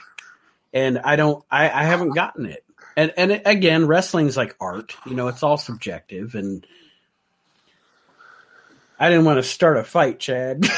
and 0.71 0.99
I 0.99 1.17
don't. 1.17 1.43
I, 1.51 1.65
I 1.65 1.83
haven't 1.83 2.15
gotten 2.15 2.45
it. 2.45 2.63
And 2.95 3.11
and 3.17 3.41
again, 3.45 3.87
wrestling's 3.87 4.37
like 4.37 4.55
art. 4.61 4.95
You 5.05 5.13
know, 5.13 5.27
it's 5.27 5.43
all 5.43 5.57
subjective, 5.57 6.33
and 6.33 6.65
I 8.99 9.09
didn't 9.09 9.25
want 9.25 9.37
to 9.37 9.43
start 9.43 9.77
a 9.77 9.83
fight, 9.83 10.19
Chad. 10.19 10.65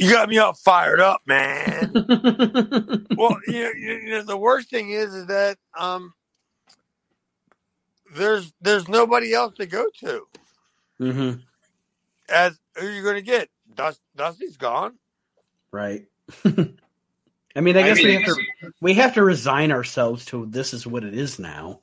You 0.00 0.10
got 0.12 0.28
me 0.28 0.38
all 0.38 0.54
fired 0.54 1.00
up, 1.00 1.22
man. 1.26 1.90
well, 1.94 3.36
you 3.48 3.62
know, 3.64 3.70
you 3.76 4.00
you 4.04 4.10
know, 4.10 4.22
the 4.22 4.36
worst 4.36 4.70
thing 4.70 4.90
is, 4.90 5.12
is 5.14 5.26
that 5.26 5.58
um, 5.76 6.14
there's 8.14 8.52
there's 8.60 8.88
nobody 8.88 9.34
else 9.34 9.54
to 9.54 9.66
go 9.66 9.86
to. 10.00 10.26
hmm 10.98 11.32
As 12.28 12.58
who 12.76 12.86
are 12.86 12.90
you 12.92 13.02
going 13.02 13.16
to 13.16 13.22
get? 13.22 13.48
Dust, 13.74 14.00
Dusty's 14.16 14.56
gone. 14.56 14.94
Right. 15.72 16.06
I 16.44 17.60
mean, 17.60 17.76
I 17.76 17.80
I 17.80 17.82
guess 17.82 18.02
we 18.02 18.14
have 18.14 18.24
to 18.24 18.36
we 18.80 18.94
have 18.94 19.14
to 19.14 19.22
resign 19.24 19.72
ourselves 19.72 20.24
to 20.26 20.46
this 20.46 20.72
is 20.72 20.86
what 20.86 21.04
it 21.04 21.14
is 21.14 21.38
now. 21.38 21.80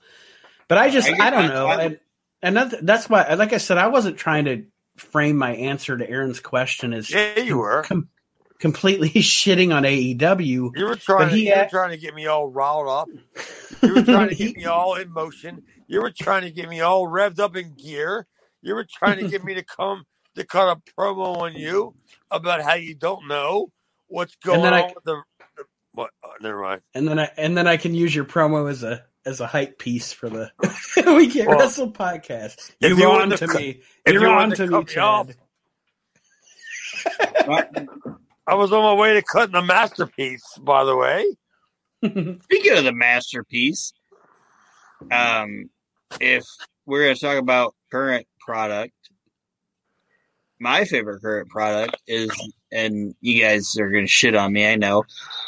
But 0.67 0.77
I 0.77 0.89
just 0.89 1.09
I 1.09 1.27
I, 1.27 1.29
don't 1.29 1.45
I- 1.45 1.47
know, 1.53 1.67
I- 1.67 1.99
and 2.45 2.55
that, 2.57 2.85
that's 2.85 3.09
why, 3.09 3.33
like 3.33 3.53
I 3.53 3.57
said, 3.57 3.77
I 3.77 3.87
wasn't 3.87 4.17
trying 4.17 4.45
to 4.45 4.65
frame 4.97 5.37
my 5.37 5.53
answer 5.55 5.97
to 5.97 6.09
Aaron's 6.09 6.39
question 6.39 6.93
as 6.93 7.09
Yeah, 7.11 7.39
you 7.39 7.57
were. 7.57 7.83
com- 7.83 8.09
completely 8.59 9.09
shitting 9.21 9.75
on 9.75 9.83
AEW. 9.83 10.71
You 10.75 10.85
were 10.85 10.95
trying. 10.95 11.29
To, 11.29 11.37
you 11.39 11.53
were 11.55 11.67
trying 11.69 11.91
to 11.91 11.97
get 11.97 12.15
me 12.15 12.27
all 12.27 12.47
riled 12.47 12.87
up. 12.87 13.09
You 13.81 13.93
were 13.95 14.03
trying 14.03 14.29
to 14.29 14.35
get 14.35 14.55
me 14.55 14.65
all 14.65 14.95
in 14.95 15.11
motion. 15.11 15.61
You 15.87 16.01
were 16.01 16.11
trying 16.11 16.43
to 16.43 16.49
get 16.51 16.69
me 16.69 16.79
all 16.81 17.07
revved 17.07 17.39
up 17.39 17.55
in 17.55 17.73
gear. 17.75 18.25
You 18.61 18.73
were 18.73 18.85
trying 18.89 19.19
to 19.19 19.27
get 19.29 19.43
me 19.43 19.53
to 19.55 19.63
come 19.63 20.05
to 20.35 20.45
cut 20.45 20.77
a 20.77 20.91
promo 20.99 21.37
on 21.41 21.53
you 21.55 21.93
about 22.31 22.61
how 22.61 22.75
you 22.75 22.95
don't 22.95 23.27
know 23.27 23.71
what's 24.07 24.35
going 24.37 24.61
on 24.61 24.73
I- 24.73 24.85
with 24.95 25.03
the. 25.03 25.21
the 25.57 25.63
what? 25.93 26.11
Uh, 26.23 26.29
never 26.41 26.61
mind. 26.61 26.81
and 26.93 27.07
then 27.07 27.19
I 27.19 27.29
and 27.37 27.55
then 27.57 27.67
I 27.67 27.77
can 27.77 27.93
use 27.93 28.15
your 28.15 28.25
promo 28.25 28.69
as 28.69 28.81
a 28.83 29.03
as 29.25 29.39
a 29.41 29.47
hype 29.47 29.79
piece 29.79 30.13
for 30.13 30.29
the 30.29 30.51
We 31.05 31.27
Can't 31.27 31.47
Well, 31.49 31.59
Wrestle 31.59 31.91
podcast. 31.91 32.71
if 32.81 32.89
You're 32.89 32.99
you 32.99 33.09
on 33.11 33.29
to 33.31 33.37
to 33.37 33.47
cut- 33.47 33.55
me. 33.61 33.81
if 34.05 34.13
You're 34.13 34.23
you 34.27 34.29
on 34.29 34.49
to 34.51 34.55
to 34.55 34.63
me, 34.67 34.69
cut 34.69 34.87
me 34.95 35.01
off, 35.01 35.27
Chad. 35.27 35.37
I 38.47 38.53
was 38.55 38.71
on 38.71 38.83
my 38.83 38.93
way 38.93 39.13
to 39.15 39.21
cutting 39.23 39.53
the 39.53 39.61
masterpiece. 39.61 40.43
By 40.59 40.83
the 40.83 40.95
way, 40.95 41.25
Speaking 42.43 42.77
of 42.77 42.83
the 42.83 42.93
masterpiece, 42.93 43.93
um, 45.11 45.69
if 46.21 46.43
we're 46.85 47.03
going 47.05 47.15
to 47.15 47.21
talk 47.21 47.37
about 47.37 47.73
current 47.91 48.27
product, 48.39 48.93
my 50.59 50.85
favorite 50.85 51.21
current 51.21 51.49
product 51.49 51.97
is, 52.07 52.29
and 52.71 53.15
you 53.21 53.41
guys 53.41 53.75
are 53.79 53.89
going 53.89 54.05
to 54.05 54.09
shit 54.09 54.35
on 54.35 54.53
me, 54.53 54.67
I 54.67 54.75
know. 54.75 55.03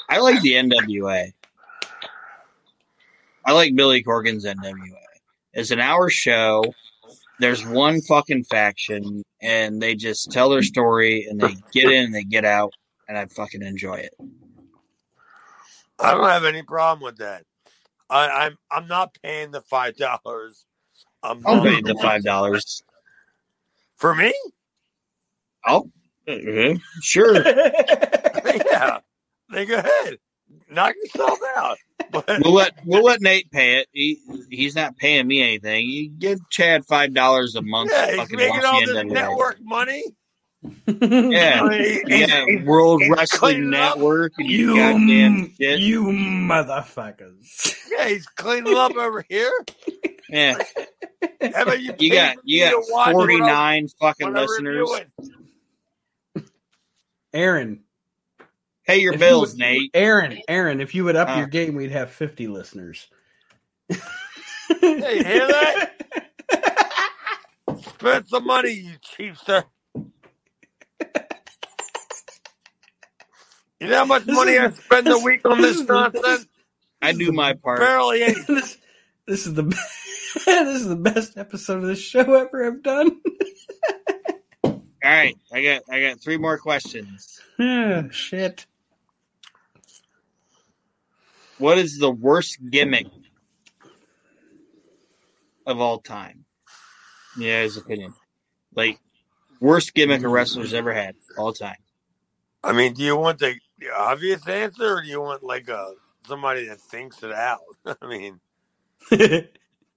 I 0.09 0.19
like 0.19 0.41
the 0.41 0.53
NWA. 0.53 1.31
I 3.47 3.53
like 3.53 3.75
Billy 3.75 4.03
Corgan's 4.03 4.45
NWA. 4.45 4.91
It's 5.53 5.71
an 5.71 5.79
hour 5.79 6.09
show. 6.09 6.63
There's 7.39 7.65
one 7.65 8.01
fucking 8.01 8.43
faction, 8.43 9.23
and 9.41 9.81
they 9.81 9.95
just 9.95 10.31
tell 10.31 10.49
their 10.49 10.63
story, 10.63 11.25
and 11.29 11.39
they 11.39 11.55
get 11.71 11.85
in 11.85 12.05
and 12.05 12.13
they 12.15 12.25
get 12.25 12.43
out, 12.43 12.73
and 13.07 13.17
I 13.17 13.25
fucking 13.27 13.61
enjoy 13.61 13.95
it. 13.95 14.13
I 15.97 16.11
don't 16.13 16.27
have 16.27 16.43
any 16.43 16.61
problem 16.61 17.03
with 17.03 17.17
that. 17.19 17.43
I, 18.09 18.27
I'm 18.47 18.57
I'm 18.69 18.87
not 18.87 19.15
paying 19.23 19.51
the 19.51 19.61
five 19.61 19.95
dollars. 19.95 20.65
I'm 21.23 21.41
I'll 21.47 21.55
not- 21.55 21.63
pay 21.63 21.81
the 21.81 21.97
five 22.01 22.23
dollars. 22.23 22.83
for 23.95 24.13
me. 24.13 24.33
Oh, 25.65 25.89
mhm, 26.27 26.81
sure. 27.01 27.33
yeah, 28.71 28.99
they 29.51 29.65
go 29.65 29.75
ahead, 29.77 30.17
knock 30.69 30.95
yourself 31.03 31.39
out. 31.55 31.77
But 32.09 32.25
we'll 32.41 32.53
let 32.53 32.73
we'll 32.85 33.03
let 33.03 33.19
Nate 33.21 33.51
pay 33.51 33.79
it. 33.79 33.87
He 33.91 34.19
he's 34.49 34.75
not 34.75 34.95
paying 34.97 35.27
me 35.27 35.41
anything. 35.41 35.89
You 35.89 36.09
give 36.09 36.39
Chad 36.49 36.85
five 36.85 37.13
dollars 37.13 37.55
a 37.55 37.61
month. 37.61 37.91
yeah, 37.91 38.11
he's 38.15 38.31
making 38.31 38.63
all 38.63 38.79
this 38.79 38.91
NWA. 38.95 39.11
network 39.11 39.57
money. 39.61 40.03
Yeah, 40.87 41.61
I 41.63 41.69
mean, 41.69 41.81
he's- 41.81 42.03
yeah. 42.29 42.45
he's- 42.45 42.65
World 42.65 43.01
he's 43.01 43.11
Wrestling. 43.11 43.69
Network 43.71 44.31
and 44.37 44.47
you 44.49 44.75
goddamn 44.77 45.53
shit. 45.59 45.79
you 45.79 46.03
motherfuckers. 46.03 47.75
yeah, 47.91 48.07
he's 48.07 48.25
cleaning 48.27 48.75
up 48.75 48.95
over 48.95 49.25
here. 49.27 49.51
yeah, 50.29 50.57
How 51.53 51.63
about 51.63 51.81
you? 51.81 51.93
you 51.99 52.11
got 52.13 52.35
for 52.35 52.41
you 52.45 52.61
got 52.63 52.71
to 52.71 52.83
watch 52.89 53.11
forty 53.11 53.39
what 53.41 53.49
I- 53.49 53.53
nine 53.53 53.87
fucking 53.99 54.33
listeners. 54.33 54.89
Aaron, 57.33 57.83
Pay 58.87 58.99
your 59.01 59.13
If 59.13 59.19
you 59.19 59.27
bills, 59.27 59.51
would- 59.51 59.59
Nate. 59.59 59.91
Aaron, 59.93 60.41
Aaron, 60.47 60.79
if 60.81 60.95
you 60.95 61.03
would 61.03 61.15
up 61.17 61.27
Huh. 61.27 61.35
your 61.35 61.45
uh. 61.45 61.49
game, 61.49 61.75
we'd 61.75 61.91
have 61.91 62.09
50 62.11 62.47
listeners. 62.47 63.07
Hey, 63.89 63.97
you 65.17 65.23
hear 65.23 65.47
that? 65.47 65.91
Spend 67.99 68.27
some 68.27 68.45
money, 68.45 68.71
you 68.71 68.91
cheapster. 68.99 69.63
You 73.79 73.87
know 73.87 73.97
how 73.97 74.05
much 74.05 74.23
This 74.25 74.35
money 74.35 74.53
is- 74.53 74.79
I 74.79 74.81
spend 74.83 75.07
a 75.07 75.19
week 75.19 75.41
on 75.45 75.61
this 75.61 75.73
this 75.73 75.81
is 75.81 75.87
nonsense? 75.87 76.45
I 77.01 77.11
do 77.13 77.31
my 77.31 77.53
part. 77.53 77.79
Barely 77.79 78.23
any. 78.23 78.33
this, 78.47 78.77
this 79.27 79.45
is 79.45 79.53
the 79.53 79.63
this 80.45 80.81
is 80.81 80.87
the 80.87 80.95
best 80.95 81.37
episode 81.37 81.79
of 81.83 81.87
this 81.87 81.99
show 81.99 82.21
ever 82.33 82.65
I've 82.65 82.81
done. 82.81 83.21
All 84.63 84.81
right, 85.03 85.37
I 85.53 85.63
got 85.63 85.81
I 85.89 86.01
got 86.01 86.19
three 86.21 86.37
more 86.37 86.57
questions. 86.57 87.39
oh, 87.59 88.09
shit. 88.09 88.65
What 91.57 91.77
is 91.77 91.97
the 91.97 92.11
worst 92.11 92.57
gimmick 92.69 93.07
of 95.65 95.79
all 95.79 95.99
time? 95.99 96.45
Yeah, 97.37 97.61
his 97.63 97.77
opinion. 97.77 98.13
Like 98.75 98.99
worst 99.59 99.93
gimmick 99.93 100.23
a 100.23 100.27
wrestler's 100.27 100.73
ever 100.73 100.93
had 100.93 101.15
all 101.37 101.53
time. 101.53 101.77
I 102.63 102.73
mean, 102.73 102.93
do 102.93 103.03
you 103.03 103.15
want 103.15 103.39
the 103.39 103.55
the 103.79 103.95
obvious 103.95 104.47
answer, 104.47 104.97
or 104.97 105.01
do 105.01 105.07
you 105.07 105.21
want 105.21 105.43
like 105.43 105.67
a 105.69 105.93
somebody 106.27 106.67
that 106.67 106.79
thinks 106.79 107.23
it 107.23 107.31
out? 107.31 107.59
I 108.01 108.07
mean, 108.07 108.39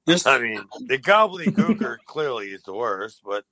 Just 0.09 0.27
I 0.27 0.39
mean, 0.39 0.61
the 0.87 0.99
gobbledygooker 0.99 1.99
clearly 2.07 2.49
is 2.49 2.63
the 2.63 2.75
worst, 2.75 3.21
but 3.25 3.45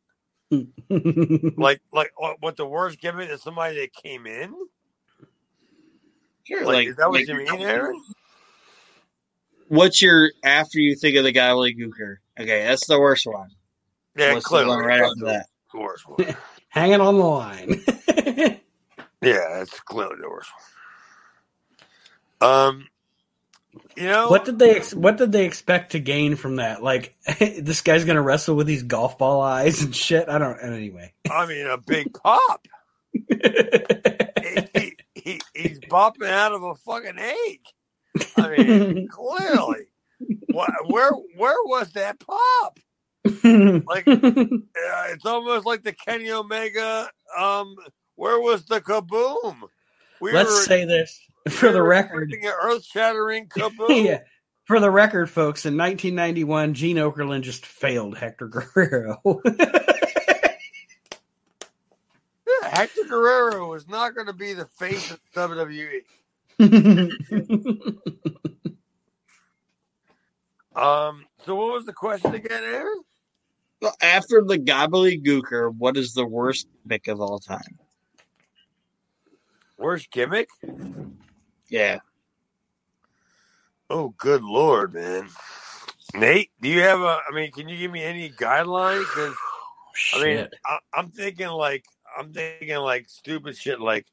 like, 0.50 1.80
like 1.92 2.12
what 2.16 2.36
what 2.40 2.56
the 2.56 2.66
worst 2.66 3.00
gimmick 3.00 3.30
is 3.30 3.42
somebody 3.42 3.76
that 3.76 3.92
came 3.92 4.26
in. 4.26 4.54
Sure, 6.48 6.64
Like, 6.64 6.74
like, 6.74 6.88
is 6.88 6.96
that 6.96 7.08
what 7.10 7.20
like, 7.20 7.28
you 7.28 7.34
mean, 7.36 7.60
Aaron? 7.60 8.02
what's 9.68 10.00
your 10.02 10.30
after 10.44 10.78
you 10.80 10.96
think 10.96 11.16
of 11.16 11.24
the 11.24 11.32
gobbledygooker? 11.32 12.16
Okay, 12.40 12.64
that's 12.64 12.86
the 12.86 12.98
worst 12.98 13.26
one. 13.26 13.50
Yeah, 14.16 14.32
What's 14.34 14.44
the 14.44 14.48
clearly 14.48 14.68
one 14.70 14.84
right 14.84 14.98
that's 15.00 15.10
after 15.12 15.24
that? 15.26 15.46
the 15.72 15.80
worst 15.80 16.08
one. 16.08 16.36
Hanging 16.70 17.00
on 17.00 17.16
the 17.18 17.24
line. 17.24 17.84
Yeah, 19.20 19.48
that's 19.58 19.80
clearly 19.80 20.14
the 20.20 20.28
worst 20.28 20.48
one. 22.40 22.50
Um, 22.50 22.88
you 23.96 24.04
know 24.04 24.28
what 24.28 24.44
did 24.44 24.60
they 24.60 24.76
ex- 24.76 24.94
What 24.94 25.16
did 25.16 25.32
they 25.32 25.44
expect 25.44 25.90
to 25.92 25.98
gain 25.98 26.36
from 26.36 26.56
that? 26.56 26.84
Like, 26.84 27.16
this 27.40 27.80
guy's 27.80 28.04
gonna 28.04 28.22
wrestle 28.22 28.54
with 28.54 28.68
these 28.68 28.84
golf 28.84 29.18
ball 29.18 29.40
eyes 29.40 29.82
and 29.82 29.94
shit. 29.94 30.28
I 30.28 30.38
don't. 30.38 30.56
Anyway, 30.62 31.12
I 31.28 31.46
mean, 31.46 31.66
a 31.66 31.78
big 31.78 32.12
pop. 32.14 32.68
He, 33.12 33.28
he, 34.74 34.87
he, 35.28 35.40
he's 35.54 35.80
bopping 35.80 36.28
out 36.28 36.52
of 36.52 36.62
a 36.62 36.74
fucking 36.74 37.18
egg. 37.18 37.60
I 38.36 38.56
mean, 38.56 39.08
clearly. 39.10 39.86
What, 40.50 40.70
where 40.86 41.12
where 41.36 41.62
was 41.64 41.92
that 41.92 42.18
pop? 42.18 42.78
Like, 43.24 44.08
uh, 44.08 45.04
it's 45.10 45.26
almost 45.26 45.66
like 45.66 45.82
the 45.82 45.92
Kenny 45.92 46.30
Omega. 46.30 47.10
Um, 47.38 47.76
where 48.16 48.40
was 48.40 48.64
the 48.64 48.80
kaboom? 48.80 49.56
We 50.20 50.32
Let's 50.32 50.50
were, 50.50 50.62
say 50.62 50.84
this 50.84 51.20
for 51.50 51.66
we 51.68 51.72
the 51.74 51.82
record. 51.82 52.32
an 52.32 52.52
earth-shattering 52.62 53.46
kaboom. 53.56 54.04
yeah. 54.04 54.20
For 54.64 54.80
the 54.80 54.90
record, 54.90 55.30
folks, 55.30 55.64
in 55.64 55.76
1991, 55.76 56.74
Gene 56.74 56.96
Okerlund 56.96 57.42
just 57.42 57.64
failed 57.64 58.18
Hector 58.18 58.48
Guerrero. 58.48 59.20
Yeah, 62.68 62.76
Hector 62.78 63.04
Guerrero 63.08 63.72
is 63.74 63.88
not 63.88 64.14
going 64.14 64.26
to 64.26 64.32
be 64.32 64.52
the 64.52 64.66
face 64.66 65.10
of 65.10 65.20
WWE. 65.34 66.02
Um. 70.76 71.24
So 71.44 71.56
what 71.56 71.72
was 71.72 71.86
the 71.86 71.92
question 71.92 72.36
again, 72.36 72.62
Aaron? 72.62 73.02
Well, 73.82 73.96
After 74.00 74.44
the 74.44 74.58
gobbledygooker, 74.58 75.74
what 75.74 75.96
is 75.96 76.14
the 76.14 76.24
worst 76.24 76.68
pick 76.88 77.08
of 77.08 77.20
all 77.20 77.40
time? 77.40 77.78
Worst 79.76 80.12
gimmick? 80.12 80.48
Yeah. 81.68 81.98
Oh, 83.90 84.14
good 84.18 84.44
lord, 84.44 84.94
man. 84.94 85.28
Nate, 86.14 86.50
do 86.60 86.68
you 86.68 86.80
have 86.82 87.00
a? 87.00 87.18
I 87.28 87.34
mean, 87.34 87.50
can 87.50 87.68
you 87.68 87.76
give 87.76 87.90
me 87.90 88.04
any 88.04 88.30
guidelines? 88.30 89.04
'Cause, 89.06 89.34
I 90.14 90.24
mean, 90.24 90.48
I, 90.64 90.78
I'm 90.94 91.10
thinking 91.10 91.48
like 91.48 91.84
I'm 92.18 92.32
thinking 92.32 92.76
like 92.76 93.08
stupid 93.08 93.56
shit, 93.56 93.80
like 93.80 94.06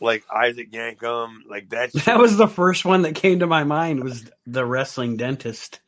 like 0.00 0.24
Isaac 0.34 0.72
Yankem, 0.72 1.40
like 1.48 1.68
that. 1.70 1.92
Shit. 1.92 2.04
that 2.06 2.18
was 2.18 2.36
the 2.36 2.48
first 2.48 2.84
one 2.84 3.02
that 3.02 3.14
came 3.14 3.40
to 3.40 3.46
my 3.46 3.64
mind 3.64 4.02
was 4.02 4.30
the 4.46 4.64
wrestling 4.64 5.16
dentist. 5.16 5.80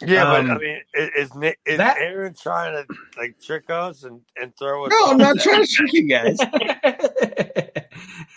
yeah, 0.00 0.24
but 0.24 0.44
I 0.46 0.54
um, 0.54 0.58
mean, 0.58 0.80
is 0.94 1.10
is, 1.16 1.34
Nick, 1.34 1.58
is 1.66 1.78
that- 1.78 1.98
Aaron 1.98 2.34
trying 2.34 2.74
to 2.74 2.94
like 3.16 3.40
trick 3.40 3.70
us 3.70 4.04
and 4.04 4.20
and 4.40 4.56
throw 4.56 4.84
us? 4.86 4.92
No, 4.92 5.10
I'm 5.10 5.18
not 5.18 5.38
trying 5.38 5.64
to 5.64 5.72
trick 5.72 5.92
you 5.92 6.08
guys. 6.08 6.38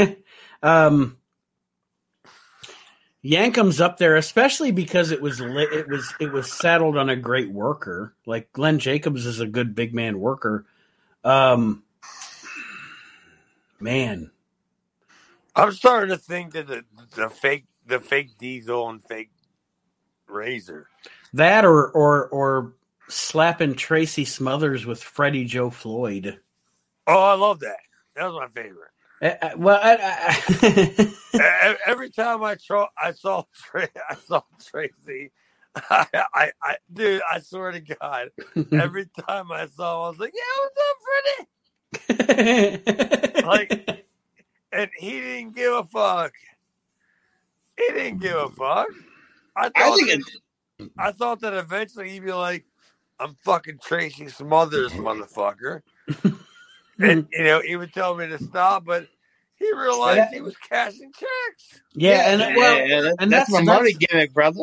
um, 0.64 1.18
Yankem's 3.22 3.80
up 3.80 3.98
there, 3.98 4.16
especially 4.16 4.72
because 4.72 5.12
it 5.12 5.22
was 5.22 5.40
li- 5.40 5.68
it 5.72 5.88
was 5.88 6.12
it 6.20 6.32
was 6.32 6.52
saddled 6.52 6.98
on 6.98 7.10
a 7.10 7.16
great 7.16 7.52
worker. 7.52 8.16
Like 8.26 8.52
Glenn 8.52 8.80
Jacobs 8.80 9.26
is 9.26 9.40
a 9.40 9.48
good 9.48 9.76
big 9.76 9.94
man 9.94 10.20
worker. 10.20 10.66
Um, 11.24 11.84
man, 13.82 14.32
I'm 15.56 15.72
starting 15.72 16.10
to 16.10 16.18
think 16.18 16.54
that 16.54 16.68
the 16.68 16.84
the 17.16 17.30
fake 17.30 17.66
the 17.86 18.00
fake 18.00 18.38
Diesel 18.38 18.90
and 18.90 19.04
fake 19.04 19.32
Razor. 20.28 20.88
that 21.34 21.66
or 21.66 21.90
or 21.92 22.28
or 22.30 22.74
slapping 23.10 23.76
Tracy 23.76 24.24
Smothers 24.26 24.86
with 24.86 25.02
Freddie 25.04 25.46
Joe 25.46 25.70
Floyd. 25.70 26.40
Oh, 27.08 27.20
I 27.24 27.34
love 27.34 27.60
that. 27.62 27.80
That 28.16 28.32
was 28.32 28.36
my 28.36 28.48
favorite. 28.48 28.92
Uh, 29.22 29.52
well, 29.58 29.80
I, 29.82 30.34
I, 30.64 31.78
Every 31.86 32.10
time 32.10 32.44
I 32.44 32.56
tro- 32.56 32.88
I 32.98 33.12
saw 33.12 33.44
Tra- 33.56 33.88
I 34.10 34.16
saw 34.16 34.42
Tracy, 34.66 35.32
I, 35.76 36.08
I, 36.34 36.52
I, 36.64 36.78
dude, 36.92 37.22
I 37.32 37.40
swear 37.40 37.72
to 37.72 37.82
God, 37.82 38.30
every 38.72 39.06
time 39.28 39.52
I 39.52 39.68
saw, 39.68 40.00
him, 40.02 40.06
I 40.06 40.10
was 40.10 40.20
like, 40.20 40.34
"Yeah, 40.34 40.64
what's 40.64 40.78
up, 40.78 40.98
Freddie?" 41.04 41.50
Like- 43.46 43.88
And 44.74 44.90
he 44.98 45.10
didn't 45.20 45.54
give 45.58 45.74
a 45.74 45.84
fuck. 45.84 46.32
He 47.78 47.88
didn't 47.92 48.22
give 48.22 48.38
a 48.38 48.48
fuck. 48.48 48.88
I 49.54 49.64
thought, 49.64 49.72
I 49.76 49.96
think 49.98 50.08
that, 50.08 50.20
it, 50.80 50.92
I 50.98 51.12
thought 51.12 51.42
that 51.42 51.54
eventually 51.54 52.10
he'd 52.12 52.24
be 52.24 52.32
like, 52.32 52.64
"I'm 53.20 53.36
fucking 53.44 53.80
Tracy 53.84 54.30
Smothers, 54.30 54.94
motherfucker," 54.94 55.82
and 57.00 57.28
you 57.34 57.44
know 57.44 57.60
he 57.60 57.76
would 57.76 57.94
tell 57.94 58.16
me 58.16 58.28
to 58.30 58.42
stop, 58.42 58.86
but 58.86 59.08
he 59.58 59.70
realized 59.74 60.34
he 60.34 60.40
was 60.40 60.56
cashing 60.56 61.12
checks. 61.12 61.82
yeah, 61.94 62.32
and 62.32 62.42
uh, 62.42 62.52
well, 62.56 62.78
yeah, 62.88 63.02
that- 63.02 63.16
and 63.20 63.30
that's, 63.30 63.50
that's- 63.52 63.66
my 63.66 63.74
money 63.74 63.92
that's- 63.92 64.08
gimmick, 64.10 64.34
brother. 64.34 64.62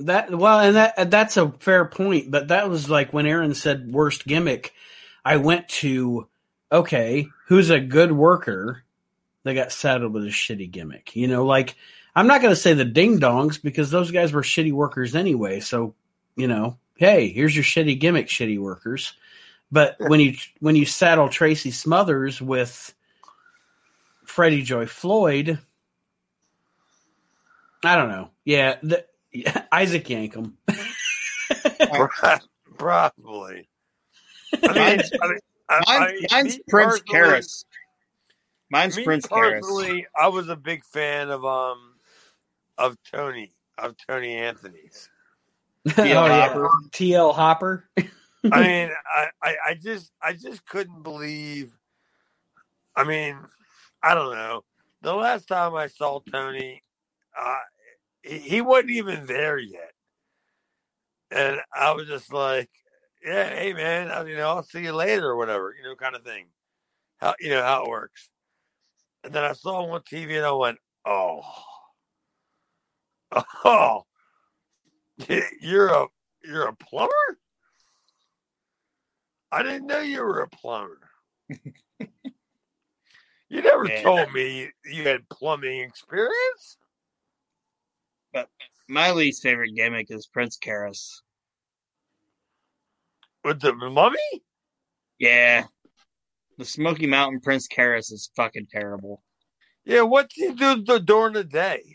That 0.00 0.34
well, 0.36 0.60
and 0.60 0.76
that 0.76 1.10
that's 1.10 1.38
a 1.38 1.50
fair 1.60 1.86
point, 1.86 2.30
but 2.30 2.48
that 2.48 2.68
was 2.68 2.90
like 2.90 3.14
when 3.14 3.24
Aaron 3.24 3.54
said 3.54 3.90
worst 3.90 4.26
gimmick. 4.26 4.74
I 5.24 5.38
went 5.38 5.66
to 5.80 6.28
okay, 6.70 7.28
who's 7.46 7.70
a 7.70 7.80
good 7.80 8.12
worker 8.12 8.82
that 9.44 9.54
got 9.54 9.72
saddled 9.72 10.12
with 10.12 10.24
a 10.24 10.28
shitty 10.28 10.70
gimmick? 10.70 11.14
You 11.14 11.28
know, 11.28 11.44
like 11.44 11.76
I'm 12.14 12.26
not 12.26 12.40
going 12.40 12.52
to 12.52 12.60
say 12.60 12.72
the 12.72 12.84
Ding 12.84 13.20
Dongs 13.20 13.60
because 13.62 13.90
those 13.90 14.10
guys 14.10 14.32
were 14.32 14.42
shitty 14.42 14.72
workers 14.72 15.14
anyway. 15.14 15.60
So 15.60 15.94
you 16.36 16.48
know, 16.48 16.78
hey, 16.96 17.28
here's 17.28 17.54
your 17.54 17.64
shitty 17.64 17.98
gimmick, 17.98 18.28
shitty 18.28 18.58
workers. 18.58 19.14
But 19.72 19.96
when 19.98 20.20
you 20.20 20.36
when 20.60 20.76
you 20.76 20.86
saddle 20.86 21.28
Tracy 21.28 21.70
Smothers 21.70 22.40
with 22.40 22.94
Freddie 24.24 24.62
Joe 24.62 24.86
Floyd, 24.86 25.58
I 27.84 27.96
don't 27.96 28.08
know. 28.08 28.30
Yeah, 28.44 28.76
the, 28.82 29.04
yeah, 29.32 29.64
Isaac 29.72 30.04
Yankem. 30.04 30.52
Probably. 32.78 33.68
I 34.62 34.72
mean, 34.72 35.00
I 35.22 35.26
mean, 35.28 35.38
I, 35.68 35.82
I 35.88 35.98
mine's 36.30 36.58
Prince 36.68 37.00
personally- 37.00 37.40
Karras. 37.40 37.64
Mine's 38.70 38.98
Prince 39.00 39.26
Karras. 39.26 40.04
I 40.20 40.28
was 40.28 40.48
a 40.48 40.56
big 40.56 40.84
fan 40.84 41.30
of 41.30 41.44
um 41.44 41.94
of 42.78 42.96
Tony 43.10 43.52
of 43.78 43.94
Tony 44.08 44.34
Anthony's. 44.34 45.08
TL 45.88 46.28
Hopper. 46.28 46.68
TL 46.90 47.34
Hopper. 47.34 47.88
I 48.52 48.62
mean, 48.62 48.90
I, 49.16 49.28
I, 49.42 49.56
I 49.68 49.74
just 49.74 50.12
I 50.22 50.32
just 50.32 50.66
couldn't 50.66 51.02
believe. 51.02 51.76
I 52.94 53.04
mean, 53.04 53.36
I 54.02 54.14
don't 54.14 54.34
know. 54.34 54.64
The 55.02 55.14
last 55.14 55.46
time 55.46 55.74
I 55.74 55.86
saw 55.88 56.20
Tony, 56.30 56.82
uh, 57.38 57.58
he, 58.22 58.38
he 58.38 58.60
wasn't 58.60 58.90
even 58.92 59.26
there 59.26 59.58
yet, 59.58 59.92
and 61.30 61.60
I 61.72 61.92
was 61.92 62.08
just 62.08 62.32
like, 62.32 62.70
"Yeah, 63.26 63.50
hey 63.50 63.72
man, 63.74 64.10
I, 64.10 64.24
you 64.24 64.36
know, 64.36 64.48
I'll 64.50 64.62
see 64.62 64.82
you 64.84 64.92
later 64.92 65.28
or 65.30 65.36
whatever, 65.36 65.74
you 65.76 65.82
know, 65.84 65.96
kind 65.96 66.16
of 66.16 66.24
thing." 66.24 66.48
How 67.18 67.34
you 67.40 67.50
know 67.50 67.62
how 67.62 67.84
it 67.84 67.90
works. 67.90 68.30
And 69.24 69.32
then 69.34 69.44
I 69.44 69.52
saw 69.52 69.84
him 69.84 69.90
on 69.90 70.02
TV, 70.02 70.36
and 70.36 70.46
I 70.46 70.52
went, 70.52 70.78
"Oh, 71.04 71.42
oh, 73.64 74.06
you're 75.60 75.88
a 75.88 76.06
you're 76.44 76.68
a 76.68 76.76
plumber." 76.76 77.38
I 79.52 79.62
didn't 79.62 79.86
know 79.86 80.00
you 80.00 80.20
were 80.22 80.42
a 80.42 80.48
plumber. 80.48 81.10
you 83.48 83.62
never 83.62 83.88
Yeah. 83.88 84.02
told 84.02 84.32
me 84.32 84.70
you 84.84 85.04
had 85.04 85.28
plumbing 85.28 85.80
experience. 85.80 86.78
But 88.32 88.50
my 88.88 89.10
least 89.12 89.42
favorite 89.42 89.74
gimmick 89.74 90.10
is 90.10 90.26
Prince 90.26 90.58
Karras. 90.58 91.22
With 93.46 93.60
the 93.60 93.72
mummy? 93.72 94.18
Yeah. 95.20 95.66
The 96.58 96.64
Smoky 96.64 97.06
Mountain 97.06 97.42
Prince 97.42 97.68
Karras 97.68 98.10
is 98.12 98.28
fucking 98.34 98.66
terrible. 98.72 99.22
Yeah, 99.84 100.00
what 100.00 100.24
what's 100.24 100.34
he 100.34 100.50
do 100.52 100.82
th- 100.82 101.04
during 101.04 101.34
the 101.34 101.44
day? 101.44 101.94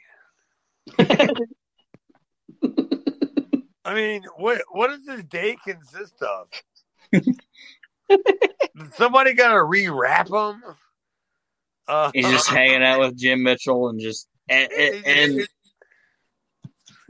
I 3.83 3.93
mean, 3.93 4.23
what 4.37 4.61
what 4.71 4.87
does 4.91 5.05
his 5.05 5.25
day 5.25 5.57
consist 5.67 6.15
of? 6.21 6.47
Somebody 8.93 9.33
gotta 9.33 9.55
rewrap 9.55 10.29
him? 10.29 10.63
Uh, 11.85 12.11
He's 12.13 12.27
just 12.29 12.47
hanging 12.49 12.81
out 12.81 13.01
with 13.01 13.17
Jim 13.17 13.43
Mitchell 13.43 13.89
and 13.89 13.99
just 13.99 14.29
and 14.47 14.71
and, 14.71 15.05
and, 15.05 15.31
and 15.39 15.47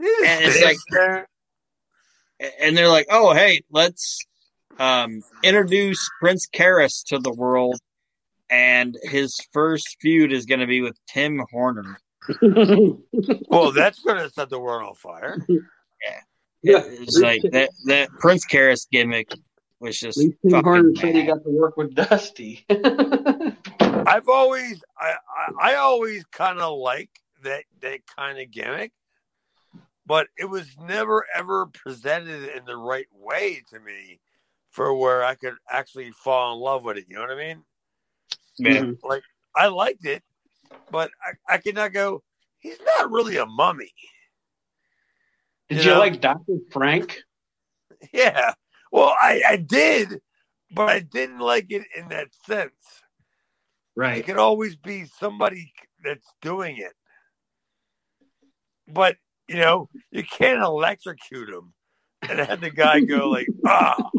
it's 0.00 0.64
like- 0.64 1.26
and 2.60 2.76
they're 2.76 2.88
like, 2.88 3.06
"Oh, 3.08 3.32
hey, 3.34 3.62
let's 3.70 4.18
um, 4.78 5.22
introduce 5.42 6.08
Prince 6.20 6.46
Karras 6.52 7.04
to 7.06 7.18
the 7.18 7.32
world." 7.32 7.78
And 8.50 8.98
his 9.04 9.34
first 9.52 9.96
feud 10.00 10.30
is 10.30 10.44
going 10.44 10.60
to 10.60 10.66
be 10.66 10.82
with 10.82 10.98
Tim 11.08 11.40
Horner. 11.50 11.98
well, 13.48 13.72
that's 13.72 13.98
gonna 14.06 14.30
set 14.30 14.50
the 14.50 14.58
world 14.58 14.88
on 14.88 14.94
fire. 14.94 15.38
yeah, 16.62 16.82
It's 16.84 17.18
like 17.18 17.42
that 17.52 17.70
that 17.86 18.10
Prince 18.18 18.46
Karras 18.46 18.86
gimmick 18.90 19.32
was 19.80 19.98
just 19.98 20.20
Tim 20.48 20.62
Horner 20.62 20.92
said 20.94 21.14
he 21.14 21.24
got 21.24 21.42
to 21.44 21.50
work 21.50 21.76
with 21.76 21.94
Dusty. 21.94 22.64
I've 22.70 24.28
always, 24.28 24.82
I, 24.98 25.14
I, 25.36 25.72
I 25.72 25.74
always 25.76 26.24
kind 26.26 26.60
of 26.60 26.78
like 26.78 27.10
that 27.42 27.64
that 27.80 28.00
kind 28.06 28.38
of 28.38 28.50
gimmick, 28.50 28.92
but 30.06 30.28
it 30.38 30.44
was 30.44 30.66
never 30.80 31.26
ever 31.34 31.66
presented 31.66 32.56
in 32.56 32.64
the 32.64 32.76
right 32.76 33.08
way 33.12 33.62
to 33.70 33.80
me 33.80 34.20
for 34.72 34.94
where 34.94 35.22
I 35.22 35.34
could 35.36 35.54
actually 35.70 36.10
fall 36.10 36.54
in 36.54 36.60
love 36.60 36.82
with 36.84 36.96
it. 36.96 37.04
You 37.08 37.16
know 37.16 37.22
what 37.22 37.30
I 37.30 37.36
mean? 37.36 37.62
Yeah. 38.58 38.90
Like 39.04 39.22
I 39.54 39.68
liked 39.68 40.04
it, 40.04 40.22
but 40.90 41.10
I, 41.24 41.54
I 41.54 41.58
could 41.58 41.74
not 41.74 41.92
go. 41.92 42.22
He's 42.58 42.78
not 42.98 43.10
really 43.10 43.36
a 43.36 43.46
mummy. 43.46 43.92
Did 45.68 45.78
You 45.78 45.84
you 45.84 45.90
know? 45.90 45.98
like 45.98 46.20
Doctor 46.20 46.56
Frank? 46.70 47.18
Yeah. 48.12 48.54
Well, 48.90 49.14
I, 49.22 49.42
I 49.48 49.56
did, 49.56 50.20
but 50.74 50.88
I 50.88 50.98
didn't 51.00 51.38
like 51.38 51.66
it 51.70 51.84
in 51.96 52.08
that 52.08 52.28
sense. 52.44 52.72
Right. 53.94 54.08
It 54.08 54.14
Right. 54.16 54.24
can 54.26 54.38
always 54.38 54.74
be 54.74 55.04
somebody 55.04 55.72
that's 56.04 56.26
doing 56.42 56.78
it. 56.78 56.94
But, 58.88 59.16
you 59.46 59.56
know, 59.56 59.88
you 60.10 60.24
can't 60.24 60.60
electrocute 60.60 61.48
him 61.48 61.72
and 62.28 62.40
have 62.40 62.60
the 62.60 62.70
guy 62.70 63.00
go 63.00 63.30
like, 63.30 63.46
ah, 63.66 64.10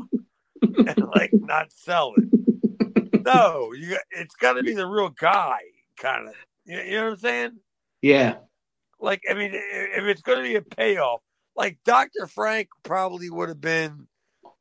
and 0.63 1.03
like 1.15 1.31
not 1.33 1.71
sell 1.71 2.13
it. 2.17 2.29
No, 3.25 3.71
you 3.71 3.95
it's 4.11 4.35
got 4.35 4.53
to 4.53 4.63
be 4.63 4.73
the 4.73 4.85
real 4.85 5.07
guy, 5.07 5.59
kind 5.97 6.27
of. 6.27 6.33
You, 6.65 6.77
you 6.77 6.91
know 6.91 7.03
what 7.05 7.11
I'm 7.11 7.17
saying? 7.19 7.51
Yeah. 8.01 8.35
Like, 8.99 9.21
I 9.29 9.33
mean, 9.33 9.51
if 9.53 10.03
it's 10.03 10.21
going 10.21 10.39
to 10.39 10.43
be 10.43 10.55
a 10.55 10.61
payoff, 10.61 11.21
like 11.55 11.77
Dr. 11.85 12.27
Frank 12.27 12.67
probably 12.83 13.29
would 13.29 13.47
have 13.47 13.61
been 13.61 14.07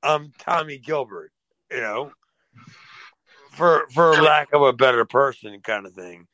um 0.05 0.31
Tommy 0.39 0.79
Gilbert, 0.79 1.33
you 1.71 1.81
know, 1.81 2.13
for 3.51 3.87
for 3.93 4.23
lack 4.23 4.53
of 4.53 4.63
a 4.63 4.73
better 4.73 5.05
person 5.05 5.61
kind 5.61 5.87
of 5.87 5.95
thing. 5.95 6.27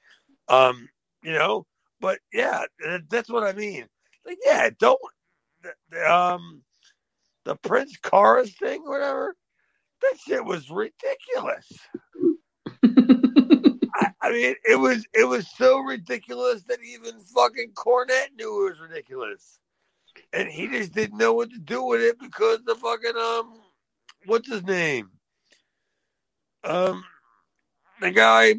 Um, 0.48 0.88
you 1.22 1.32
know, 1.32 1.66
but 2.00 2.18
yeah, 2.32 2.64
that's 3.08 3.30
what 3.30 3.44
I 3.44 3.52
mean. 3.52 3.86
Like, 4.26 4.38
yeah, 4.44 4.70
don't 4.78 5.00
um 6.06 6.62
the 7.44 7.56
Prince 7.56 7.96
Karras 8.02 8.54
thing, 8.56 8.82
whatever. 8.84 9.34
That 10.02 10.14
shit 10.26 10.44
was 10.44 10.70
ridiculous. 10.70 11.66
I, 13.94 14.12
I 14.22 14.30
mean, 14.32 14.54
it 14.64 14.78
was 14.78 15.04
it 15.14 15.24
was 15.26 15.48
so 15.56 15.80
ridiculous 15.80 16.62
that 16.64 16.78
even 16.84 17.18
fucking 17.20 17.72
Cornette 17.74 18.36
knew 18.36 18.66
it 18.66 18.70
was 18.70 18.80
ridiculous, 18.80 19.58
and 20.32 20.48
he 20.48 20.68
just 20.68 20.92
didn't 20.92 21.18
know 21.18 21.32
what 21.32 21.50
to 21.50 21.58
do 21.58 21.82
with 21.84 22.00
it 22.00 22.18
because 22.20 22.64
the 22.64 22.74
fucking 22.76 23.16
um, 23.16 23.60
what's 24.26 24.48
his 24.48 24.62
name? 24.64 25.10
Um, 26.64 27.02
the 28.00 28.10
guy 28.10 28.54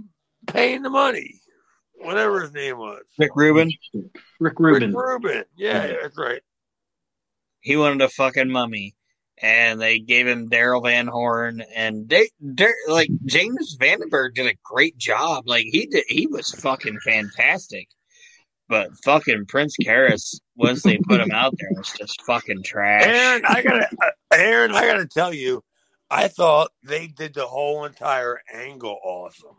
paying 0.47 0.81
the 0.81 0.89
money, 0.89 1.39
whatever 1.95 2.41
his 2.41 2.53
name 2.53 2.77
was, 2.77 3.03
Rick 3.17 3.31
Rubin, 3.35 3.71
Rick 4.39 4.59
Rubin. 4.59 4.89
Rick 4.93 4.97
Rubin. 5.05 5.43
Yeah, 5.55 5.85
Yeah. 5.85 5.95
that's 6.01 6.17
right. 6.17 6.41
he 7.61 7.77
wanted 7.77 8.01
a 8.01 8.09
fucking 8.09 8.49
mummy, 8.49 8.95
and 9.41 9.79
they 9.79 9.99
gave 9.99 10.27
him 10.27 10.49
Daryl 10.49 10.83
Van 10.83 11.07
Horn, 11.07 11.63
and 11.75 12.09
they, 12.09 12.29
like 12.87 13.09
James 13.25 13.77
Vandenberg 13.79 14.35
did 14.35 14.47
a 14.47 14.57
great 14.63 14.97
job. 14.97 15.47
Like 15.47 15.65
he 15.65 15.85
did, 15.85 16.05
he 16.07 16.27
was 16.27 16.51
fucking 16.51 16.99
fantastic. 17.03 17.87
But 18.67 18.91
fucking 19.03 19.47
Prince 19.47 19.75
Karras, 19.83 20.39
once 20.55 20.83
they 20.83 20.99
put 20.99 21.21
him 21.21 21.31
out 21.31 21.55
there, 21.57 21.69
was 21.71 21.91
just 21.97 22.21
fucking 22.21 22.61
trash. 22.63 23.03
Aaron, 23.03 23.41
I 23.47 23.61
gotta, 23.63 23.89
uh, 23.99 24.09
Aaron, 24.31 24.71
I 24.71 24.85
gotta 24.85 25.07
tell 25.07 25.33
you, 25.33 25.63
I 26.11 26.27
thought 26.27 26.71
they 26.83 27.07
did 27.07 27.33
the 27.33 27.47
whole 27.47 27.85
entire 27.85 28.39
angle 28.53 28.99
awesome. 29.03 29.57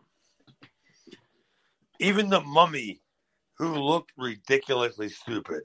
Even 1.99 2.29
the 2.29 2.39
mummy, 2.39 3.01
who 3.57 3.75
looked 3.75 4.11
ridiculously 4.17 5.09
stupid. 5.09 5.61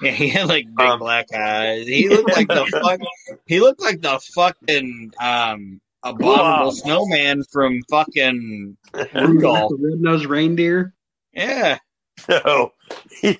Yeah, 0.00 0.12
he 0.12 0.28
had 0.28 0.48
like 0.48 0.66
big 0.76 0.88
Um, 0.92 0.98
black 0.98 1.26
eyes. 1.34 1.86
He 1.86 2.08
looked 2.08 2.30
like 2.30 2.52
the 2.52 2.66
fuck. 2.82 3.00
He 3.46 3.60
looked 3.60 3.80
like 3.80 4.00
the 4.02 4.20
fucking 4.34 5.12
um 5.20 5.80
abominable 6.02 6.72
Wow. 6.72 6.72
snowman 6.72 7.44
from 7.52 7.82
fucking 7.90 8.76
Rudolph. 9.12 9.70
The 9.70 9.76
red-nosed 9.80 10.26
reindeer. 10.26 10.94
Yeah, 11.32 11.78
So 12.18 12.72
he, 13.20 13.38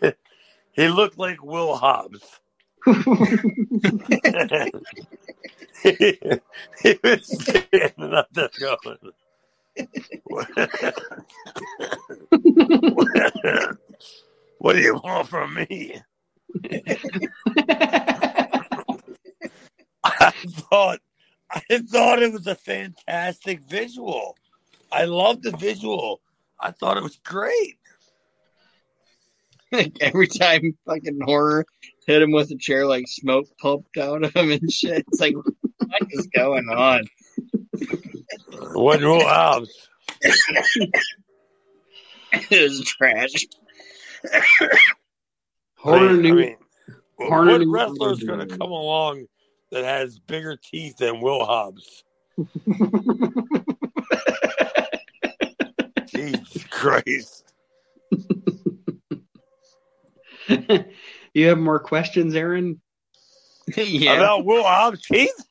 he 0.73 0.89
looked 0.89 1.19
like 1.19 1.43
Will 1.43 1.77
Hobbs. 1.77 2.41
he, 2.87 2.93
he 6.83 6.99
was 7.03 7.27
standing 7.27 8.15
up 8.15 8.29
there 8.33 8.51
going. 8.59 8.99
what 14.59 14.73
do 14.75 14.81
you 14.81 14.95
want 15.03 15.29
from 15.29 15.55
me? 15.55 16.01
I 20.05 20.31
thought 20.47 21.01
I 21.51 21.79
thought 21.79 22.23
it 22.23 22.33
was 22.33 22.47
a 22.47 22.55
fantastic 22.55 23.61
visual. 23.69 24.37
I 24.91 25.05
loved 25.05 25.43
the 25.43 25.57
visual. 25.57 26.21
I 26.59 26.71
thought 26.71 26.97
it 26.97 27.03
was 27.03 27.19
great. 27.25 27.79
like 29.73 29.97
every 30.01 30.29
time 30.29 30.77
fucking 30.87 31.21
Horner 31.25 31.67
hit 32.07 32.23
him 32.23 32.33
with 32.33 32.51
a 32.51 32.57
chair, 32.57 32.87
like 32.87 33.05
smoke 33.09 33.47
pumped 33.61 33.97
out 33.99 34.25
of 34.25 34.35
him 34.35 34.51
and 34.51 34.71
shit. 34.71 35.05
It's 35.09 35.21
like, 35.21 35.35
what 35.35 36.03
is 36.11 36.27
going 36.29 36.69
on? 36.69 37.05
What 38.75 39.01
Will 39.01 39.27
Hobbs? 39.27 39.89
it 42.33 42.51
was 42.51 42.85
trash. 42.85 43.47
Horner 45.83 46.11
I 46.11 46.13
mean, 46.13 46.23
knew. 46.23 46.33
I 46.33 46.35
mean, 46.37 46.57
what 47.17 47.61
knew- 47.61 47.73
wrestler's 47.73 48.23
going 48.23 48.39
to 48.39 48.47
come 48.57 48.71
along 48.71 49.27
that 49.73 49.83
has 49.85 50.21
bigger 50.21 50.57
teeth 50.57 50.97
than 50.99 51.21
Will 51.21 51.45
Hobbs? 51.45 52.05
Jesus 56.07 56.65
Christ! 56.71 57.53
you 61.35 61.49
have 61.49 61.59
more 61.59 61.81
questions, 61.81 62.37
Aaron? 62.37 62.81
yeah. 63.77 64.13
About 64.15 64.45
Will 64.45 64.63
Hobbs' 64.63 65.03
teeth? 65.03 65.47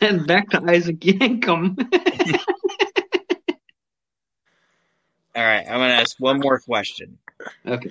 and 0.00 0.26
back 0.26 0.50
to 0.50 0.60
Isaac 0.68 0.98
Yankem. 0.98 1.78
All 5.36 5.44
right, 5.44 5.64
I'm 5.68 5.74
gonna 5.78 5.94
ask 5.94 6.16
one 6.18 6.40
more 6.40 6.58
question, 6.58 7.16
okay. 7.66 7.90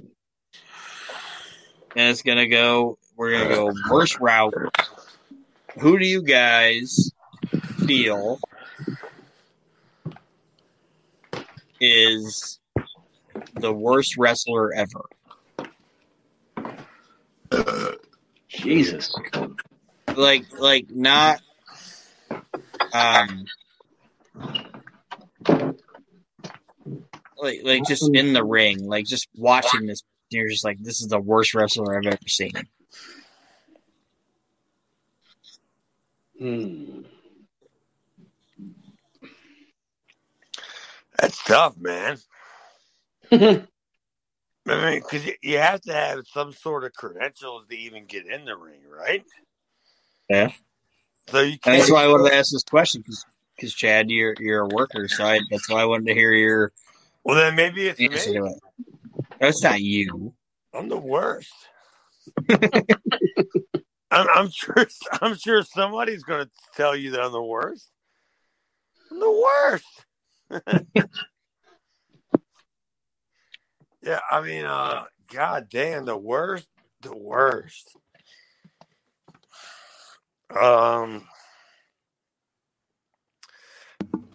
and 1.95 2.09
it's 2.09 2.21
gonna 2.21 2.47
go. 2.47 2.97
We're 3.15 3.31
gonna 3.31 3.49
go 3.49 3.73
worst 3.89 4.19
route. 4.19 4.53
Who 5.79 5.97
do 5.97 6.05
you 6.05 6.21
guys 6.21 7.11
feel 7.85 8.39
is 11.79 12.59
the 13.55 13.73
worst 13.73 14.17
wrestler 14.17 14.73
ever? 14.73 15.05
Jesus. 18.47 19.13
like 20.15 20.45
like 20.59 20.87
not 20.89 21.41
um 22.93 23.45
like 27.41 27.59
like 27.63 27.83
just 27.88 28.09
in 28.13 28.33
the 28.33 28.43
ring 28.43 28.85
like 28.88 29.05
just 29.05 29.27
watching 29.35 29.85
this 29.85 30.01
you're 30.29 30.49
just 30.49 30.63
like 30.65 30.77
this 30.79 31.01
is 31.01 31.07
the 31.07 31.19
worst 31.19 31.53
wrestler 31.53 31.97
i've 31.97 32.05
ever 32.05 32.17
seen 32.27 32.51
Hmm. 36.39 37.01
That's 41.19 41.43
tough, 41.45 41.75
man. 41.77 42.17
I 43.31 43.65
mean, 44.67 44.99
because 44.99 45.25
you, 45.25 45.33
you 45.41 45.57
have 45.57 45.81
to 45.81 45.93
have 45.93 46.27
some 46.27 46.51
sort 46.53 46.83
of 46.83 46.93
credentials 46.93 47.65
to 47.67 47.75
even 47.75 48.05
get 48.05 48.27
in 48.27 48.45
the 48.45 48.55
ring, 48.55 48.81
right? 48.88 49.23
Yeah. 50.29 50.51
So 51.29 51.39
you 51.39 51.57
can't- 51.57 51.79
that's 51.79 51.91
why 51.91 52.03
i 52.03 52.07
wanted 52.07 52.29
to 52.29 52.35
ask 52.35 52.51
this 52.51 52.63
question 52.63 53.03
because 53.55 53.73
chad 53.73 54.09
you're 54.11 54.35
you're 54.39 54.61
a 54.61 54.67
worker 54.67 55.07
so 55.07 55.25
I, 55.25 55.39
that's 55.49 55.67
why 55.69 55.81
i 55.81 55.85
wanted 55.85 56.05
to 56.07 56.13
hear 56.13 56.31
your 56.31 56.71
Well, 57.28 57.36
then 57.36 57.55
maybe 57.55 57.88
it's 57.89 57.99
answer 57.99 58.41
me. 58.41 58.55
that's 59.38 59.61
not 59.61 59.82
you 59.82 60.34
I'm 60.73 60.88
the 60.88 60.95
worst. 60.97 61.51
I'm, 64.09 64.28
I'm 64.34 64.49
sure. 64.49 64.88
I'm 65.21 65.36
sure 65.36 65.61
somebody's 65.63 66.23
going 66.23 66.45
to 66.45 66.51
tell 66.78 66.95
you 66.95 67.11
that 67.11 67.19
I'm 67.19 67.34
the 67.34 67.43
worst. 67.43 67.89
I'm 69.11 69.19
the 69.19 69.43
worst. 69.43 70.05
yeah, 74.01 74.21
I 74.32 74.41
mean, 74.41 74.63
uh, 74.63 75.03
god 75.30 75.67
damn, 75.69 76.05
the 76.05 76.17
worst. 76.17 76.69
The 77.01 77.15
worst. 77.15 77.97
Um, 80.57 81.28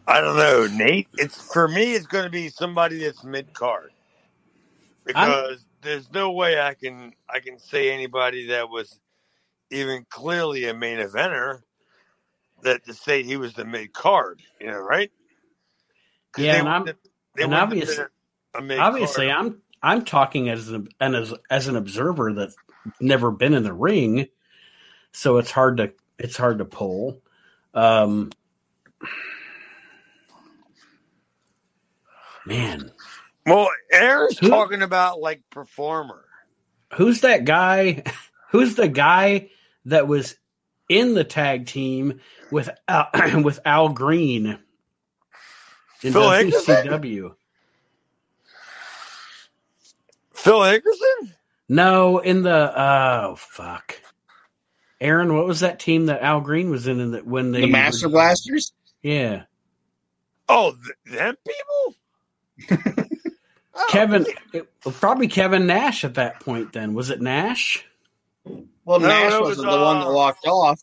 I 0.06 0.20
don't 0.20 0.36
know, 0.36 0.66
Nate. 0.66 1.08
It's 1.14 1.40
for 1.52 1.68
me. 1.68 1.94
It's 1.94 2.06
going 2.06 2.24
to 2.24 2.30
be 2.30 2.48
somebody 2.48 2.98
that's 2.98 3.22
mid 3.24 3.52
card 3.54 3.90
because 5.06 5.64
there's 5.82 6.12
no 6.12 6.32
way 6.32 6.60
I 6.60 6.74
can 6.74 7.12
I 7.28 7.40
can 7.40 7.58
say 7.58 7.92
anybody 7.92 8.48
that 8.48 8.68
was 8.68 8.98
even 9.70 10.04
clearly 10.10 10.66
a 10.66 10.74
main 10.74 10.98
eventer 10.98 11.62
that 12.62 12.84
to 12.86 12.94
say 12.94 13.22
he 13.22 13.36
was 13.36 13.54
the 13.54 13.64
mid 13.64 13.92
card, 13.92 14.40
you 14.60 14.66
know, 14.68 14.78
right? 14.78 15.10
Yeah, 16.36 16.56
and 16.56 16.68
I'm- 16.68 16.88
and 16.88 16.96
wouldn't 17.36 17.52
have 17.54 17.62
obvious- 17.68 17.96
been 17.96 18.06
a 18.54 18.60
mid 18.62 18.78
Obviously, 18.78 19.28
card. 19.28 19.46
I'm 19.46 19.62
I'm 19.82 20.04
talking 20.04 20.48
as 20.48 20.68
an 20.68 20.88
and 21.00 21.16
as 21.16 21.34
as 21.50 21.68
an 21.68 21.76
observer 21.76 22.32
that's 22.32 22.56
never 23.00 23.30
been 23.30 23.54
in 23.54 23.62
the 23.62 23.72
ring, 23.72 24.28
so 25.12 25.38
it's 25.38 25.50
hard 25.50 25.78
to 25.78 25.92
it's 26.18 26.36
hard 26.36 26.58
to 26.58 26.64
pull. 26.64 27.20
Um, 27.74 28.30
man, 32.46 32.90
well, 33.46 33.68
Aaron's 33.92 34.38
Who- 34.38 34.48
talking 34.48 34.82
about 34.82 35.20
like 35.20 35.42
performer. 35.50 36.24
who's 36.94 37.20
that 37.22 37.44
guy? 37.44 38.02
Who's 38.50 38.74
the 38.74 38.88
guy 38.88 39.48
that 39.86 40.06
was 40.06 40.36
in 40.90 41.14
the 41.14 41.24
tag 41.24 41.64
team 41.66 42.20
with 42.50 42.68
Al, 42.86 43.08
with 43.42 43.60
Al 43.64 43.88
Green 43.88 44.58
in 46.02 46.12
Phil 46.12 46.22
Hickerson? 46.22 46.84
WCW? 46.86 47.34
Phil 50.34 50.58
Hickerson? 50.60 51.32
No, 51.68 52.18
in 52.18 52.42
the 52.42 52.72
oh 52.76 53.36
fuck. 53.38 54.00
Aaron, 55.00 55.34
what 55.34 55.46
was 55.46 55.60
that 55.60 55.80
team 55.80 56.06
that 56.06 56.22
Al 56.22 56.40
Green 56.42 56.70
was 56.70 56.86
in, 56.86 57.00
in 57.00 57.10
the, 57.12 57.18
when 57.20 57.52
they 57.52 57.62
The 57.62 57.66
Master 57.70 58.08
Blasters? 58.08 58.72
Yeah, 59.02 59.44
Oh, 60.48 60.72
th- 60.72 61.16
them 61.18 61.36
people? 61.46 61.96
Oh, 63.74 63.86
Kevin, 63.88 64.26
it, 64.52 64.68
probably 64.84 65.28
Kevin 65.28 65.66
Nash 65.66 66.04
at 66.04 66.14
that 66.14 66.40
point. 66.40 66.74
Then 66.74 66.92
was 66.92 67.08
it 67.08 67.22
Nash? 67.22 67.82
Well, 68.84 69.00
No, 69.00 69.08
Nash 69.08 69.32
was, 69.32 69.40
wasn't 69.48 69.70
the 69.70 69.78
one 69.80 70.00
that 70.00 70.08
uh, 70.08 70.12
walked 70.12 70.46
off. 70.46 70.80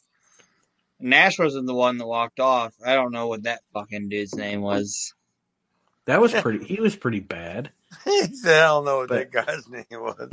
Nash 1.00 1.38
wasn't 1.38 1.68
the 1.68 1.76
one 1.76 2.00
that 2.00 2.08
walked 2.08 2.40
off. 2.40 2.74
I 2.84 2.96
don't 2.96 3.12
know 3.12 3.28
what 3.28 3.44
that 3.44 3.60
fucking 3.74 4.10
dude's 4.10 4.34
name 4.34 4.62
was. 4.62 5.14
That 6.06 6.20
was 6.20 6.34
pretty. 6.42 6.66
He 6.66 6.82
was 6.82 6.96
pretty 6.96 7.20
bad. 7.20 7.70
I 8.08 8.28
don't 8.44 8.86
know 8.86 8.98
what 8.98 9.10
But- 9.10 9.32
that 9.32 9.46
guy's 9.46 9.70
name 9.70 9.86
was. 9.92 10.32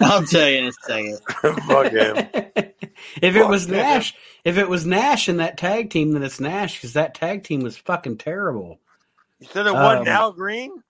I'll 0.00 0.24
tell 0.24 0.48
you 0.48 0.58
in 0.58 0.64
a 0.68 0.72
second. 0.72 1.18
Fuck 1.66 1.92
him. 1.92 2.16
if 3.20 3.36
it 3.36 3.46
was 3.46 3.66
him. 3.66 3.72
Nash, 3.76 4.14
if 4.42 4.56
it 4.56 4.70
was 4.70 4.86
Nash 4.86 5.28
in 5.28 5.36
that 5.36 5.58
tag 5.58 5.90
team, 5.90 6.12
then 6.12 6.22
it's 6.22 6.40
Nash 6.40 6.76
because 6.76 6.94
that 6.94 7.14
tag 7.14 7.44
team 7.44 7.60
was 7.60 7.76
fucking 7.76 8.16
terrible. 8.16 8.80
You 9.40 9.48
said 9.52 9.66
it 9.66 9.72
wasn't 9.72 10.08
Um, 10.08 10.14
Al 10.14 10.32
Green? 10.32 10.82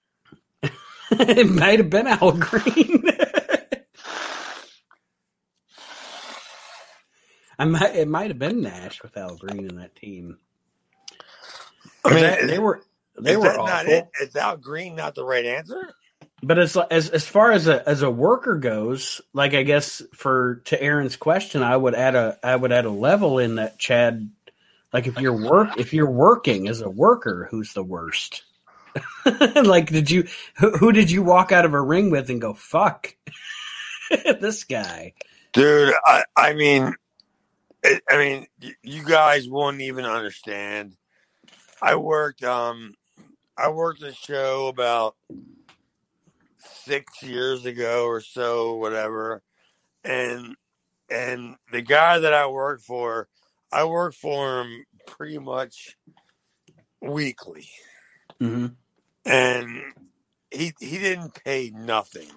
it 1.13 1.49
might 1.49 1.79
have 1.79 1.91
been 1.91 2.07
Al 2.07 2.33
Green. 2.33 3.05
I 7.59 7.65
might. 7.67 7.95
It 7.95 8.09
might 8.09 8.29
have 8.29 8.39
been 8.39 8.63
Nash 8.63 9.03
with 9.03 9.17
Al 9.17 9.37
Green 9.37 9.69
in 9.69 9.77
that 9.77 9.95
team. 9.97 10.39
I 12.05 12.15
mean, 12.15 12.23
That- 12.23 12.41
is- 12.41 12.51
they 12.51 12.59
were 12.59 12.83
they 13.19 13.37
were 13.37 13.49
awful. 13.51 13.67
not 13.67 13.87
it? 13.87 14.09
Is 14.21 14.35
Al 14.37 14.57
Green 14.57 14.95
not 14.95 15.15
the 15.15 15.25
right 15.25 15.45
answer? 15.45 15.95
But 16.43 16.59
as 16.59 16.75
as 16.91 17.11
as 17.11 17.27
far 17.27 17.53
as 17.53 17.67
a 17.67 17.87
as 17.87 18.01
a 18.01 18.11
worker 18.11 18.57
goes, 18.57 19.21
like 19.35 19.53
I 19.53 19.63
guess 19.63 20.01
for 20.15 20.63
to 20.67 20.83
Aaron's 20.83 21.17
question, 21.17 21.63
I 21.63 21.77
would 21.77 21.95
add 21.95 22.15
a 22.15 22.39
I 22.43 22.57
would 22.57 22.73
add 22.73 22.87
a 22.87 22.91
level 22.91 23.39
in 23.39 23.57
that 23.57 23.79
Chad. 23.79 24.31
Like 24.93 25.07
if 25.07 25.19
you're 25.21 25.37
work 25.37 25.79
if 25.79 25.93
you're 25.93 26.11
working 26.11 26.69
as 26.69 26.81
a 26.81 26.91
worker, 26.91 27.49
who's 27.51 27.73
the 27.73 27.85
worst? 27.85 28.45
like 29.65 29.87
did 29.87 30.11
you 30.11 30.27
who, 30.57 30.71
who 30.73 30.93
did 30.93 31.11
you 31.11 31.23
walk 31.23 31.53
out 31.53 31.65
of 31.65 31.75
a 31.75 31.81
ring 31.81 32.11
with 32.11 32.29
and 32.29 32.41
go 32.41 32.55
fuck 32.55 33.15
this 34.11 34.65
guy? 34.65 35.15
Dude, 35.53 35.95
I, 36.05 36.25
I 36.37 36.55
mean, 36.55 36.95
I 37.85 38.17
mean, 38.17 38.47
you 38.83 39.05
guys 39.05 39.49
won't 39.49 39.81
even 39.81 40.05
understand. 40.05 40.97
I 41.83 41.97
worked, 41.97 42.45
um, 42.45 42.95
I 43.57 43.71
worked 43.71 44.03
a 44.03 44.13
show 44.13 44.69
about 44.69 45.17
six 46.57 47.23
years 47.23 47.65
ago 47.65 48.05
or 48.05 48.21
so, 48.21 48.77
whatever, 48.77 49.43
and 50.05 50.55
and 51.11 51.57
the 51.73 51.83
guy 51.83 52.21
that 52.21 52.35
I 52.35 52.47
worked 52.47 52.85
for, 52.85 53.29
I 53.73 53.85
work 53.85 54.15
for 54.15 54.61
him 54.63 54.85
pretty 55.07 55.39
much 55.39 55.97
weekly, 57.01 57.69
Mm-hmm. 58.41 58.67
and 59.25 59.83
he 60.51 60.73
he 60.81 60.99
didn't 60.99 61.35
pay 61.45 61.71
nothing. 61.75 62.29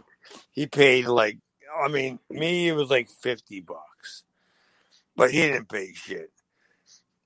He 0.51 0.67
paid 0.67 1.05
like 1.05 1.37
I 1.83 1.87
mean, 1.87 2.19
me 2.29 2.67
it 2.67 2.75
was 2.75 2.89
like 2.89 3.09
fifty 3.09 3.61
bucks. 3.61 4.23
But 5.15 5.31
he 5.31 5.41
didn't 5.41 5.69
pay 5.69 5.93
shit. 5.93 6.31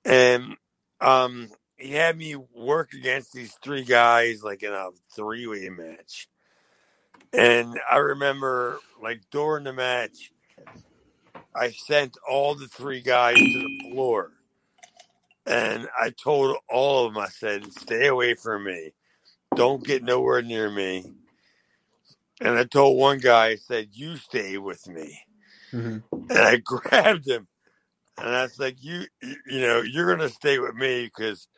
And 0.04 0.56
um 1.00 1.48
he 1.76 1.92
had 1.92 2.16
me 2.18 2.34
work 2.36 2.92
against 2.92 3.32
these 3.32 3.54
three 3.62 3.84
guys 3.84 4.42
like 4.42 4.62
in 4.62 4.72
a 4.72 4.88
three 5.14 5.46
way 5.46 5.68
match. 5.68 6.28
And 7.32 7.78
I 7.90 7.96
remember 7.96 8.78
like 9.02 9.20
during 9.30 9.64
the 9.64 9.72
match 9.72 10.32
I 11.58 11.70
sent 11.70 12.16
all 12.28 12.54
the 12.54 12.68
three 12.68 13.00
guys 13.00 13.36
to 13.36 13.42
the 13.42 13.90
floor. 13.90 14.32
And 15.46 15.88
I 15.98 16.10
told 16.10 16.56
all 16.68 17.06
of 17.06 17.14
them, 17.14 17.22
I 17.22 17.28
said, 17.28 17.72
stay 17.72 18.06
away 18.06 18.34
from 18.34 18.64
me. 18.64 18.92
Don't 19.54 19.84
get 19.84 20.02
nowhere 20.02 20.42
near 20.42 20.70
me. 20.70 21.10
And 22.40 22.58
I 22.58 22.64
told 22.64 22.98
one 22.98 23.18
guy, 23.18 23.46
I 23.46 23.54
said, 23.56 23.88
you 23.92 24.16
stay 24.16 24.58
with 24.58 24.86
me. 24.86 25.18
Mm-hmm. 25.72 26.30
And 26.30 26.38
I 26.38 26.56
grabbed 26.64 27.26
him. 27.26 27.48
And 28.18 28.28
I 28.28 28.42
was 28.42 28.58
like, 28.58 28.76
you, 28.82 29.04
you 29.22 29.60
know, 29.60 29.80
you're 29.80 30.14
going 30.14 30.28
to 30.28 30.34
stay 30.34 30.58
with 30.58 30.74
me 30.74 31.04
because 31.04 31.48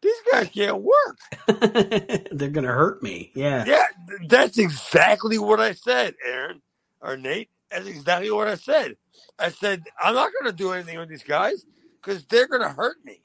these 0.00 0.16
guys 0.30 0.48
can't 0.48 0.82
work. 0.82 1.18
They're 2.30 2.50
gonna 2.50 2.68
hurt 2.68 3.02
me. 3.02 3.32
Yeah. 3.34 3.64
Yeah, 3.66 3.86
that's 4.28 4.58
exactly 4.58 5.38
what 5.38 5.60
I 5.60 5.72
said, 5.72 6.14
Aaron 6.24 6.62
or 7.00 7.16
Nate. 7.16 7.50
That's 7.70 7.86
exactly 7.86 8.30
what 8.30 8.48
I 8.48 8.54
said. 8.54 8.96
I 9.38 9.50
said, 9.50 9.84
I'm 10.02 10.14
not 10.14 10.32
going 10.32 10.50
to 10.50 10.56
do 10.56 10.72
anything 10.72 10.98
with 10.98 11.08
these 11.08 11.22
guys 11.22 11.64
because 12.02 12.24
they're 12.26 12.48
going 12.48 12.62
to 12.62 12.68
hurt 12.70 12.96
me. 13.04 13.20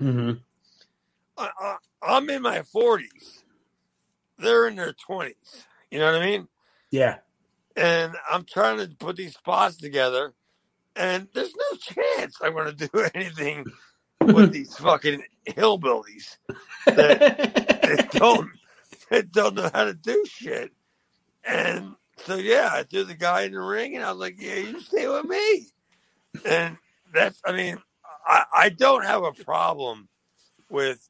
Mm-hmm. 0.00 0.32
I, 1.36 1.50
I, 1.60 1.76
I'm 2.02 2.28
in 2.30 2.42
my 2.42 2.60
40s. 2.60 3.42
They're 4.38 4.68
in 4.68 4.76
their 4.76 4.92
20s. 5.08 5.64
You 5.90 5.98
know 5.98 6.12
what 6.12 6.22
I 6.22 6.26
mean? 6.26 6.48
Yeah. 6.90 7.16
and 7.76 8.14
I'm 8.30 8.44
trying 8.44 8.78
to 8.78 8.88
put 8.96 9.16
these 9.16 9.34
spots 9.34 9.76
together, 9.76 10.32
and 10.96 11.28
there's 11.32 11.54
no 11.54 11.76
chance 11.76 12.36
I'm 12.42 12.52
going 12.52 12.76
to 12.76 12.88
do 12.88 13.08
anything 13.14 13.66
with 14.20 14.52
these 14.52 14.74
fucking 14.78 15.22
hillbillies 15.46 16.36
that 16.86 18.08
don't 18.12 18.50
that 19.10 19.32
don't 19.32 19.54
know 19.54 19.70
how 19.72 19.84
to 19.84 19.94
do 19.94 20.24
shit. 20.26 20.72
And 21.44 21.94
so 22.24 22.36
yeah, 22.36 22.70
I 22.72 22.82
threw 22.82 23.04
the 23.04 23.14
guy 23.14 23.42
in 23.42 23.52
the 23.52 23.60
ring, 23.60 23.96
and 23.96 24.04
I 24.04 24.10
was 24.10 24.20
like, 24.20 24.36
"Yeah, 24.38 24.56
you 24.56 24.80
stay 24.80 25.08
with 25.08 25.24
me." 25.24 25.66
And 26.44 26.76
that's, 27.12 27.40
I 27.44 27.52
mean, 27.52 27.78
I, 28.26 28.44
I 28.54 28.68
don't 28.68 29.04
have 29.04 29.22
a 29.22 29.32
problem 29.32 30.08
with, 30.70 31.08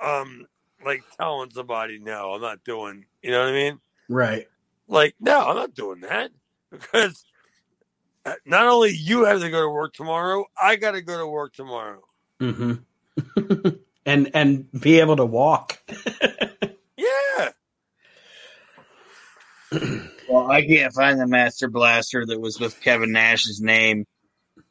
um, 0.00 0.46
like 0.84 1.02
telling 1.18 1.50
somebody, 1.50 1.98
"No, 1.98 2.32
I'm 2.32 2.40
not 2.40 2.64
doing." 2.64 3.06
You 3.22 3.30
know 3.32 3.40
what 3.40 3.48
I 3.48 3.52
mean? 3.52 3.80
right. 4.08 4.48
Like, 4.88 5.14
no, 5.20 5.40
I'm 5.40 5.56
not 5.56 5.74
doing 5.74 6.00
that 6.00 6.32
because 6.70 7.24
uh, 8.26 8.34
not 8.44 8.66
only 8.66 8.90
you 8.90 9.24
have 9.24 9.40
to 9.40 9.50
go 9.50 9.62
to 9.62 9.68
work 9.70 9.94
tomorrow, 9.94 10.44
I 10.60 10.76
got 10.76 10.90
to 10.92 11.02
go 11.02 11.18
to 11.18 11.26
work 11.26 11.54
tomorrow. 11.54 12.02
Mm-hmm. 12.40 13.68
and 14.06 14.30
and 14.34 14.72
be 14.72 15.00
able 15.00 15.16
to 15.16 15.24
walk. 15.24 15.78
Yeah. 17.02 17.50
Well, 20.28 20.50
I 20.50 20.64
can't 20.66 20.92
find 20.94 21.20
the 21.20 21.26
Master 21.26 21.68
Blaster 21.68 22.24
that 22.24 22.40
was 22.40 22.58
with 22.58 22.80
Kevin 22.80 23.12
Nash's 23.12 23.60
name. 23.60 24.06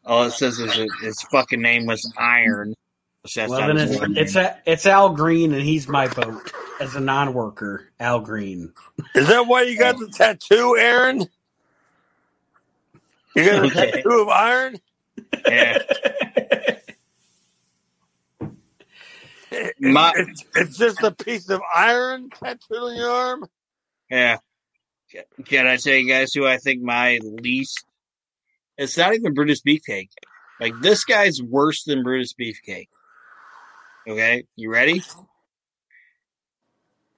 All 0.06 0.24
it 0.24 0.32
says 0.32 0.60
is 0.60 0.74
that 0.74 0.90
his 1.04 1.22
fucking 1.24 1.62
name 1.62 1.86
was 1.86 2.12
Iron. 2.18 2.74
Which 3.22 3.36
that's 3.36 3.52
well, 3.52 3.68
then 3.68 3.78
it's 3.78 4.00
it's, 4.18 4.36
a, 4.36 4.58
it's 4.66 4.86
Al 4.88 5.10
Green, 5.10 5.54
and 5.54 5.62
he's 5.62 5.88
my 5.88 6.08
vote 6.08 6.52
as 6.80 6.96
a 6.96 7.00
non-worker. 7.00 7.92
Al 8.00 8.20
Green. 8.22 8.74
Is 9.14 9.28
that 9.28 9.46
why 9.46 9.64
you 9.64 9.78
got 9.78 10.00
the 10.00 10.08
tattoo, 10.08 10.76
Aaron? 10.80 11.28
You 13.36 13.46
got 13.46 13.64
a 13.64 13.68
Okay. 13.68 13.92
tattoo 13.92 14.22
of 14.22 14.30
iron? 14.30 14.78
yeah. 15.48 15.78
My- 19.80 20.14
it's, 20.16 20.46
it's 20.56 20.78
just 20.78 21.04
a 21.04 21.12
piece 21.12 21.50
of 21.50 21.62
iron 21.76 22.30
tattooed 22.30 22.78
on 22.78 22.96
your 22.96 23.10
arm? 23.12 23.46
Yeah. 24.10 24.38
Can 25.46 25.68
I 25.68 25.78
tell 25.78 25.94
you 25.94 26.08
guys 26.08 26.34
who 26.34 26.46
I 26.46 26.58
think 26.58 26.82
my 26.82 27.20
least? 27.24 27.86
It's 28.78 28.98
not 28.98 29.14
even 29.14 29.34
Brutus 29.34 29.62
Beefcake. 29.62 30.10
Like 30.60 30.74
this 30.82 31.04
guy's 31.04 31.42
worse 31.42 31.84
than 31.84 32.04
Brutus 32.04 32.34
Beefcake. 32.34 32.88
Okay, 34.08 34.44
you 34.56 34.72
ready? 34.72 35.04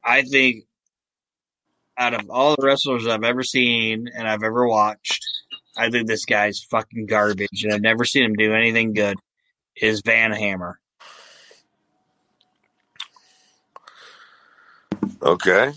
I 0.04 0.24
think 0.24 0.66
out 1.98 2.14
of 2.14 2.30
all 2.30 2.56
the 2.56 2.66
wrestlers 2.66 3.08
I've 3.08 3.24
ever 3.24 3.44
seen 3.44 4.10
and 4.16 4.28
I've 4.28 4.44
ever 4.44 4.68
watched, 4.68 5.24
I 5.78 5.90
think 5.90 6.08
this 6.08 6.26
guy's 6.26 6.62
fucking 6.64 7.06
garbage, 7.06 7.64
and 7.64 7.74
I've 7.74 7.82
never 7.82 8.06
seen 8.06 8.24
him 8.24 8.34
do 8.34 8.54
anything 8.54 8.94
good. 8.94 9.18
Is 9.76 10.02
Van 10.06 10.32
Hammer? 10.32 10.80
Okay. 15.22 15.74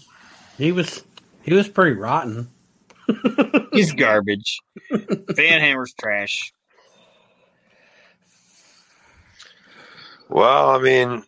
He 0.58 0.72
was 0.72 1.04
he 1.46 1.54
was 1.54 1.68
pretty 1.68 1.96
rotten. 1.96 2.48
He's 3.72 3.92
garbage. 3.92 4.58
Van 4.90 5.60
Hammer's 5.60 5.94
trash. 5.94 6.52
Well, 10.28 10.70
I 10.70 10.78
mean, 10.80 11.22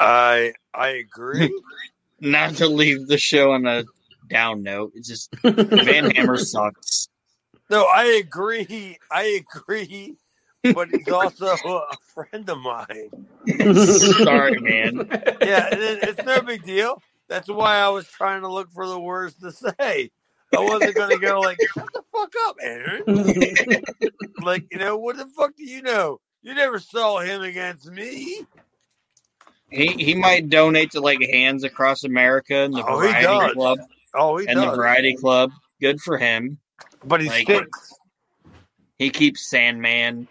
I 0.00 0.54
I 0.74 0.88
agree. 0.88 1.52
Not 2.20 2.54
to 2.56 2.68
leave 2.68 3.06
the 3.08 3.18
show 3.18 3.52
on 3.52 3.66
a 3.66 3.84
down 4.28 4.62
note. 4.62 4.92
It's 4.94 5.08
just 5.08 5.34
Van 5.42 6.10
Hammer 6.10 6.36
sucks. 6.38 7.08
No, 7.68 7.84
I 7.84 8.04
agree. 8.24 8.98
I 9.10 9.42
agree. 9.44 10.16
But 10.62 10.90
he's 10.90 11.08
also 11.08 11.46
a 11.46 11.96
friend 12.14 12.48
of 12.48 12.58
mine. 12.58 13.26
Sorry, 14.24 14.60
man. 14.60 15.08
Yeah, 15.42 15.68
it, 15.72 15.98
it's 16.04 16.24
no 16.24 16.40
big 16.42 16.62
deal. 16.62 17.02
That's 17.32 17.48
why 17.48 17.76
I 17.78 17.88
was 17.88 18.06
trying 18.06 18.42
to 18.42 18.48
look 18.48 18.70
for 18.72 18.86
the 18.86 19.00
words 19.00 19.34
to 19.36 19.50
say. 19.52 20.10
I 20.54 20.60
wasn't 20.60 20.94
gonna 20.94 21.16
go 21.16 21.40
like, 21.40 21.56
shut 21.74 21.88
the 21.94 22.02
fuck 22.12 22.32
up, 22.46 22.56
Aaron. 22.60 23.82
like, 24.42 24.66
you 24.70 24.76
know, 24.76 24.98
what 24.98 25.16
the 25.16 25.26
fuck 25.34 25.56
do 25.56 25.64
you 25.64 25.80
know? 25.80 26.20
You 26.42 26.54
never 26.54 26.78
saw 26.78 27.20
him 27.20 27.40
against 27.40 27.90
me. 27.90 28.42
He 29.70 29.86
he 29.92 30.14
might 30.14 30.50
donate 30.50 30.90
to 30.90 31.00
like 31.00 31.20
Hands 31.22 31.64
Across 31.64 32.04
America 32.04 32.54
and 32.54 32.74
the 32.74 32.84
Oh, 32.86 33.00
he 33.00 33.08
Variety 33.08 33.24
does. 33.46 33.52
Club 33.54 33.78
Oh, 34.14 34.36
he 34.36 34.46
and 34.46 34.58
the. 34.60 34.70
Variety 34.74 35.16
Club. 35.16 35.52
Good 35.80 36.02
for 36.02 36.18
him. 36.18 36.58
but 37.02 37.22
he 37.22 37.28
like- 37.30 37.44
stinks. 37.44 37.94
He 38.98 39.08
keeps 39.08 39.48
Sandman 39.48 40.28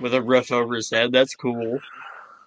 with 0.00 0.14
a 0.14 0.22
roof 0.22 0.50
over 0.50 0.74
his 0.76 0.88
head. 0.90 1.12
That's 1.12 1.34
cool, 1.36 1.78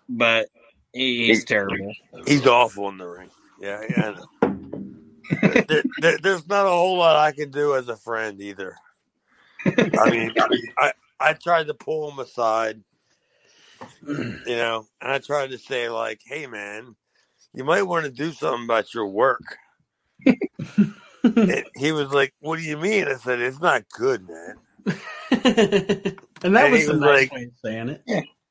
but 0.10 0.48
he, 0.92 1.28
he's 1.28 1.46
terrible. 1.46 1.94
He's 2.26 2.48
awful 2.48 2.90
in 2.90 2.98
the 2.98 3.08
ring. 3.08 3.30
Yeah, 3.60 3.82
yeah. 3.90 4.14
I 4.42 4.50
know. 4.50 5.66
there, 5.68 5.84
there- 6.00 6.18
there's 6.20 6.48
not 6.48 6.66
a 6.66 6.70
whole 6.70 6.98
lot 6.98 7.16
I 7.16 7.32
can 7.32 7.52
do 7.52 7.76
as 7.76 7.88
a 7.90 7.96
friend 7.98 8.42
either. 8.42 8.76
I 9.66 10.10
mean, 10.12 10.32
I 10.78 10.94
I 11.20 11.34
tried 11.34 11.68
to 11.68 11.74
pull 11.74 12.12
him 12.12 12.20
aside, 12.20 12.82
you 14.08 14.40
know, 14.46 14.86
and 15.02 15.12
I 15.12 15.18
tried 15.20 15.50
to 15.52 15.58
say 15.58 15.90
like, 15.90 16.22
"Hey, 16.26 16.46
man, 16.46 16.96
you 17.54 17.64
might 17.64 17.82
want 17.84 18.06
to 18.06 18.12
do 18.12 18.32
something 18.32 18.66
about 18.66 18.94
your 18.94 19.08
work." 19.08 19.58
And 21.24 21.66
he 21.76 21.92
was 21.92 22.12
like, 22.12 22.34
"What 22.40 22.58
do 22.58 22.64
you 22.64 22.78
mean?" 22.78 23.08
I 23.08 23.16
said, 23.16 23.40
"It's 23.40 23.60
not 23.60 23.90
good, 23.90 24.28
man." 24.28 24.56
and 24.86 24.96
that 25.42 26.66
And 26.66 26.72
was 26.72 26.82
he 26.82 26.86
the 26.88 26.94
was 26.94 27.02
nice 27.02 27.22
like- 27.22 27.32
way 27.32 27.44
of 27.46 27.52
saying 27.64 27.90
it. 27.90 28.04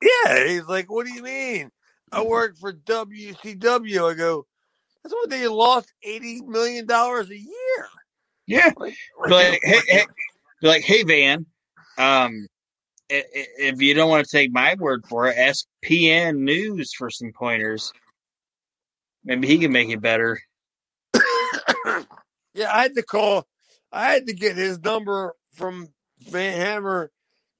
Yeah, 0.02 0.46
he's 0.46 0.66
like, 0.66 0.90
"What 0.90 1.06
do 1.06 1.12
you 1.12 1.22
mean?" 1.22 1.70
I 2.10 2.22
work 2.22 2.56
for 2.58 2.72
WCW. 2.72 4.10
I 4.10 4.14
go, 4.14 4.46
"That's 5.04 5.14
what 5.14 5.30
they 5.30 5.46
lost 5.46 5.92
eighty 6.02 6.42
million 6.42 6.86
dollars 6.86 7.30
a 7.30 7.38
year." 7.38 7.88
Yeah. 8.46 8.72
Like, 8.76 8.96
Be 9.26 9.30
like, 9.30 9.60
hey, 9.62 9.80
hey, 9.86 10.04
like, 10.62 10.82
hey, 10.82 11.02
Van. 11.02 11.46
Um, 11.96 12.46
if 13.08 13.80
you 13.80 13.94
don't 13.94 14.10
want 14.10 14.26
to 14.26 14.36
take 14.36 14.52
my 14.52 14.74
word 14.78 15.04
for 15.08 15.28
it, 15.28 15.36
ask 15.36 15.66
PN 15.84 16.38
News 16.38 16.92
for 16.94 17.10
some 17.10 17.32
pointers. 17.32 17.92
Maybe 19.24 19.46
he 19.46 19.58
can 19.58 19.72
make 19.72 19.88
it 19.90 20.00
better. 20.00 20.40
yeah, 22.54 22.72
I 22.72 22.82
had 22.82 22.94
to 22.94 23.02
call. 23.02 23.46
I 23.92 24.12
had 24.12 24.26
to 24.26 24.34
get 24.34 24.56
his 24.56 24.80
number 24.80 25.34
from 25.52 25.88
Van 26.20 26.58
Hammer 26.60 27.10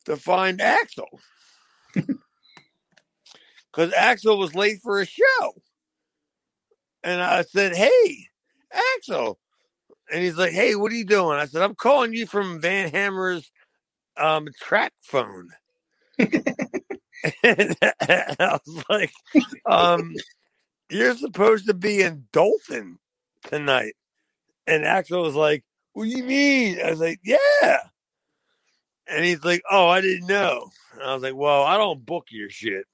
to 0.06 0.16
find 0.16 0.60
Axel 0.60 1.20
because 1.94 3.92
Axel 3.96 4.38
was 4.38 4.54
late 4.54 4.80
for 4.82 5.00
a 5.00 5.06
show, 5.06 5.54
and 7.04 7.22
I 7.22 7.42
said, 7.42 7.76
"Hey, 7.76 8.28
Axel," 8.96 9.38
and 10.12 10.22
he's 10.22 10.36
like, 10.36 10.52
"Hey, 10.52 10.74
what 10.74 10.90
are 10.90 10.96
you 10.96 11.04
doing?" 11.04 11.38
I 11.38 11.46
said, 11.46 11.62
"I'm 11.62 11.76
calling 11.76 12.12
you 12.12 12.26
from 12.26 12.60
Van 12.60 12.90
Hammer's 12.90 13.50
um, 14.16 14.48
track 14.60 14.92
phone." 15.02 15.50
and 16.18 17.76
I 17.82 18.58
was 18.66 18.84
like, 18.88 19.12
um, 19.66 20.12
"You're 20.90 21.16
supposed 21.16 21.66
to 21.66 21.74
be 21.74 22.02
in 22.02 22.24
Dolphin 22.32 22.98
tonight." 23.44 23.94
And 24.66 24.84
Axel 24.84 25.22
was 25.22 25.34
like, 25.34 25.64
What 25.92 26.04
do 26.04 26.10
you 26.10 26.24
mean? 26.24 26.78
I 26.84 26.90
was 26.90 27.00
like, 27.00 27.20
Yeah. 27.22 27.78
And 29.06 29.24
he's 29.24 29.44
like, 29.44 29.62
Oh, 29.70 29.88
I 29.88 30.00
didn't 30.00 30.26
know. 30.26 30.70
And 30.94 31.02
I 31.02 31.14
was 31.14 31.22
like, 31.22 31.34
Well, 31.34 31.62
I 31.62 31.76
don't 31.76 32.04
book 32.04 32.26
your 32.30 32.50
shit. 32.50 32.86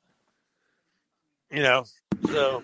You 1.50 1.62
know, 1.62 1.84
so 2.30 2.62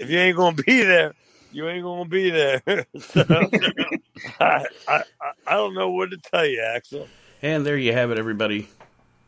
if 0.00 0.10
you 0.10 0.18
ain't 0.18 0.36
gonna 0.36 0.56
be 0.56 0.82
there, 0.82 1.14
you 1.52 1.68
ain't 1.68 1.84
gonna 1.84 2.04
be 2.08 2.30
there. 2.30 2.62
so 2.98 3.24
I, 4.40 4.64
I 4.88 5.02
I- 5.20 5.32
I 5.46 5.54
don't 5.54 5.74
know 5.74 5.90
what 5.90 6.10
to 6.10 6.16
tell 6.16 6.46
you, 6.46 6.60
Axel. 6.62 7.08
And 7.42 7.64
there 7.66 7.76
you 7.76 7.92
have 7.92 8.10
it, 8.10 8.18
everybody. 8.18 8.68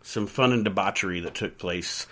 Some 0.02 0.26
fun 0.26 0.52
and 0.52 0.64
debauchery 0.64 1.20
that 1.20 1.34
took 1.34 1.58
place 1.58 2.06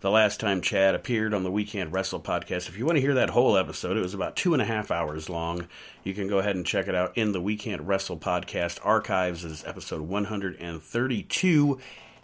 the 0.00 0.10
last 0.10 0.40
time 0.40 0.60
Chad 0.60 0.94
appeared 0.94 1.32
on 1.32 1.42
the 1.42 1.50
Weekend 1.50 1.92
Wrestle 1.92 2.20
podcast. 2.20 2.68
If 2.68 2.76
you 2.78 2.84
want 2.84 2.96
to 2.96 3.00
hear 3.00 3.14
that 3.14 3.30
whole 3.30 3.56
episode, 3.56 3.96
it 3.96 4.00
was 4.02 4.12
about 4.14 4.36
two 4.36 4.52
and 4.52 4.60
a 4.60 4.66
half 4.66 4.90
hours 4.90 5.30
long. 5.30 5.68
You 6.04 6.12
can 6.12 6.28
go 6.28 6.38
ahead 6.38 6.54
and 6.56 6.66
check 6.66 6.86
it 6.86 6.94
out 6.94 7.16
in 7.16 7.32
the 7.32 7.40
Weekend 7.40 7.88
Wrestle 7.88 8.18
podcast 8.18 8.78
archives 8.84 9.42
as 9.44 9.64
episode 9.64 10.02
132 10.02 11.78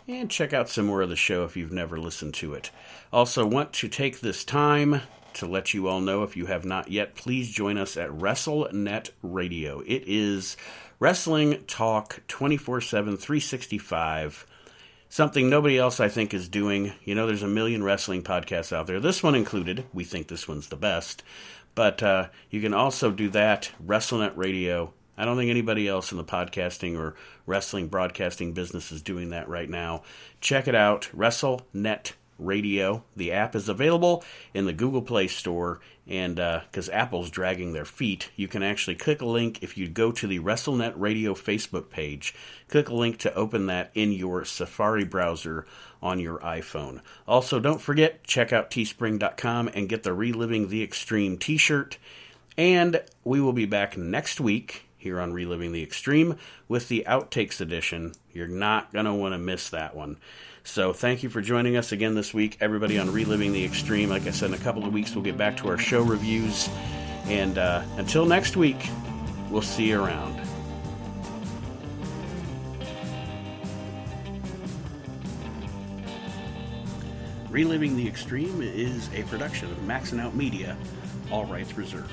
and 0.09 0.30
check 0.30 0.53
out 0.53 0.68
some 0.68 0.87
more 0.87 1.01
of 1.03 1.09
the 1.09 1.16
show 1.16 1.45
if 1.45 1.57
you've 1.57 1.72
never 1.72 1.99
listened 1.99 2.35
to 2.35 2.53
it. 2.55 2.70
Also, 3.12 3.47
want 3.47 3.72
to 3.74 3.89
take 3.89 4.20
this 4.20 4.45
time 4.45 5.01
to 5.35 5.47
let 5.47 5.74
you 5.74 5.89
all 5.89 6.01
know 6.01 6.22
if 6.22 6.37
you 6.37 6.47
have 6.47 6.64
not 6.64 6.91
yet, 6.91 7.14
please 7.14 7.51
join 7.51 7.78
us 7.78 7.97
at 7.97 8.11
WrestleNet 8.11 9.11
Radio. 9.22 9.80
It 9.80 10.05
is 10.07 10.57
wrestling 10.99 11.64
talk 11.66 12.20
24 12.28 12.80
7, 12.80 13.16
365 13.16 14.47
something 15.12 15.51
nobody 15.51 15.76
else 15.76 16.01
I 16.01 16.09
think 16.09 16.33
is 16.33 16.49
doing. 16.49 16.95
You 17.05 17.14
know, 17.14 17.26
there's 17.26 17.43
a 17.43 17.47
million 17.47 17.85
wrestling 17.85 18.22
podcasts 18.22 18.72
out 18.72 18.87
there, 18.87 18.99
this 18.99 19.22
one 19.22 19.35
included. 19.35 19.85
We 19.93 20.05
think 20.05 20.28
this 20.28 20.49
one's 20.49 20.68
the 20.68 20.76
best. 20.76 21.22
But 21.74 22.03
uh, 22.03 22.28
you 22.49 22.62
can 22.62 22.72
also 22.72 23.11
do 23.11 23.28
that, 23.30 23.72
WrestleNet 23.85 24.37
Radio. 24.37 24.95
I 25.16 25.26
don't 25.26 25.37
think 25.37 25.51
anybody 25.51 25.87
else 25.87 26.12
in 26.12 26.18
the 26.18 26.24
podcasting 26.24 26.99
or 26.99 27.14
wrestling 27.45 27.89
broadcasting 27.89 28.55
business 28.55 28.91
is 28.91 29.03
doing 29.03 29.28
that 29.30 29.51
right 29.51 29.68
now. 29.68 30.03
Check 30.41 30.66
it 30.66 30.74
out, 30.74 31.11
WrestleNet 31.14 32.12
Radio. 32.45 33.05
The 33.16 33.32
app 33.32 33.55
is 33.55 33.68
available 33.68 34.24
in 34.53 34.66
the 34.66 34.72
Google 34.72 35.03
Play 35.03 35.28
Store, 35.28 35.80
and 36.07 36.38
uh, 36.40 36.61
because 36.70 36.88
Apple's 36.90 37.30
dragging 37.30 37.72
their 37.72 37.84
feet, 37.84 38.30
you 38.36 38.49
can 38.49 38.62
actually 38.62 38.97
click 38.97 39.20
a 39.20 39.26
link 39.26 39.62
if 39.62 39.78
you 39.78 39.88
go 39.88 40.12
to 40.12 40.26
the 40.26 40.40
WrestleNet 40.40 40.95
Radio 40.97 41.34
Facebook 41.34 41.90
page. 41.90 42.34
Click 42.68 42.88
a 42.88 42.95
link 42.95 43.18
to 43.18 43.34
open 43.34 43.66
that 43.66 43.90
in 43.95 44.12
your 44.12 44.45
Safari 44.45 45.05
browser 45.05 45.66
on 46.03 46.18
your 46.18 46.38
iPhone. 46.38 47.01
Also, 47.26 47.61
don't 47.61 47.80
forget 47.80 48.24
check 48.24 48.53
out 48.53 48.70
teespring.com 48.70 49.68
and 49.68 49.88
get 49.88 50.03
the 50.03 50.12
Reliving 50.12 50.68
the 50.68 50.82
Extreme 50.82 51.38
T-shirt. 51.38 51.99
And 52.59 53.03
we 53.24 53.40
will 53.40 53.53
be 53.53 53.66
back 53.66 53.97
next 53.97 54.40
week 54.40 54.84
here 55.03 55.20
on 55.20 55.32
Reliving 55.32 55.72
the 55.72 55.82
Extreme 55.82 56.36
with 56.68 56.88
the 56.88 57.05
Outtakes 57.09 57.61
edition. 57.61 58.12
You're 58.32 58.47
not 58.47 58.93
going 58.93 59.05
to 59.05 59.14
want 59.14 59.34
to 59.34 59.38
miss 59.38 59.68
that 59.70 59.97
one. 59.97 60.18
So 60.64 60.92
thank 60.92 61.22
you 61.22 61.28
for 61.28 61.40
joining 61.40 61.76
us 61.76 61.92
again 61.92 62.14
this 62.14 62.32
week, 62.32 62.56
everybody 62.60 62.98
on 62.98 63.10
Reliving 63.10 63.52
the 63.52 63.64
Extreme. 63.64 64.10
Like 64.10 64.26
I 64.26 64.30
said, 64.30 64.50
in 64.50 64.54
a 64.54 64.58
couple 64.58 64.84
of 64.86 64.92
weeks, 64.92 65.14
we'll 65.14 65.24
get 65.24 65.36
back 65.36 65.56
to 65.58 65.68
our 65.68 65.76
show 65.76 66.02
reviews. 66.02 66.68
And 67.24 67.58
uh, 67.58 67.82
until 67.96 68.24
next 68.24 68.56
week, 68.56 68.88
we'll 69.50 69.60
see 69.60 69.88
you 69.88 70.02
around. 70.02 70.40
Reliving 77.50 77.96
the 77.96 78.06
Extreme 78.06 78.62
is 78.62 79.10
a 79.14 79.24
production 79.24 79.70
of 79.70 79.76
Maxing 79.78 80.20
Out 80.20 80.34
Media, 80.34 80.76
all 81.30 81.44
rights 81.44 81.76
reserved. 81.76 82.12